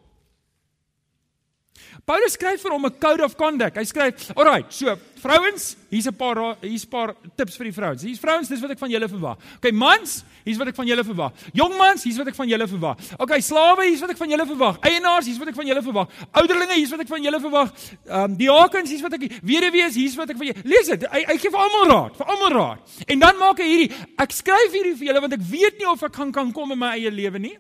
Paulus 2.06 2.36
skryf 2.38 2.62
vir 2.62 2.70
hom 2.70 2.84
'n 2.86 2.94
code 3.02 3.24
of 3.24 3.36
conduct. 3.36 3.76
Hy 3.76 3.82
skryf, 3.82 4.30
"Alright, 4.36 4.72
so 4.72 4.96
vrouens, 5.20 5.76
hier's 5.90 6.06
'n 6.06 6.14
paar 6.14 6.56
hier's 6.60 6.84
'n 6.84 6.88
paar 6.88 7.14
tips 7.36 7.56
vir 7.56 7.64
die 7.64 7.72
vrouens. 7.72 8.02
Hier's 8.02 8.18
vrouens, 8.18 8.48
dis 8.48 8.60
wat 8.60 8.70
ek 8.70 8.78
van 8.78 8.90
julle 8.90 9.08
verwag. 9.08 9.38
Okay, 9.56 9.72
mans, 9.72 10.24
hier's 10.44 10.58
wat 10.58 10.68
ek 10.68 10.74
van 10.74 10.86
julle 10.86 11.04
verwag. 11.04 11.32
Jong 11.52 11.76
mans, 11.76 12.04
hier's 12.04 12.18
wat 12.18 12.28
ek 12.28 12.34
van 12.34 12.48
julle 12.48 12.68
verwag. 12.68 12.96
Okay, 13.18 13.40
slawe, 13.40 13.84
hier's 13.84 14.00
wat 14.00 14.10
ek 14.10 14.16
van 14.16 14.30
julle 14.30 14.46
verwag. 14.46 14.78
Eienaars, 14.80 15.26
hier's 15.26 15.38
wat 15.38 15.48
ek 15.48 15.54
van 15.54 15.66
julle 15.66 15.82
verwag. 15.82 16.08
Ouderlinge, 16.32 16.74
hier's 16.74 16.90
wat 16.90 17.00
ek 17.00 17.08
van 17.08 17.22
julle 17.22 17.40
verwag. 17.40 17.72
Ehm 18.06 18.24
um, 18.24 18.36
diakens, 18.36 18.90
hier's 18.90 19.02
wat 19.02 19.12
ek 19.12 19.40
weduwees, 19.42 19.94
hier's 19.94 20.16
wat 20.16 20.30
ek 20.30 20.36
van 20.36 20.46
julle. 20.46 20.62
Lees 20.64 20.86
dit. 20.86 21.06
Hy, 21.10 21.24
hy 21.26 21.36
gee 21.38 21.50
vir 21.50 21.60
almal 21.60 21.86
raad, 21.90 22.16
vir 22.16 22.26
almal 22.26 22.52
raad. 22.52 22.78
En 23.06 23.18
dan 23.18 23.36
maak 23.38 23.58
hy 23.58 23.68
hierdie, 23.68 23.90
ek 24.18 24.32
skryf 24.32 24.72
hierdie 24.72 24.96
vir 24.96 25.06
julle 25.08 25.20
want 25.20 25.32
ek 25.32 25.44
weet 25.50 25.78
nie 25.78 25.88
of 25.88 26.02
ek 26.02 26.14
gaan 26.14 26.32
kan 26.32 26.52
kom 26.52 26.72
in 26.72 26.78
my 26.78 26.94
eie 26.96 27.10
lewe 27.10 27.38
nie, 27.38 27.56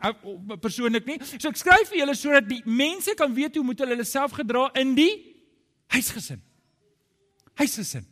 persoonlik 0.60 1.06
nie. 1.06 1.18
So 1.38 1.48
ek 1.48 1.56
skryf 1.56 1.88
vir 1.90 2.04
julle 2.04 2.14
sodat 2.14 2.48
die 2.48 2.62
mense 2.64 3.14
kan 3.14 3.32
weet 3.34 3.56
hoe 3.56 3.64
moet 3.64 3.78
hulle 3.78 3.96
hulle 3.96 4.04
self 4.04 4.36
gedra 4.36 4.70
in 4.74 4.94
die 4.94 5.12
huisgesin. 5.94 6.42
Huisgesin. 7.56 8.06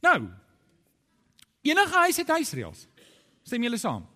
Nou. 0.00 0.28
Enige 1.60 1.96
huis 1.96 2.16
het 2.16 2.28
huisreëls. 2.28 2.86
Stem 3.42 3.62
julle 3.66 3.80
saam? 3.80 4.06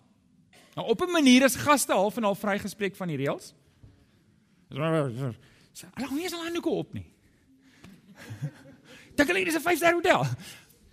Nou 0.73 0.87
op 0.89 1.01
'n 1.01 1.11
manier 1.11 1.43
is 1.43 1.55
gaste 1.55 1.93
half 1.93 2.17
en 2.17 2.23
half 2.23 2.39
vrygespreek 2.39 2.95
van 2.95 3.07
die 3.07 3.17
reëls. 3.17 3.53
Hulle 4.69 4.81
hou 5.93 6.13
nie 6.13 6.23
eens 6.23 6.33
al 6.33 6.43
handdoeke 6.43 6.69
op 6.69 6.93
nie. 6.93 7.05
Dink 9.15 9.29
hulle 9.29 9.43
dis 9.45 9.55
'n 9.55 9.61
5-ster 9.61 9.93
hotel. 9.93 10.25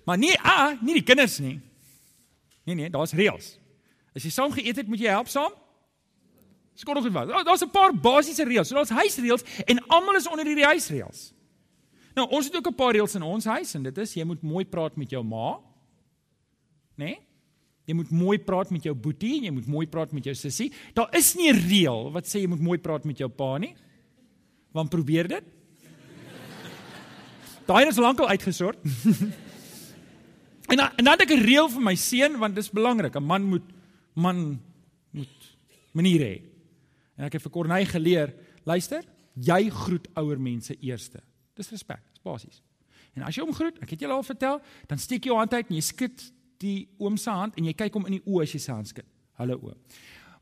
Maar 0.04 0.18
nee, 0.18 0.36
a, 0.44 0.78
nie 0.80 0.94
die 0.94 1.02
kinders 1.02 1.38
nie. 1.38 1.60
Nee 2.64 2.74
nee, 2.74 2.90
daar's 2.90 3.12
reëls. 3.12 3.58
As 4.14 4.22
jy 4.22 4.30
saam 4.30 4.52
geëet 4.52 4.76
het, 4.76 4.86
moet 4.86 4.98
jy 4.98 5.08
help 5.08 5.28
saam. 5.28 5.52
Skoon 6.74 6.94
nog 6.94 7.12
wat. 7.12 7.28
Oh, 7.28 7.44
daar's 7.44 7.62
'n 7.62 7.70
paar 7.70 7.94
basiese 7.94 8.44
reëls. 8.44 8.68
So 8.68 8.74
daar's 8.74 8.90
huisreëls 8.90 9.42
en 9.64 9.86
almal 9.86 10.14
is 10.16 10.28
onder 10.28 10.46
hierdie 10.46 10.64
huisreëls. 10.64 11.32
Nou, 12.20 12.28
ons 12.36 12.46
het 12.46 12.56
ook 12.56 12.68
'n 12.68 12.76
paar 12.76 12.92
reëls 12.92 13.16
in 13.16 13.22
ons 13.22 13.44
huis 13.44 13.74
en 13.74 13.82
dit 13.82 13.98
is 13.98 14.14
jy 14.14 14.24
moet 14.24 14.42
mooi 14.42 14.64
praat 14.64 14.96
met 14.96 15.10
jou 15.10 15.24
ma. 15.24 15.58
Né? 16.96 17.04
Nee? 17.04 17.18
jy 17.90 17.96
moet 17.98 18.10
mooi 18.14 18.38
praat 18.38 18.70
met 18.70 18.84
jou 18.86 18.94
boetie 18.94 19.36
en 19.38 19.48
jy 19.48 19.54
moet 19.54 19.70
mooi 19.70 19.86
praat 19.90 20.12
met 20.14 20.26
jou 20.28 20.34
sussie. 20.38 20.70
Daar 20.94 21.10
is 21.16 21.34
nie 21.34 21.50
'n 21.50 21.58
reël 21.68 22.12
wat 22.12 22.26
sê 22.26 22.42
jy 22.42 22.48
moet 22.48 22.60
mooi 22.60 22.78
praat 22.78 23.04
met 23.04 23.18
jou 23.18 23.28
pa 23.28 23.58
nie. 23.58 23.74
Want 24.72 24.90
probeer 24.90 25.28
dit. 25.28 25.44
Daai 27.66 27.86
is 27.86 27.96
lankal 27.96 28.28
uitgesort. 28.28 28.78
en 30.70 30.76
dan 30.76 30.88
en 30.96 31.04
dan 31.04 31.12
het 31.12 31.22
ek 31.22 31.34
'n 31.34 31.44
reël 31.44 31.68
vir 31.68 31.82
my 31.82 31.94
seun 31.94 32.38
want 32.38 32.54
dit 32.54 32.64
is 32.64 32.70
belangrik. 32.70 33.16
'n 33.16 33.22
Man 33.22 33.42
moet 33.42 33.66
man 34.14 34.60
moet 35.10 35.56
maniere 35.92 36.24
hê. 36.24 36.42
En 37.16 37.24
ek 37.24 37.32
het 37.32 37.42
vir 37.42 37.50
Corneille 37.50 37.86
geleer, 37.86 38.34
luister, 38.64 39.04
jy 39.34 39.70
groet 39.70 40.08
ouer 40.14 40.40
mense 40.40 40.76
eerste. 40.80 41.20
Dis 41.54 41.70
respek, 41.70 42.00
dis 42.20 42.28
basies. 42.28 42.60
En 43.16 43.22
as 43.26 43.34
jy 43.34 43.42
hom 43.42 43.54
groet, 43.54 43.78
ek 43.82 43.90
het 43.94 44.00
julle 44.04 44.14
al 44.14 44.22
vertel, 44.22 44.60
dan 44.88 44.98
steek 44.98 45.24
jy 45.24 45.32
jou 45.32 45.38
hand 45.38 45.54
uit 45.54 45.70
en 45.70 45.76
jy 45.76 45.82
skud 45.82 46.32
die 46.60 46.88
oom 47.00 47.16
se 47.16 47.30
hand 47.30 47.56
en 47.56 47.64
jy 47.64 47.74
kyk 47.74 47.94
hom 47.96 48.06
in 48.06 48.12
die 48.18 48.22
oë 48.26 48.42
as 48.44 48.54
jy 48.54 48.60
sy 48.60 48.72
hand 48.72 48.88
skud. 48.88 49.06
Hallo 49.40 49.58
oom. 49.62 49.78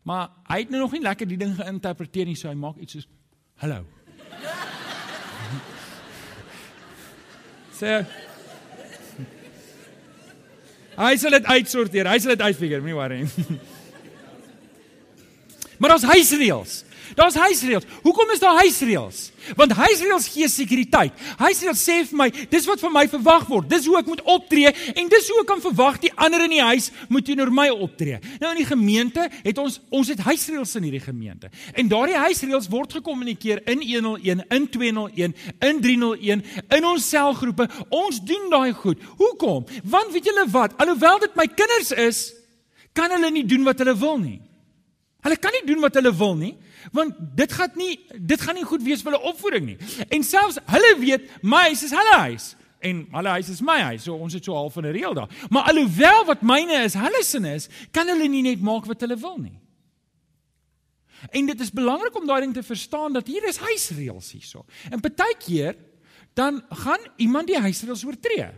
Maar 0.08 0.28
hy 0.48 0.58
het 0.62 0.70
nou 0.70 0.80
nog 0.82 0.92
nie 0.92 1.04
lekker 1.04 1.28
die 1.28 1.38
ding 1.38 1.54
geïnterpreteer 1.56 2.26
nie, 2.26 2.36
so 2.36 2.48
hy 2.48 2.54
maak 2.58 2.76
iets 2.82 2.92
soos 2.98 3.08
hallo. 3.62 3.84
Sê 7.78 8.02
Hy 10.98 11.14
sal 11.14 11.30
dit 11.36 11.44
uitsorteer. 11.46 12.08
Hy 12.10 12.18
sal 12.18 12.34
dit 12.34 12.42
uitfigure, 12.42 12.82
moenie 12.82 12.98
worry 12.98 13.22
nie. 13.22 13.58
Maar 15.78 15.94
daar's 15.94 16.08
huisreëls. 16.10 16.82
Daar's 17.14 17.34
huisreëls. 17.34 17.84
Hoekom 18.02 18.30
is 18.30 18.38
daar 18.38 18.56
huisreëls? 18.56 19.30
Want 19.56 19.72
huisreëls 19.72 20.28
gee 20.28 20.48
sekuriteit. 20.48 21.12
Huisreëls 21.40 21.82
sê 21.82 21.96
vir 22.06 22.18
my, 22.20 22.28
dis 22.50 22.66
wat 22.68 22.82
van 22.82 22.92
my 22.94 23.04
verwag 23.10 23.46
word. 23.48 23.68
Dis 23.70 23.86
hoe 23.88 23.96
ek 24.00 24.10
moet 24.10 24.22
optree 24.28 24.70
en 24.70 25.10
dis 25.10 25.30
hoe 25.32 25.40
ek 25.42 25.48
kan 25.48 25.62
verwag 25.62 26.00
die 26.02 26.12
ander 26.14 26.44
in 26.44 26.54
die 26.54 26.62
huis 26.62 26.90
moet 27.08 27.26
teenoor 27.28 27.50
my 27.54 27.68
optree. 27.72 28.20
Nou 28.42 28.52
in 28.52 28.60
die 28.62 28.68
gemeente 28.68 29.28
het 29.42 29.58
ons 29.58 29.80
ons 29.88 30.10
het 30.12 30.22
huisreëls 30.28 30.76
in 30.78 30.88
hierdie 30.88 31.04
gemeente. 31.04 31.50
En 31.74 31.90
daardie 31.90 32.18
huisreëls 32.18 32.68
word 32.70 32.98
gekommunikeer 33.00 33.64
in 33.70 33.82
101, 33.82 34.44
in 34.54 34.68
201, 34.78 35.36
in 35.70 35.80
301, 35.84 36.44
in 36.78 36.90
ons 36.92 37.08
selgroepe. 37.08 37.68
Ons 37.88 38.20
doen 38.22 38.50
daai 38.52 38.74
goed. 38.76 39.02
Hoekom? 39.18 39.64
Want 39.84 40.12
weet 40.12 40.28
julle 40.28 40.46
wat? 40.52 40.76
Alhoewel 40.78 41.22
dit 41.24 41.38
my 41.38 41.48
kinders 41.50 41.94
is, 41.94 42.26
kan 42.92 43.10
hulle 43.14 43.30
nie 43.32 43.46
doen 43.48 43.64
wat 43.66 43.80
hulle 43.82 43.96
wil 43.98 44.20
nie. 44.20 44.38
Hulle 45.26 45.36
kan 45.36 45.54
nie 45.56 45.66
doen 45.66 45.82
wat 45.82 45.96
hulle 45.98 46.12
wil 46.14 46.36
nie, 46.38 46.52
want 46.94 47.16
dit 47.36 47.52
gaan 47.52 47.74
nie 47.74 47.98
dit 48.14 48.40
gaan 48.40 48.54
nie 48.54 48.66
goed 48.66 48.84
wees 48.86 49.02
vir 49.02 49.12
hulle 49.12 49.32
opvoeding 49.32 49.66
nie. 49.72 49.78
En 50.14 50.24
selfs 50.24 50.60
hulle 50.70 50.94
weet 51.00 51.30
my 51.42 51.64
huis 51.68 51.82
is 51.88 51.94
hulle 51.94 52.16
huis 52.28 52.52
en 52.78 53.00
hulle 53.10 53.32
huis 53.34 53.48
is 53.50 53.62
my 53.64 53.80
huis. 53.90 54.04
So 54.06 54.14
ons 54.14 54.36
het 54.38 54.44
so 54.46 54.54
half 54.54 54.76
van 54.78 54.86
'n 54.86 54.94
reël 54.94 55.14
daar. 55.14 55.30
Maar 55.50 55.70
alhoewel 55.72 56.24
wat 56.24 56.42
myne 56.42 56.84
is, 56.84 56.94
hulle 56.94 57.24
sin 57.24 57.44
is, 57.44 57.68
kan 57.90 58.06
hulle 58.06 58.28
nie 58.28 58.42
net 58.42 58.60
maak 58.60 58.86
wat 58.86 59.00
hulle 59.00 59.16
wil 59.16 59.38
nie. 59.38 59.58
En 61.30 61.46
dit 61.46 61.60
is 61.60 61.72
belangrik 61.72 62.16
om 62.16 62.26
daai 62.26 62.40
ding 62.40 62.54
te 62.54 62.62
verstaan 62.62 63.12
dat 63.12 63.26
hier 63.26 63.44
is 63.48 63.56
huisreëls 63.56 64.32
hierso. 64.32 64.64
En 64.90 65.00
partykeer 65.00 65.76
dan 66.34 66.62
gaan 66.68 67.00
iemand 67.16 67.46
die 67.46 67.58
huisreëls 67.58 68.04
oortree. 68.04 68.50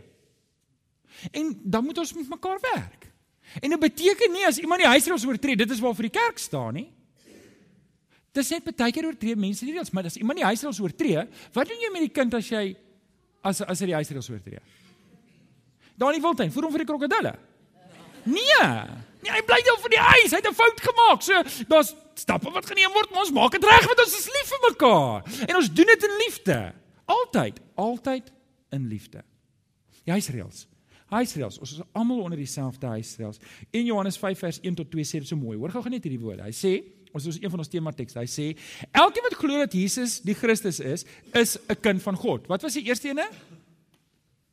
En 1.31 1.61
dan 1.65 1.85
moet 1.85 1.99
ons 1.99 2.13
met 2.15 2.29
mekaar 2.29 2.61
werk. 2.61 3.10
En 3.59 3.71
dit 3.75 3.81
beteken 3.83 4.33
nie 4.33 4.47
as 4.47 4.61
iemand 4.63 4.85
die 4.85 4.91
huisreëls 4.91 5.27
oortree, 5.27 5.59
dit 5.59 5.71
is 5.71 5.83
waarvoor 5.83 6.07
die 6.07 6.15
kerk 6.15 6.39
staan 6.39 6.75
nie. 6.79 6.87
Dis 8.37 8.51
net 8.55 8.69
baie 8.79 8.95
keer 8.95 9.09
oortree 9.09 9.35
mense 9.35 9.67
die 9.67 9.75
reëls, 9.75 9.91
maar 9.91 10.07
as 10.07 10.17
iemand 10.21 10.39
die 10.39 10.47
huisreëls 10.47 10.79
oortree, 10.85 11.25
wat 11.57 11.71
doen 11.71 11.83
jy 11.83 11.91
met 11.91 12.07
die 12.07 12.15
kind 12.15 12.35
as 12.39 12.51
jy 12.53 12.77
as 13.43 13.63
as 13.65 13.81
hy 13.83 13.91
die 13.91 13.99
huisreëls 13.99 14.31
oortree? 14.31 14.61
Danie 15.99 16.23
Wildtuin, 16.23 16.53
voer 16.55 16.69
hom 16.69 16.75
vir 16.77 16.85
die 16.85 16.89
krokodille. 16.89 17.33
Nee. 18.25 18.69
Nee, 19.21 19.33
hy 19.35 19.41
bly 19.45 19.59
daar 19.67 19.81
vir 19.83 19.93
die 19.93 20.01
huis. 20.01 20.31
Hy 20.33 20.39
het 20.39 20.49
'n 20.49 20.57
fout 20.57 20.81
gemaak. 20.81 21.23
So 21.23 21.43
daar's 21.69 21.95
stappe 22.15 22.51
wat 22.51 22.67
geneem 22.67 22.93
word, 22.93 23.11
maar 23.11 23.25
ons 23.25 23.33
maak 23.33 23.53
dit 23.53 23.65
reg 23.65 23.87
want 23.87 24.01
ons 24.01 24.19
is 24.19 24.27
lief 24.27 24.49
vir 24.53 24.63
mekaar. 24.71 25.25
En 25.49 25.57
ons 25.57 25.73
doen 25.73 25.87
dit 25.87 26.03
in 26.09 26.17
liefde. 26.25 26.59
Altyd, 27.05 27.61
altyd 27.75 28.33
in 28.71 28.87
liefde. 28.89 29.25
Die 30.05 30.13
huisreëls. 30.13 30.67
Huisreëls. 31.11 31.59
Ons 31.59 31.73
is 31.73 31.83
almal 31.93 32.23
onder 32.23 32.39
dieselfde 32.39 32.87
huisreëls. 32.87 33.41
In 33.71 33.85
Johannes 33.85 34.19
5 34.19 34.39
vers 34.39 34.61
1 34.63 34.75
tot 34.75 34.91
2 34.91 35.05
sê 35.05 35.21
dit 35.23 35.29
so 35.29 35.37
mooi. 35.37 35.59
Hoor 35.59 35.75
gou 35.75 35.83
net 35.91 36.07
hierdie 36.07 36.23
woorde. 36.23 36.47
Hy 36.47 36.55
sê 36.55 36.79
Ons 37.11 37.27
is 37.27 37.41
een 37.41 37.51
van 37.51 37.59
ons 37.59 37.69
tema 37.71 37.91
tekste. 37.91 38.21
Hy 38.23 38.29
sê 38.31 38.45
elkeen 38.95 39.25
wat 39.27 39.35
glo 39.39 39.59
dat 39.59 39.73
Jesus 39.75 40.21
die 40.23 40.37
Christus 40.39 40.79
is, 40.79 41.05
is 41.35 41.59
'n 41.69 41.81
kind 41.83 42.03
van 42.03 42.15
God. 42.15 42.47
Wat 42.47 42.63
was 42.63 42.75
die 42.75 42.87
eerste 42.87 43.09
ene? 43.09 43.27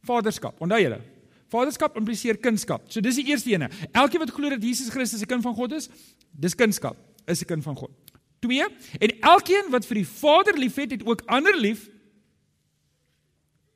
Vaderskap. 0.01 0.59
Onthou 0.61 0.81
julle. 0.81 1.01
Vaderskap 1.49 1.95
impliseer 1.97 2.37
kindskap. 2.37 2.81
So 2.89 3.01
dis 3.01 3.15
die 3.15 3.27
eerste 3.29 3.51
ene. 3.51 3.69
Elkeen 3.91 4.19
wat 4.19 4.31
glo 4.31 4.49
dat 4.49 4.63
Jesus 4.63 4.89
Christus 4.89 5.21
'n 5.21 5.25
kind 5.25 5.43
van 5.43 5.53
God 5.53 5.71
is, 5.71 5.89
dis 6.31 6.55
kindskap, 6.55 6.97
is 7.27 7.41
'n 7.41 7.45
kind 7.45 7.63
van 7.63 7.75
God. 7.75 7.91
2. 8.39 8.67
En 8.99 9.19
elkeen 9.19 9.69
wat 9.69 9.85
vir 9.85 9.95
die 9.95 10.07
Vader 10.07 10.57
liefhet, 10.57 10.91
het 10.91 11.05
ook 11.05 11.21
ander 11.25 11.57
lief 11.57 11.89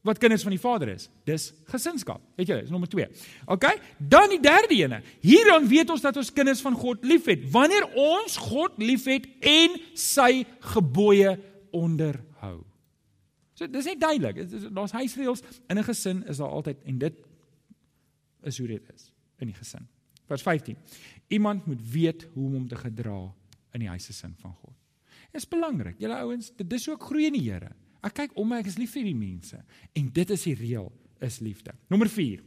wat 0.02 0.18
kinders 0.18 0.42
van 0.42 0.54
die 0.56 0.62
Vader 0.62 0.90
is. 0.96 1.10
Dis 1.30 1.52
gesinskap. 1.70 2.22
Weet 2.36 2.50
julle, 2.50 2.66
dis 2.66 2.74
nommer 2.74 2.90
2. 2.90 3.06
OK? 3.54 3.68
Dan 3.98 4.34
die 4.34 4.42
derde 4.42 4.74
ene. 4.74 5.02
Hierdan 5.22 5.68
weet 5.70 5.94
ons 5.94 6.02
dat 6.02 6.18
ons 6.18 6.34
kinders 6.34 6.64
van 6.66 6.78
God 6.78 7.06
liefhet. 7.06 7.44
Wanneer 7.54 7.86
ons 7.94 8.38
God 8.42 8.82
liefhet 8.82 9.28
en 9.46 9.78
sy 9.98 10.44
gebooie 10.74 11.36
onderhou. 11.78 12.58
So 13.54 13.70
dis 13.70 13.92
net 13.92 14.02
duidelik. 14.02 14.42
Daar's 14.74 14.96
huisreëls 14.98 15.44
in 15.70 15.78
'n 15.78 15.86
gesin 15.86 16.24
is 16.26 16.38
daar 16.38 16.50
altyd 16.50 16.82
en 16.84 16.98
dit 16.98 17.14
is 18.44 18.58
hoe 18.58 18.68
dit 18.68 18.94
is 18.94 19.14
in 19.38 19.48
die 19.48 19.56
gesin. 19.56 19.88
Vers 20.26 20.42
15. 20.42 20.78
Iemand 21.28 21.66
moet 21.66 21.92
weet 21.92 22.28
hoe 22.34 22.46
om 22.46 22.54
hom 22.54 22.68
te 22.68 22.76
gedra 22.76 23.34
in 23.74 23.80
die 23.80 23.90
huisgesin 23.90 24.36
van 24.40 24.54
God. 24.54 24.74
Dit 25.32 25.42
is 25.42 25.48
belangrik. 25.48 26.00
Julle 26.00 26.16
ouens, 26.16 26.52
dit 26.56 26.74
is 26.74 26.90
ook 26.90 27.04
groei 27.04 27.26
in 27.26 27.34
die 27.34 27.52
Here. 27.52 27.72
Ek 28.02 28.16
kyk 28.18 28.38
om 28.40 28.50
my, 28.50 28.62
ek 28.62 28.72
is 28.72 28.80
lief 28.82 28.96
vir 28.98 29.06
die 29.06 29.18
mense 29.18 29.60
en 29.98 30.08
dit 30.14 30.34
is 30.34 30.46
die 30.48 30.56
reël, 30.58 30.90
is 31.22 31.40
liefde. 31.44 31.74
Nommer 31.92 32.10
4. 32.10 32.42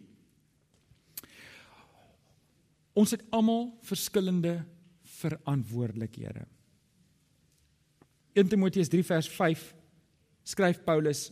Ons 2.99 3.15
het 3.15 3.23
almal 3.35 3.69
verskillende 3.87 4.61
verantwoordelikhede. 5.21 6.45
1 8.35 8.51
Timoteus 8.51 8.91
3 8.91 9.07
vers 9.07 9.31
5 9.31 9.63
skryf 10.45 10.81
Paulus 10.85 11.29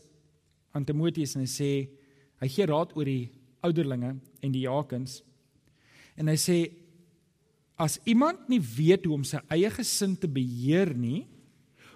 aan 0.73 0.87
Timoteus 0.87 1.35
en 1.37 1.43
hy 1.43 1.51
sê 1.51 1.71
hy 2.43 2.49
gee 2.51 2.67
raad 2.71 2.95
oor 2.97 3.09
die 3.09 3.33
ouderlinge 3.67 4.15
en 4.43 4.55
die 4.55 4.65
jakens 4.65 5.21
en 6.19 6.31
hy 6.31 6.39
sê 6.39 6.59
as 7.83 7.99
iemand 8.09 8.47
nie 8.51 8.61
weet 8.63 9.07
hoe 9.07 9.19
om 9.19 9.27
sy 9.27 9.43
eie 9.53 9.71
gesin 9.75 10.15
te 10.19 10.31
beheer 10.31 10.95
nie 10.95 11.25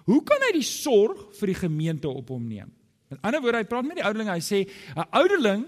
Hoe 0.07 0.21
kan 0.23 0.43
hy 0.47 0.53
die 0.55 0.65
sorg 0.65 1.27
vir 1.35 1.51
die 1.51 1.59
gemeente 1.59 2.07
op 2.07 2.31
hom 2.31 2.45
neem? 2.47 2.71
Met 3.11 3.19
ander 3.27 3.43
woorde, 3.43 3.59
hy 3.63 3.67
praat 3.67 3.87
met 3.87 3.99
die 3.99 4.05
ouderling, 4.07 4.31
hy 4.31 4.43
sê 4.43 4.59
'n 4.95 5.07
ouderling 5.11 5.65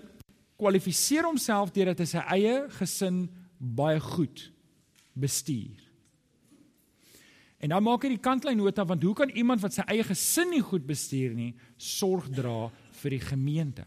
kwalifiseer 0.60 1.23
homself 1.28 1.71
deurdat 1.71 1.99
hy 1.99 2.06
sy 2.06 2.23
eie 2.36 2.56
gesin 2.80 3.30
baie 3.60 3.99
goed 3.99 4.52
bestuur. 5.15 5.80
En 7.60 7.69
dan 7.69 7.84
maak 7.84 8.04
hy 8.04 8.15
die 8.15 8.23
kantlyn 8.23 8.58
nota 8.58 8.86
want 8.88 9.04
hoe 9.04 9.15
kan 9.15 9.30
iemand 9.30 9.62
wat 9.62 9.75
sy 9.75 9.84
eie 9.91 10.04
gesin 10.04 10.49
nie 10.49 10.63
goed 10.63 10.86
bestuur 10.88 11.34
nie, 11.36 11.54
sorg 11.78 12.30
dra 12.32 12.71
vir 13.02 13.12
die 13.12 13.23
gemeente? 13.23 13.86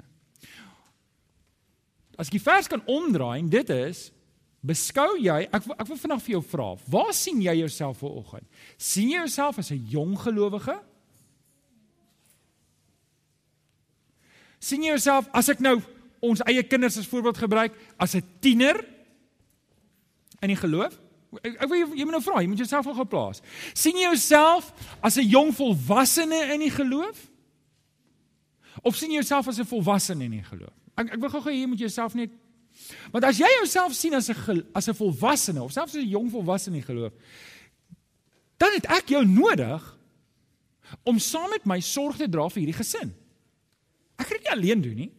As 2.18 2.28
ek 2.28 2.36
die 2.36 2.44
vers 2.44 2.68
kan 2.68 2.84
omdraai, 2.84 3.48
dit 3.48 3.70
is 3.70 4.10
Beskou 4.62 5.16
jy, 5.18 5.48
ek 5.50 5.64
ek 5.74 5.88
wil 5.88 5.98
vandag 5.98 6.22
vir 6.22 6.36
jou 6.36 6.42
vra, 6.52 6.68
waar 6.86 7.12
sien 7.12 7.40
jy 7.42 7.56
jouself 7.58 7.98
vanoggend? 7.98 8.46
sien 8.78 9.10
jy 9.10 9.18
jouself 9.18 9.58
as 9.58 9.72
'n 9.72 9.86
jong 9.90 10.16
gelowige? 10.18 10.78
sien 14.62 14.82
jy 14.82 14.94
jouself 14.94 15.26
as 15.34 15.48
ek 15.48 15.60
nou 15.60 15.80
ons 16.22 16.42
eie 16.46 16.62
kinders 16.62 16.96
as 17.00 17.08
voorbeeld 17.10 17.40
gebruik 17.42 17.74
as 17.98 18.14
'n 18.14 18.22
tiener 18.40 18.78
in 20.40 20.48
die 20.48 20.56
geloof? 20.56 20.98
Ek, 21.42 21.62
ek 21.62 21.68
wil 21.68 21.78
jy, 21.78 21.86
jy 21.96 22.04
moet 22.04 22.14
nou 22.14 22.22
vra, 22.22 22.40
jy 22.40 22.48
moet 22.48 22.62
jouself 22.62 22.86
al 22.86 22.94
geplaas. 22.94 23.42
sien 23.74 23.96
jy 23.96 24.06
jouself 24.06 24.72
as 25.02 25.16
'n 25.16 25.28
jong 25.28 25.52
volwassene 25.52 26.54
in 26.54 26.60
die 26.60 26.70
geloof? 26.70 27.30
Of 28.82 28.96
sien 28.96 29.10
jy 29.10 29.16
jouself 29.16 29.48
as 29.48 29.58
'n 29.58 29.64
volwassene 29.64 30.24
in 30.24 30.30
die 30.30 30.44
geloof? 30.44 30.76
Ek 30.96 31.14
ek 31.14 31.20
wil 31.20 31.30
gou-gou 31.30 31.52
hier 31.52 31.68
moet 31.68 31.78
jouself 31.78 32.14
net 32.14 32.30
Want 33.12 33.24
as 33.24 33.38
jy 33.38 33.48
jouself 33.58 33.94
sien 33.94 34.14
as 34.14 34.28
'n 34.28 34.66
as 34.74 34.88
'n 34.88 34.94
volwassene 34.94 35.62
of 35.62 35.72
selfs 35.72 35.94
as 35.94 36.02
'n 36.02 36.08
jong 36.08 36.30
volwassene 36.30 36.76
in 36.76 36.82
geloof, 36.82 37.12
dan 38.56 38.72
het 38.72 38.86
ek 38.86 39.08
jou 39.08 39.24
nodig 39.26 39.98
om 41.02 41.18
saam 41.18 41.50
met 41.50 41.64
my 41.64 41.80
sorg 41.80 42.16
te 42.16 42.28
dra 42.28 42.48
vir 42.48 42.62
hierdie 42.62 42.80
gesin. 42.80 43.14
Ek 44.16 44.28
kan 44.28 44.36
dit 44.36 44.46
nie 44.46 44.52
alleen 44.52 44.82
doen 44.82 44.96
nie. 44.96 45.12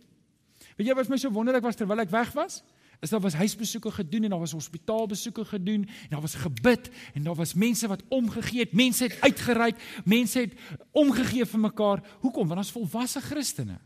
Weet 0.78 0.88
jy 0.88 0.96
wat 0.96 1.10
my 1.10 1.18
so 1.18 1.30
wonderlik 1.30 1.64
was 1.64 1.76
terwyl 1.76 2.00
ek 2.00 2.10
weg 2.14 2.32
was? 2.34 2.62
Is 3.04 3.12
daar 3.12 3.20
was 3.20 3.36
huisbesoeke 3.36 3.92
gedoen 3.92 4.24
en 4.24 4.30
daar 4.30 4.40
was 4.40 4.56
hospitaalbesoeke 4.56 5.46
gedoen 5.46 5.84
en 5.84 6.10
daar 6.10 6.22
was 6.22 6.38
gebid 6.40 6.90
en 7.14 7.24
daar 7.24 7.36
was 7.36 7.54
mense 7.54 7.88
wat 7.88 8.04
omgegee 8.08 8.64
het, 8.64 8.74
mense 8.74 9.04
het 9.04 9.18
uitgereik, 9.22 9.76
mense 10.06 10.40
het 10.40 10.54
omgegee 10.92 11.46
vir 11.46 11.60
mekaar. 11.60 12.04
Hoekom? 12.20 12.48
Want 12.48 12.64
ons 12.64 12.72
volwasse 12.72 13.22
Christene. 13.22 13.80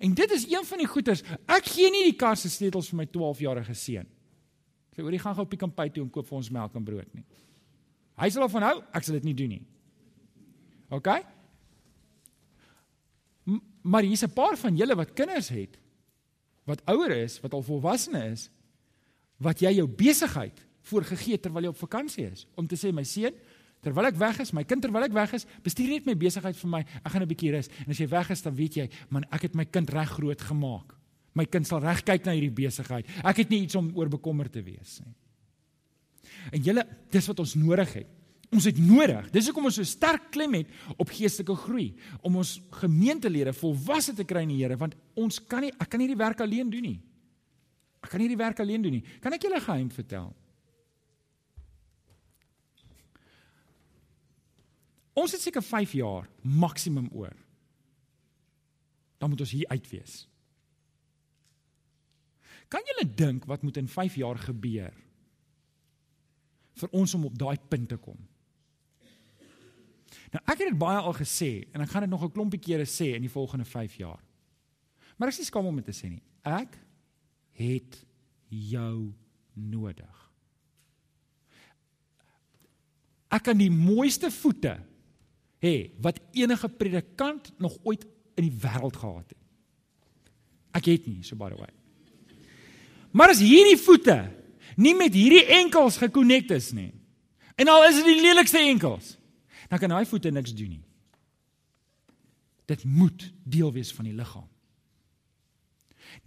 En 0.00 0.14
dit 0.14 0.30
is 0.36 0.46
een 0.50 0.64
van 0.64 0.78
die 0.78 0.88
goeters. 0.88 1.22
Ek 1.46 1.66
gee 1.66 1.90
nie 1.90 2.04
die 2.10 2.16
kar 2.18 2.36
se 2.36 2.50
sleutels 2.52 2.90
vir 2.92 3.02
my 3.02 3.06
12-jarige 3.06 3.74
seun. 3.74 4.08
Sê 4.94 5.02
hoor, 5.02 5.14
jy 5.14 5.22
gaan 5.22 5.36
gou 5.38 5.46
op 5.46 5.52
die 5.54 5.60
kampy 5.60 5.88
toe 5.90 6.04
en 6.04 6.10
koop 6.12 6.28
vir 6.28 6.38
ons 6.40 6.50
melk 6.54 6.78
en 6.78 6.86
brood 6.86 7.10
nie. 7.14 7.24
Hy 8.20 8.30
sal 8.30 8.44
daarvan 8.44 8.66
hou, 8.68 8.76
ek 8.92 9.06
sal 9.06 9.16
dit 9.18 9.28
nie 9.30 9.36
doen 9.36 9.54
nie. 9.56 9.62
OK? 10.90 11.12
M 13.48 13.60
maar 13.82 14.04
hier's 14.04 14.22
'n 14.22 14.34
paar 14.34 14.56
van 14.60 14.76
julle 14.76 14.94
wat 14.94 15.14
kinders 15.16 15.48
het 15.48 15.78
wat 16.68 16.82
ouer 16.84 17.10
is, 17.24 17.40
wat 17.40 17.54
al 17.54 17.62
volwasse 17.62 18.12
is, 18.30 18.50
wat 19.38 19.60
jy 19.60 19.72
jou 19.78 19.86
besigheid 19.88 20.60
voorgegee 20.90 21.38
terwyl 21.40 21.62
jy 21.64 21.72
op 21.72 21.80
vakansie 21.80 22.26
is 22.26 22.46
om 22.54 22.66
te 22.68 22.76
sê 22.76 22.92
my 22.92 23.04
seun 23.04 23.34
terwyl 23.82 24.10
ek 24.10 24.18
weg 24.20 24.40
is 24.44 24.52
my 24.52 24.64
kind 24.64 24.82
terwyl 24.84 25.04
ek 25.04 25.16
weg 25.16 25.34
is 25.38 25.46
bestuur 25.64 25.88
net 25.88 26.06
my 26.06 26.14
besigheid 26.14 26.56
vir 26.56 26.70
my 26.70 26.80
ek 26.80 27.10
gaan 27.12 27.22
'n 27.22 27.28
bietjie 27.28 27.52
rus 27.54 27.68
en 27.86 27.90
as 27.90 28.00
jy 28.00 28.08
weg 28.08 28.30
is 28.30 28.42
dan 28.42 28.54
weet 28.54 28.76
jy 28.76 28.88
man 29.10 29.24
ek 29.30 29.42
het 29.42 29.54
my 29.54 29.64
kind 29.64 29.90
reg 29.90 30.08
groot 30.08 30.40
gemaak 30.40 30.94
my 31.34 31.44
kind 31.44 31.66
sal 31.66 31.80
reg 31.80 32.04
kyk 32.04 32.24
na 32.24 32.32
hierdie 32.32 32.54
besigheid 32.54 33.06
ek 33.24 33.36
het 33.36 33.50
nie 33.50 33.62
iets 33.64 33.74
om 33.74 33.92
oor 33.96 34.08
bekommerd 34.08 34.52
te 34.52 34.62
wees 34.62 35.00
nie 35.00 35.14
en 36.52 36.62
julle 36.62 36.86
dis 37.10 37.26
wat 37.26 37.40
ons 37.40 37.54
nodig 37.56 37.92
het 37.94 38.20
Ons 38.50 38.66
het 38.66 38.78
nodig. 38.82 39.28
Dis 39.30 39.46
hoekom 39.46 39.68
ons 39.68 39.76
so 39.78 39.86
sterk 39.86 40.32
klem 40.34 40.56
het 40.58 40.70
op 40.98 41.12
geestelike 41.14 41.54
groei 41.54 41.92
om 42.26 42.40
ons 42.40 42.56
gemeentelede 42.80 43.52
volwasse 43.54 44.14
te 44.18 44.26
kry 44.26 44.42
in 44.42 44.56
die 44.56 44.58
Here 44.58 44.78
want 44.80 44.96
ons 45.14 45.38
kan 45.46 45.62
nie 45.62 45.70
ek 45.76 45.86
kan 45.92 46.02
nie 46.02 46.10
die 46.10 46.18
werk 46.18 46.42
alleen 46.42 46.70
doen 46.72 46.82
nie. 46.82 46.98
Ek 48.02 48.10
kan 48.10 48.22
nie 48.22 48.30
die 48.32 48.40
werk 48.40 48.58
alleen 48.62 48.82
doen 48.82 48.96
nie. 48.98 49.04
Kan 49.22 49.36
ek 49.36 49.46
julle 49.46 49.60
geheim 49.62 49.90
vertel? 49.94 50.32
Ons 55.20 55.36
het 55.36 55.42
seker 55.42 55.64
5 55.64 55.92
jaar 55.98 56.28
maksimum 56.40 57.10
oor. 57.12 57.36
Dan 59.20 59.32
moet 59.32 59.42
ons 59.44 59.52
hier 59.52 59.68
uit 59.68 59.88
wees. 59.92 60.24
Kan 62.72 62.86
julle 62.86 63.04
dink 63.04 63.44
wat 63.50 63.62
moet 63.66 63.76
in 63.76 63.88
5 63.90 64.16
jaar 64.20 64.38
gebeur 64.38 64.94
vir 66.80 66.92
ons 66.96 67.14
om 67.14 67.26
op 67.28 67.38
daai 67.38 67.58
punt 67.68 67.90
te 67.90 67.98
kom? 68.00 68.16
Nou 70.30 70.42
ek 70.46 70.60
het 70.62 70.68
dit 70.70 70.78
baie 70.78 71.00
al 71.02 71.16
gesê 71.18 71.50
en 71.74 71.82
ek 71.82 71.90
gaan 71.90 72.06
dit 72.06 72.12
nog 72.12 72.24
'n 72.24 72.32
klompie 72.32 72.62
kere 72.62 72.86
sê 72.86 73.14
in 73.16 73.26
die 73.26 73.36
volgende 73.36 73.64
5 73.64 73.96
jaar. 73.96 74.22
Maar 75.16 75.28
ek 75.28 75.34
is 75.34 75.38
nie 75.38 75.50
skaam 75.50 75.66
om 75.66 75.76
dit 75.76 75.84
te 75.84 75.92
sê 75.92 76.08
nie. 76.08 76.22
Ek 76.42 76.78
het 77.52 78.06
jou 78.48 79.12
nodig. 79.52 80.30
Ek 83.30 83.42
kan 83.42 83.58
die 83.58 83.70
mooiste 83.70 84.30
voete 84.30 84.89
hê 85.60 85.92
wat 86.00 86.20
enige 86.36 86.68
predikant 86.68 87.52
nog 87.58 87.76
ooit 87.84 88.06
in 88.38 88.48
die 88.48 88.58
wêreld 88.62 88.96
gehad 88.96 89.28
het. 89.28 89.38
Ek 90.80 90.88
het 90.88 91.06
nie 91.10 91.22
so 91.26 91.36
by 91.36 91.50
the 91.52 91.58
way. 91.58 91.72
Maar 93.12 93.34
as 93.34 93.42
hierdie 93.42 93.78
voete 93.80 94.18
nie 94.80 94.94
met 94.96 95.14
hierdie 95.14 95.44
enkels 95.60 95.98
gekonnekt 96.00 96.52
is 96.54 96.70
nie. 96.72 96.92
En 97.60 97.68
al 97.68 97.88
is 97.90 97.98
dit 98.00 98.06
die 98.14 98.22
lelikste 98.22 98.62
enkels, 98.62 99.16
dan 99.68 99.80
kan 99.82 99.92
daai 99.92 100.06
voete 100.08 100.30
niks 100.32 100.54
doen 100.56 100.78
nie. 100.78 100.84
Dit 102.70 102.86
moet 102.86 103.26
deel 103.44 103.72
wees 103.74 103.90
van 103.92 104.06
die 104.06 104.14
liggaam. 104.16 104.46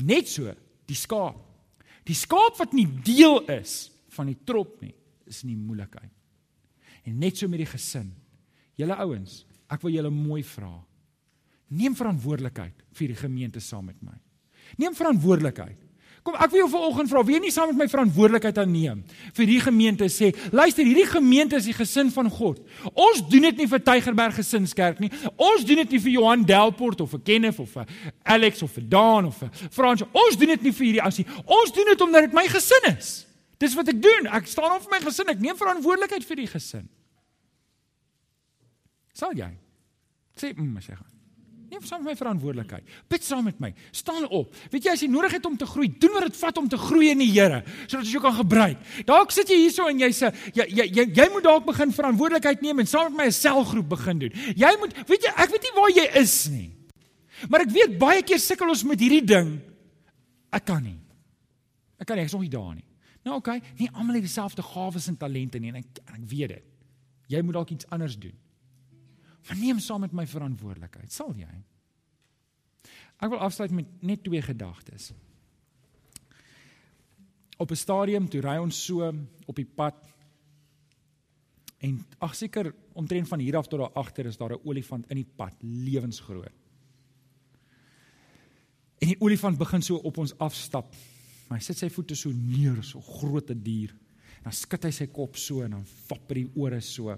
Net 0.03 0.29
so 0.29 0.51
die 0.89 0.97
skaap. 0.97 1.39
Die 2.03 2.17
skaap 2.17 2.59
wat 2.59 2.75
nie 2.75 2.86
deel 3.05 3.39
is 3.55 3.88
van 4.13 4.27
die 4.29 4.38
trop 4.45 4.75
nie, 4.84 4.93
is 5.25 5.41
in 5.45 5.53
die 5.53 5.59
moeilikheid. 5.59 6.11
En 7.07 7.17
net 7.19 7.39
so 7.39 7.49
met 7.51 7.63
die 7.63 7.71
gesin. 7.71 8.11
Julle 8.80 8.97
ouens, 9.05 9.43
ek 9.71 9.82
wil 9.86 9.95
julle 9.97 10.11
mooi 10.13 10.41
vra. 10.45 10.74
Neem 11.74 11.95
verantwoordelikheid 11.97 12.86
vir 12.97 13.13
die 13.13 13.17
gemeente 13.17 13.61
saam 13.63 13.88
met 13.89 13.99
my. 14.01 14.15
Neem 14.78 14.95
verantwoordelikheid. 14.97 15.80
Kom 16.24 16.38
ek 16.39 16.53
wil 16.53 16.61
jou 16.61 16.69
vanoggend 16.71 17.09
vra, 17.11 17.21
wie 17.28 17.39
nie 17.43 17.51
saam 17.51 17.74
met 17.74 17.82
my 17.82 17.86
verantwoordelikheid 17.91 18.59
aanneem 18.61 19.01
vir 19.36 19.47
die 19.49 19.57
gemeente 19.59 20.07
sê, 20.07 20.30
luister, 20.55 20.88
hierdie 20.88 21.09
gemeente 21.09 21.57
is 21.59 21.67
die 21.67 21.76
gesin 21.76 22.13
van 22.15 22.30
God. 22.32 22.61
Ons 22.93 23.19
doen 23.28 23.49
dit 23.49 23.59
nie 23.59 23.67
vir 23.67 23.84
Tygerberg 23.84 24.38
Gesinskerk 24.39 25.01
nie. 25.03 25.11
Ons 25.36 25.67
doen 25.67 25.82
dit 25.84 25.97
nie 25.97 25.99
vir 26.05 26.13
Johan 26.13 26.47
Delport 26.47 27.03
of 27.03 27.11
vir 27.17 27.24
Kenneth 27.28 27.59
of 27.59 27.76
vir 27.76 27.91
Alex 28.38 28.63
of 28.63 28.71
vir 28.71 28.88
Daan 28.95 29.28
of 29.34 29.43
vir 29.43 29.51
Frans. 29.76 30.05
Ons 30.15 30.39
doen 30.39 30.55
dit 30.55 30.69
nie 30.69 30.76
vir 30.78 30.88
hierdie 30.88 31.03
asie. 31.03 31.28
Ons 31.43 31.76
doen 31.76 31.91
dit 31.91 32.07
omdat 32.07 32.30
dit 32.30 32.39
my 32.39 32.47
gesin 32.55 32.91
is. 32.93 33.13
Dis 33.59 33.76
wat 33.76 33.91
ek 33.91 33.99
doen. 33.99 34.32
Ek 34.39 34.47
staan 34.47 34.78
op 34.78 34.88
vir 34.88 34.95
my 34.95 35.03
gesin. 35.03 35.36
Ek 35.36 35.43
neem 35.43 35.59
verantwoordelikheid 35.59 36.24
vir 36.30 36.39
die 36.45 36.51
gesin. 36.55 36.88
Sal 39.14 39.36
jy? 39.38 39.49
Sê, 40.36 40.53
mm, 40.53 40.78
sê 40.82 40.95
gaan. 40.97 41.14
Neem 41.74 41.82
saam 41.88 42.03
met 42.03 42.14
my 42.14 42.18
verantwoordelikheid. 42.20 42.89
Bid 43.09 43.24
saam 43.26 43.47
met 43.47 43.59
my. 43.61 43.72
Staan 43.95 44.28
op. 44.30 44.53
Weet 44.70 44.86
jy 44.86 44.93
as 44.93 45.01
jy 45.01 45.07
nodig 45.09 45.34
het 45.34 45.45
om 45.49 45.55
te 45.57 45.66
groei, 45.66 45.88
doen 45.89 46.14
wat 46.14 46.28
dit 46.28 46.38
vat 46.38 46.59
om 46.61 46.68
te 46.70 46.78
groei 46.78 47.09
in 47.09 47.24
die 47.24 47.32
Here, 47.32 47.64
sodat 47.88 48.11
jy 48.11 48.22
kan 48.22 48.36
gebruik. 48.38 48.84
Dalk 49.09 49.34
sit 49.34 49.49
jy 49.49 49.57
hierso 49.64 49.88
en 49.89 50.03
jy 50.03 50.11
sê 50.14 50.30
jy 50.53 50.68
jy 50.70 50.86
jy, 50.99 51.07
jy 51.18 51.28
moet 51.34 51.47
dalk 51.47 51.66
begin 51.66 51.93
verantwoordelikheid 51.95 52.61
neem 52.61 52.84
en 52.84 52.89
saam 52.89 53.09
met 53.09 53.24
my 53.24 53.26
'n 53.32 53.38
selgroep 53.39 53.89
begin 53.89 54.20
doen. 54.20 54.34
Jy 54.55 54.72
moet 54.80 54.93
weet 55.09 55.26
jy, 55.26 55.34
ek 55.34 55.49
weet 55.49 55.64
nie 55.64 55.76
waar 55.76 55.91
jy 55.97 56.07
is 56.22 56.36
nie. 56.49 56.70
Maar 57.49 57.61
ek 57.61 57.72
weet 57.72 57.97
baie 57.97 58.22
keer 58.22 58.39
sukkel 58.39 58.70
ons 58.70 58.84
met 58.84 58.99
hierdie 58.99 59.26
ding. 59.26 59.59
Ek 60.51 60.66
kan 60.66 60.84
nie. 60.84 60.99
Ek 61.99 62.05
kan 62.05 62.18
nie, 62.18 62.24
ek 62.24 62.30
is 62.30 62.34
nog 62.34 62.41
nie 62.45 62.53
daar 62.53 62.76
nie. 62.76 62.86
Nou 63.24 63.38
oké, 63.38 63.49
okay, 63.49 63.61
nie 63.80 63.89
almal 63.93 64.16
het 64.16 64.24
dieselfde 64.24 64.61
gawes 64.61 65.07
en 65.07 65.18
talente 65.18 65.59
nie 65.59 65.70
en 65.70 65.82
ek 65.82 65.99
ek 66.05 66.24
weet 66.28 66.49
dit. 66.49 66.64
Jy 67.28 67.41
moet 67.41 67.53
dalk 67.53 67.72
iets 67.72 67.89
anders 67.89 68.18
doen. 68.20 68.43
Maar 69.48 69.60
neem 69.60 69.80
saam 69.80 70.04
met 70.06 70.16
my 70.16 70.26
verantwoordelikheid, 70.28 71.12
sal 71.12 71.34
jy? 71.36 71.52
Ek 73.24 73.32
wil 73.32 73.44
afsluit 73.44 73.72
met 73.76 74.02
net 74.04 74.24
twee 74.24 74.41
gedagtes. 74.41 75.12
Op 77.58 77.72
'n 77.72 77.76
stadium 77.76 78.30
toe 78.30 78.41
ry 78.41 78.58
ons 78.58 78.86
so 78.86 79.14
op 79.46 79.56
die 79.56 79.66
pad 79.66 79.96
en 81.80 82.06
ag 82.20 82.36
seker 82.36 82.74
omtrent 82.94 83.28
van 83.28 83.39
hier 83.39 83.58
af 83.58 83.68
tot 83.68 83.80
daar 83.80 83.94
agter 83.94 84.26
is 84.26 84.38
daar 84.38 84.54
'n 84.54 84.64
olifant 84.64 85.10
in 85.10 85.16
die 85.16 85.32
pad, 85.36 85.54
lewensgroot. 85.62 86.52
En 89.00 89.08
die 89.08 89.22
olifant 89.22 89.58
begin 89.58 89.82
so 89.82 89.96
op 89.96 90.18
ons 90.18 90.38
afstap. 90.38 90.96
Maar 91.50 91.58
hy 91.58 91.64
sit 91.64 91.78
sy 91.78 91.89
voete 91.89 92.16
so 92.16 92.32
neer, 92.32 92.84
so 92.84 93.02
groot 93.02 93.50
'n 93.50 93.64
dier. 93.64 93.96
Dan 94.44 94.52
skud 94.52 94.84
hy 94.84 94.91
sy 94.91 95.08
kop 95.08 95.36
so 95.36 95.62
en 95.62 95.72
dan 95.72 95.86
hy 96.10 96.34
die 96.34 96.52
ore 96.56 96.80
so. 96.82 97.18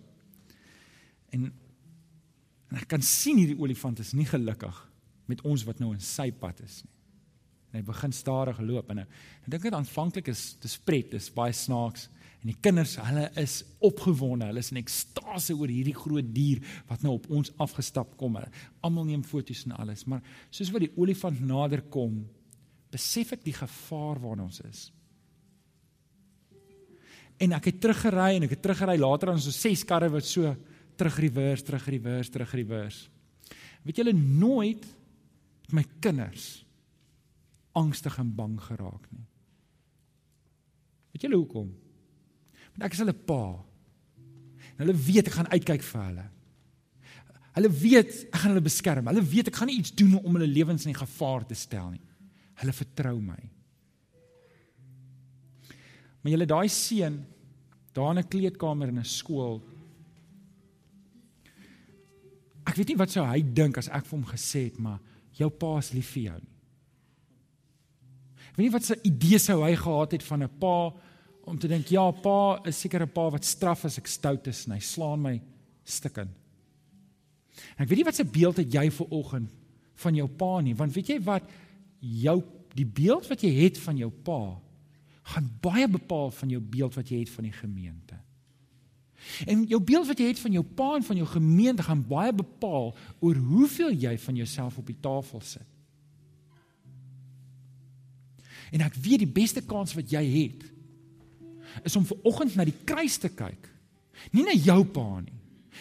En 1.30 1.54
En 2.76 2.82
ek 2.84 2.90
kan 2.92 3.04
sien 3.08 3.40
hierdie 3.40 3.56
olifant 3.56 4.02
is 4.04 4.12
nie 4.12 4.28
gelukkig 4.28 4.76
met 5.32 5.40
ons 5.48 5.64
wat 5.64 5.80
nou 5.80 5.94
in 5.96 6.04
sy 6.04 6.28
pad 6.36 6.60
is 6.66 6.82
nie. 6.84 6.92
En 7.72 7.80
hy 7.80 7.86
begin 7.88 8.12
stadig 8.16 8.60
loop 8.64 8.92
en 8.92 9.06
ek 9.06 9.48
dink 9.48 9.64
dit 9.70 9.78
aanvanklik 9.78 10.28
is 10.32 10.42
dis 10.60 10.76
pret, 10.84 11.08
dis 11.16 11.32
baie 11.32 11.56
snaaks 11.56 12.10
en 12.44 12.52
die 12.52 12.58
kinders, 12.60 12.98
hulle 13.00 13.30
is 13.40 13.62
opgewonde, 13.84 14.50
hulle 14.52 14.62
is 14.62 14.74
in 14.74 14.82
ekstase 14.82 15.56
oor 15.56 15.72
hierdie 15.72 15.96
groot 15.96 16.28
dier 16.36 16.60
wat 16.90 17.02
nou 17.04 17.16
op 17.16 17.30
ons 17.32 17.54
afgestap 17.64 18.12
kom. 18.20 18.36
Almal 18.86 19.08
neem 19.08 19.24
foto's 19.26 19.64
en 19.66 19.78
alles, 19.80 20.04
maar 20.06 20.22
soos 20.52 20.70
wat 20.76 20.84
die 20.84 20.92
olifant 21.00 21.40
nader 21.48 21.88
kom, 21.92 22.20
besef 22.92 23.34
ek 23.40 23.48
die 23.48 23.56
gevaar 23.56 24.20
waarna 24.22 24.50
ons 24.50 24.62
is. 24.68 24.86
En 27.40 27.56
ek 27.56 27.72
het 27.72 27.82
teruggery 27.84 28.36
en 28.36 28.48
ek 28.48 28.60
het 28.60 28.64
teruggery 28.68 29.00
later 29.00 29.32
aan 29.32 29.42
so 29.44 29.56
ses 29.56 29.88
karre 29.88 30.12
wat 30.12 30.28
so 30.28 30.52
terug 30.98 31.18
reverse, 31.20 31.64
terug 31.64 31.86
reverse, 31.88 32.32
terug 32.32 32.52
reverse. 32.52 33.10
Weet 33.86 34.02
julle 34.02 34.14
nooit 34.14 34.86
my 35.74 35.84
kinders 36.00 36.66
angstig 37.76 38.16
en 38.22 38.32
bang 38.36 38.56
geraak 38.62 39.10
nie. 39.12 39.26
Weet 41.12 41.28
julle 41.28 41.40
hoekom? 41.42 41.74
Want 42.76 42.88
ek 42.88 42.96
is 42.96 43.04
hulle 43.04 43.16
pa. 43.28 43.44
En 44.76 44.86
hulle 44.86 44.96
weet 45.06 45.30
ek 45.30 45.38
gaan 45.38 45.52
uitkyk 45.52 45.84
vir 45.84 46.02
hulle. 46.10 46.26
Hulle 47.56 47.72
weet 47.72 48.16
ek 48.26 48.40
gaan 48.42 48.52
hulle 48.52 48.66
beskerm. 48.66 49.12
Hulle 49.12 49.24
weet 49.24 49.52
ek 49.52 49.60
gaan 49.60 49.72
nie 49.72 49.80
iets 49.80 49.94
doen 49.96 50.18
om 50.20 50.36
hulle 50.36 50.50
lewens 50.52 50.88
in 50.88 50.98
gevaar 50.98 51.46
te 51.48 51.56
stel 51.56 51.94
nie. 51.94 52.04
Hulle 52.60 52.76
vertrou 52.76 53.16
my. 53.20 53.40
Maar 56.22 56.34
julle 56.34 56.50
daai 56.50 56.68
seun 56.72 57.22
daar 57.96 58.12
in 58.12 58.20
'n 58.20 58.28
kleedkamer 58.28 58.90
in 58.90 59.00
'n 59.00 59.06
skool 59.06 59.62
Ek 62.66 62.76
weet 62.76 62.94
nie 62.94 63.00
wat 63.00 63.14
sou 63.14 63.26
hy 63.26 63.42
dink 63.42 63.78
as 63.78 63.90
ek 63.94 64.06
vir 64.06 64.18
hom 64.18 64.28
gesê 64.30 64.66
het, 64.70 64.80
maar 64.82 65.00
jou 65.38 65.50
pa 65.50 65.78
is 65.80 65.94
lief 65.94 66.14
vir 66.16 66.24
jou 66.30 66.38
nie. 66.40 66.54
Ek 68.50 68.58
weet 68.58 68.68
nie 68.70 68.76
wat 68.78 68.88
sy 68.88 68.96
idee 69.04 69.40
sou 69.42 69.60
hy 69.64 69.74
gehad 69.76 70.16
het 70.16 70.24
van 70.24 70.44
'n 70.44 70.50
pa 70.60 70.94
om 71.46 71.58
te 71.60 71.68
dink 71.68 71.92
ja, 71.92 72.12
pa 72.12 72.62
is 72.66 72.78
seker 72.78 73.04
'n 73.04 73.12
pa 73.14 73.30
wat 73.30 73.44
straf 73.44 73.86
as 73.86 73.98
ek 73.98 74.08
stout 74.08 74.48
is 74.48 74.66
en 74.66 74.74
hy 74.74 74.80
slaan 74.80 75.22
my 75.22 75.42
stukken. 75.84 76.30
Ek 77.78 77.88
weet 77.88 77.98
nie 77.98 78.06
wat 78.06 78.16
se 78.16 78.24
beeld 78.24 78.58
het 78.58 78.74
jy 78.74 78.90
vir 78.90 79.08
oggend 79.12 79.50
van 79.96 80.16
jou 80.16 80.28
pa 80.28 80.62
nie, 80.62 80.74
want 80.74 80.94
weet 80.94 81.10
jy 81.10 81.20
wat 81.20 81.44
jou 82.00 82.44
die 82.76 82.86
beeld 82.86 83.28
wat 83.28 83.42
jy 83.44 83.52
het 83.64 83.78
van 83.78 83.98
jou 83.98 84.10
pa 84.10 84.60
gaan 85.34 85.48
baie 85.62 85.88
bepaal 85.88 86.32
van 86.32 86.50
jou 86.50 86.62
beeld 86.62 86.96
wat 86.96 87.10
jy 87.10 87.20
het 87.20 87.30
van 87.30 87.44
die 87.44 87.56
gemeente. 87.56 88.18
En 89.46 89.64
jou 89.68 89.82
beeld 89.82 90.08
wat 90.08 90.20
jy 90.20 90.28
het 90.28 90.40
van 90.40 90.52
jou 90.52 90.64
pa 90.64 90.96
en 90.96 91.04
van 91.04 91.16
jou 91.16 91.28
gemeente 91.28 91.84
gaan 91.84 92.04
baie 92.08 92.34
bepaal 92.34 92.94
oor 93.20 93.36
hoeveel 93.36 93.92
jy 93.92 94.18
van 94.18 94.36
jouself 94.36 94.78
op 94.78 94.88
die 94.88 95.00
tafel 95.02 95.42
sit. 95.42 95.66
En 98.72 98.82
ek 98.86 98.98
weet 99.00 99.24
die 99.24 99.34
beste 99.34 99.62
kans 99.66 99.94
wat 99.98 100.12
jy 100.12 100.24
het 100.24 100.66
is 101.84 101.96
om 101.96 102.06
ver 102.08 102.20
oggend 102.24 102.56
na 102.56 102.64
die 102.68 102.78
kruis 102.88 103.18
te 103.20 103.30
kyk. 103.30 103.68
Nie 104.32 104.46
na 104.48 104.54
jou 104.56 104.86
pa 104.96 105.20
nie. 105.20 105.36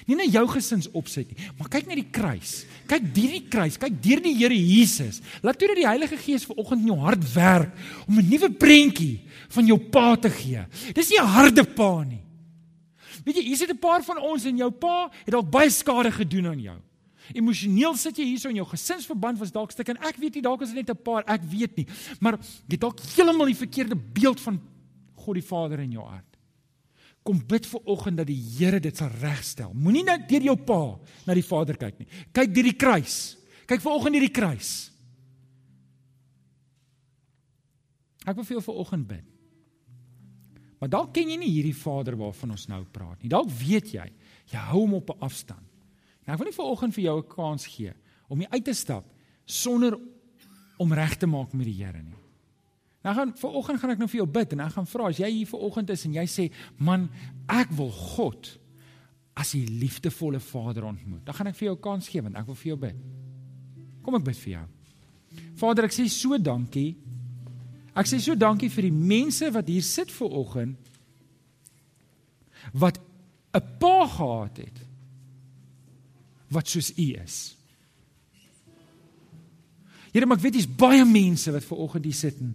Nie 0.09 0.17
na 0.19 0.25
jou 0.27 0.43
gesinsopset 0.51 1.31
nie, 1.31 1.47
maar 1.55 1.71
kyk 1.71 1.87
na 1.87 1.95
die 1.95 2.09
kruis. 2.11 2.65
Kyk 2.91 3.07
deur 3.15 3.37
die 3.37 3.45
kruis, 3.47 3.79
kyk 3.81 3.95
deur 4.03 4.23
die 4.25 4.35
Here 4.37 4.57
Jesus. 4.59 5.21
Laat 5.45 5.61
toe 5.61 5.71
dat 5.71 5.79
die 5.79 5.87
Heilige 5.87 6.19
Gees 6.19 6.47
ver 6.49 6.59
oggend 6.59 6.83
in 6.83 6.91
jou 6.91 6.99
hart 7.05 7.23
werk 7.35 7.71
om 8.09 8.19
'n 8.19 8.29
nuwe 8.29 8.51
prentjie 8.51 9.23
van 9.55 9.67
jou 9.67 9.79
pa 9.79 10.17
te 10.17 10.31
gee. 10.31 10.67
Dis 10.95 11.11
nie 11.11 11.21
'n 11.21 11.27
harde 11.27 11.65
pa 11.65 12.03
nie. 12.03 12.21
Weet 13.25 13.41
jy, 13.41 13.43
hier 13.43 13.57
sit 13.57 13.71
'n 13.71 13.79
paar 13.79 14.03
van 14.05 14.19
ons 14.21 14.45
en 14.45 14.57
jou 14.57 14.71
pa 14.71 15.11
het 15.25 15.33
dalk 15.33 15.51
baie 15.51 15.71
skade 15.71 16.13
gedoen 16.13 16.47
aan 16.47 16.61
jou. 16.61 16.79
Emosioneel 17.33 17.97
sit 17.97 18.19
jy 18.19 18.25
hierso 18.25 18.51
in 18.51 18.57
jou 18.57 18.67
gesinsverband 18.69 19.39
was 19.39 19.53
dalk 19.53 19.73
stuk 19.73 19.89
en 19.89 19.97
ek 20.05 20.17
weet 20.21 20.35
nie 20.35 20.43
dalk 20.43 20.63
is 20.63 20.75
dit 20.75 20.77
net 20.77 20.91
'n 20.91 21.03
paar, 21.03 21.25
ek 21.27 21.43
weet 21.43 21.77
nie. 21.77 21.87
Maar 22.21 22.39
jy 22.69 22.77
dalk 22.77 23.01
heeltemal 23.01 23.47
die 23.47 23.57
verkeerde 23.57 23.97
beeld 23.97 24.41
van 24.41 24.61
God 25.17 25.35
die 25.35 25.49
Vader 25.49 25.81
in 25.81 25.93
jou 25.93 26.05
hart. 26.05 26.37
Kom 27.25 27.41
bid 27.47 27.65
vir 27.67 27.81
oggend 27.87 28.17
dat 28.19 28.27
die 28.27 28.43
Here 28.59 28.81
dit 28.81 28.97
sal 28.97 29.09
regstel. 29.09 29.73
Moenie 29.73 30.05
net 30.05 30.29
deur 30.29 30.43
jou 30.43 30.57
pa 30.57 30.99
na 31.27 31.35
die 31.35 31.43
Vader 31.43 31.77
kyk 31.77 31.99
nie. 31.99 32.09
Kyk 32.33 32.55
deur 32.55 32.65
die 32.65 32.77
kruis. 32.77 33.37
Kyk 33.67 33.81
vir 33.81 33.93
oggend 33.93 34.13
deur 34.13 34.27
die 34.29 34.41
kruis. 34.41 34.91
Ek 38.27 38.37
wil 38.37 38.45
vir 38.45 38.57
jou 38.59 38.65
vir 38.69 38.75
oggend 38.75 39.09
bid. 39.09 39.34
Maar 40.85 40.91
dalk 40.93 41.15
ken 41.17 41.31
jy 41.33 41.39
nie 41.41 41.49
hierdie 41.49 41.77
Vader 41.81 42.13
waarvan 42.21 42.51
ons 42.53 42.67
nou 42.69 42.83
praat 42.93 43.23
nie. 43.23 43.31
Dalk 43.33 43.49
weet 43.57 43.95
jy, 43.95 44.05
jy 44.53 44.65
hou 44.69 44.83
hom 44.83 44.99
op 44.99 45.15
'n 45.15 45.25
afstand. 45.25 45.65
Nou 46.27 46.35
ek 46.35 46.39
wil 46.39 46.45
nie 46.45 46.57
vir 46.57 46.65
oggend 46.65 46.95
vir 46.95 47.05
jou 47.05 47.17
'n 47.23 47.29
kans 47.29 47.67
gee 47.67 47.93
om 48.29 48.41
jy 48.41 48.49
uit 48.51 48.65
te 48.65 48.75
stap 48.75 49.05
sonder 49.47 49.99
om 50.79 50.93
reg 50.93 51.17
te 51.17 51.27
maak 51.27 51.55
met 51.55 51.65
die 51.65 51.85
Here 51.85 52.03
nie. 52.03 52.21
Nou 53.03 53.15
gaan 53.15 53.33
vir 53.33 53.51
oggend 53.51 53.81
gaan 53.81 53.91
ek 53.91 53.99
nou 53.99 54.09
vir 54.09 54.19
jou 54.19 54.27
bid 54.27 54.53
en 54.53 54.61
ek 54.61 54.73
gaan 54.73 54.87
vra 54.87 55.09
as 55.09 55.17
jy 55.17 55.31
hier 55.31 55.47
vir 55.47 55.61
oggend 55.61 55.91
is 55.91 56.05
en 56.05 56.13
jy 56.13 56.27
sê 56.27 56.51
man 56.79 57.09
ek 57.49 57.71
wil 57.71 57.91
God 57.91 58.59
as 59.35 59.53
die 59.53 59.67
liefdevolle 59.67 60.41
Vader 60.41 60.85
ontmoet. 60.85 61.25
Dan 61.25 61.35
gaan 61.35 61.47
ek 61.47 61.57
vir 61.57 61.67
jou 61.67 61.77
'n 61.77 61.81
kans 61.81 62.09
gee 62.09 62.21
want 62.21 62.37
ek 62.37 62.47
wil 62.47 62.55
vir 62.55 62.69
jou 62.69 62.77
bid. 62.77 62.97
Kom 64.03 64.15
ek 64.17 64.25
bid 64.25 64.37
vir 64.37 64.53
jou. 64.53 64.67
Vader, 65.55 65.85
ek 65.85 65.93
sê 65.93 66.11
so 66.11 66.37
dankie. 66.37 66.97
Ek 67.95 68.07
sê 68.11 68.19
so 68.19 68.35
dankie 68.35 68.71
vir 68.71 68.89
die 68.89 68.95
mense 69.15 69.51
wat 69.55 69.69
hier 69.71 69.83
sit 69.83 70.11
vir 70.11 70.31
oggend 70.31 70.91
wat 72.73 72.99
'n 73.55 73.63
pa 73.79 74.07
gehad 74.07 74.57
het 74.57 74.79
wat 76.51 76.69
soos 76.69 76.91
U 76.99 77.15
is. 77.23 77.57
Here, 80.13 80.27
maar 80.27 80.37
ek 80.37 80.43
weet 80.43 80.53
dis 80.53 80.77
baie 80.77 81.05
mense 81.05 81.53
wat 81.53 81.65
ver 81.65 81.77
oggend 81.77 82.05
hier 82.05 82.15
sit 82.15 82.39
en 82.41 82.55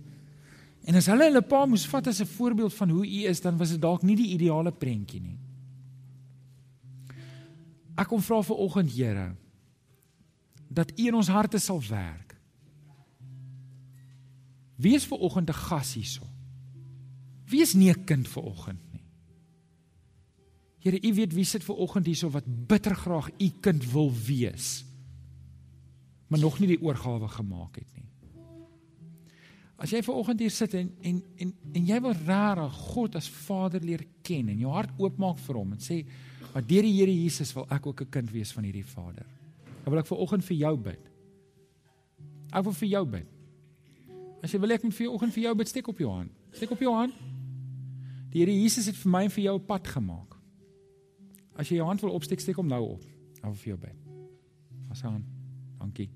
En 0.90 0.98
as 0.98 1.06
hulle 1.12 1.28
hulle 1.28 1.42
pa 1.46 1.66
moes 1.70 1.86
vat 1.86 2.08
as 2.08 2.22
'n 2.22 2.26
voorbeeld 2.26 2.74
van 2.74 2.90
hoe 2.90 3.06
u 3.06 3.26
is, 3.28 3.42
dan 3.42 3.58
was 3.58 3.70
dit 3.70 3.82
dalk 3.82 4.02
nie 4.02 4.16
die 4.16 4.34
ideale 4.34 4.72
prentjie 4.72 5.22
nie. 5.22 5.38
Ek 7.96 8.08
kom 8.08 8.22
vra 8.22 8.42
vir 8.42 8.56
oggend, 8.56 8.92
Here, 8.92 9.36
dat 10.68 10.92
u 11.00 11.08
in 11.08 11.14
ons 11.14 11.28
harte 11.28 11.60
sal 11.60 11.82
werk. 11.90 12.29
Wie 14.80 14.96
is 14.96 15.06
ver 15.06 15.20
oggend 15.20 15.50
'n 15.50 15.54
gas 15.54 15.94
hierso? 15.94 16.24
Wie 17.46 17.62
is 17.62 17.74
nie 17.74 17.92
'n 17.92 18.04
kind 18.06 18.28
ver 18.28 18.44
oggend 18.44 18.94
nie? 18.94 19.04
Here, 20.80 21.08
u 21.08 21.14
weet 21.14 21.34
wie 21.34 21.44
sit 21.44 21.64
ver 21.64 21.76
oggend 21.76 22.06
hierso 22.06 22.30
wat 22.30 22.68
bitter 22.68 22.96
graag 22.96 23.30
u 23.38 23.50
kind 23.62 23.92
wil 23.92 24.14
wees, 24.26 24.86
maar 26.28 26.40
nog 26.40 26.60
nie 26.60 26.68
die 26.68 26.82
oorgawe 26.82 27.28
gemaak 27.28 27.76
het 27.76 27.96
nie. 27.96 28.06
As 29.78 29.92
jy 29.92 30.02
ver 30.04 30.14
oggend 30.14 30.40
hier 30.40 30.52
sit 30.52 30.74
en 30.74 30.96
en 31.02 31.24
en 31.36 31.54
en 31.74 31.86
jy 31.86 32.00
wil 32.02 32.14
regtig 32.14 32.74
God 32.74 33.16
as 33.16 33.30
Vader 33.30 33.84
leer 33.84 34.06
ken 34.22 34.50
en 34.50 34.60
jou 34.60 34.72
hart 34.72 34.92
oopmaak 34.98 35.40
vir 35.40 35.56
hom 35.56 35.72
en 35.72 35.80
sê, 35.80 36.06
"Maar 36.54 36.68
deur 36.68 36.82
die 36.82 36.94
Here 36.94 37.24
Jesus 37.24 37.54
wil 37.54 37.68
ek 37.70 37.88
ook 37.88 38.02
'n 38.02 38.10
kind 38.10 38.32
wees 38.32 38.52
van 38.52 38.64
hierdie 38.64 38.86
Vader." 38.86 39.26
Dan 39.84 39.94
wil 39.94 40.00
ek 40.00 40.08
ver 40.08 40.18
oggend 40.18 40.46
vir 40.46 40.58
jou 40.58 40.78
bid. 40.78 41.00
Ek 42.54 42.64
wil 42.64 42.74
vir 42.74 42.88
jou 42.88 43.06
bid. 43.06 43.39
As 44.44 44.52
jy 44.52 44.60
wil 44.60 44.72
ek 44.72 44.84
moet 44.84 44.96
vir 44.96 45.06
jou 45.06 45.14
oggend 45.14 45.34
vir 45.34 45.44
jou 45.44 45.56
bid, 45.56 45.68
steek 45.68 45.88
op 45.88 45.98
jou 46.00 46.12
hand. 46.12 46.32
Steek 46.56 46.72
op 46.72 46.80
jou 46.80 46.94
hand. 46.96 47.14
Die 48.32 48.44
Here 48.44 48.54
Jesus 48.54 48.86
het 48.86 48.96
vir 48.96 49.12
my 49.12 49.24
en 49.24 49.34
vir 49.34 49.44
jou 49.44 49.56
'n 49.58 49.66
pad 49.66 49.88
gemaak. 49.88 50.38
As 51.56 51.70
jy 51.70 51.76
jou 51.76 51.88
hand 51.88 52.02
wil 52.02 52.12
opsteek, 52.12 52.40
steek 52.40 52.56
hom 52.56 52.68
nou 52.68 52.84
op. 52.96 53.04
Wil 53.42 53.54
vir 53.54 53.76
jou 53.76 53.78
bid. 53.78 53.96
As 54.92 55.04
aan. 55.04 55.26
Dankie. 55.80 56.10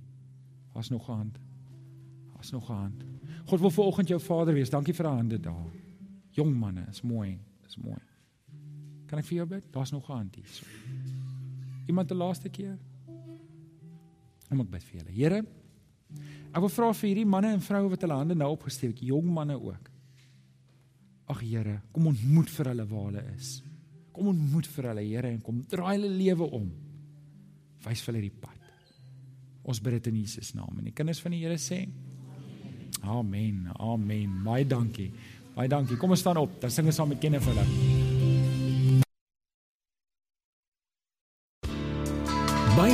Was 0.74 0.90
nog 0.90 1.10
'n 1.10 1.14
hand. 1.14 1.40
Was 2.38 2.52
nog 2.52 2.70
'n 2.70 2.74
hand. 2.74 3.04
God 3.46 3.60
wil 3.60 3.70
ver 3.70 3.84
oggend 3.84 4.08
jou 4.08 4.20
vader 4.20 4.54
wees. 4.54 4.70
Dankie 4.70 4.94
vir 4.94 5.04
daai 5.04 5.16
hande 5.16 5.40
daar. 5.40 5.72
Jong 6.32 6.56
manne, 6.56 6.86
is 6.90 7.02
mooi. 7.02 7.40
Is 7.68 7.78
mooi. 7.78 8.02
Kan 9.08 9.20
ek 9.20 9.26
vir 9.26 9.36
jou 9.36 9.48
bid? 9.48 9.64
Daar's 9.72 9.92
nog 9.92 10.10
'n 10.10 10.14
hand 10.14 10.36
hier. 10.36 10.46
Iemand 11.88 12.08
die 12.08 12.18
laaste 12.18 12.50
keer? 12.50 12.78
Kom 14.50 14.60
ek 14.62 14.70
bid 14.70 14.84
vir 14.84 15.00
julle. 15.00 15.12
Here, 15.12 15.46
ek 16.54 16.62
wil 16.62 16.72
vra 16.72 16.92
vir 16.94 17.10
hierdie 17.10 17.28
manne 17.28 17.52
en 17.56 17.64
vroue 17.66 17.90
wat 17.92 18.06
hulle 18.06 18.22
hande 18.22 18.38
nou 18.38 18.52
opgesteek 18.54 19.02
jong 19.04 19.28
manne 19.34 19.58
ook. 19.58 19.90
Ag 21.34 21.42
Here, 21.42 21.80
kom 21.92 22.08
ontmoet 22.12 22.50
vir 22.54 22.72
hulle 22.72 22.88
waar 22.88 23.06
hulle 23.10 23.24
is. 23.34 23.56
Kom 24.14 24.30
ontmoet 24.30 24.68
vir 24.70 24.90
hulle, 24.92 25.06
Here, 25.08 25.32
en 25.34 25.42
kom 25.42 25.64
draai 25.70 25.96
hulle 25.96 26.12
lewe 26.14 26.50
om. 26.60 26.68
Wys 27.88 28.04
vir 28.06 28.14
hulle 28.14 28.28
die 28.28 28.42
pad. 28.44 28.60
Ons 29.64 29.80
bid 29.80 29.98
dit 29.98 30.12
in 30.12 30.22
Jesus 30.22 30.52
naam 30.58 30.76
en 30.78 30.90
die 30.90 30.96
kinders 30.96 31.24
van 31.24 31.36
die 31.36 31.44
Here 31.46 31.60
sê 31.62 31.86
Amen. 33.04 33.68
Amen. 33.80 34.40
Baie 34.46 34.64
dankie. 34.68 35.10
Baie 35.56 35.68
dankie. 35.68 35.98
Kom 36.00 36.16
ons 36.16 36.24
staan 36.24 36.40
op. 36.40 36.56
Dan 36.62 36.72
sing 36.72 36.88
ons 36.88 37.02
saam 37.02 37.12
met 37.12 37.20
Kenneth 37.20 37.52
hulle. 37.52 38.03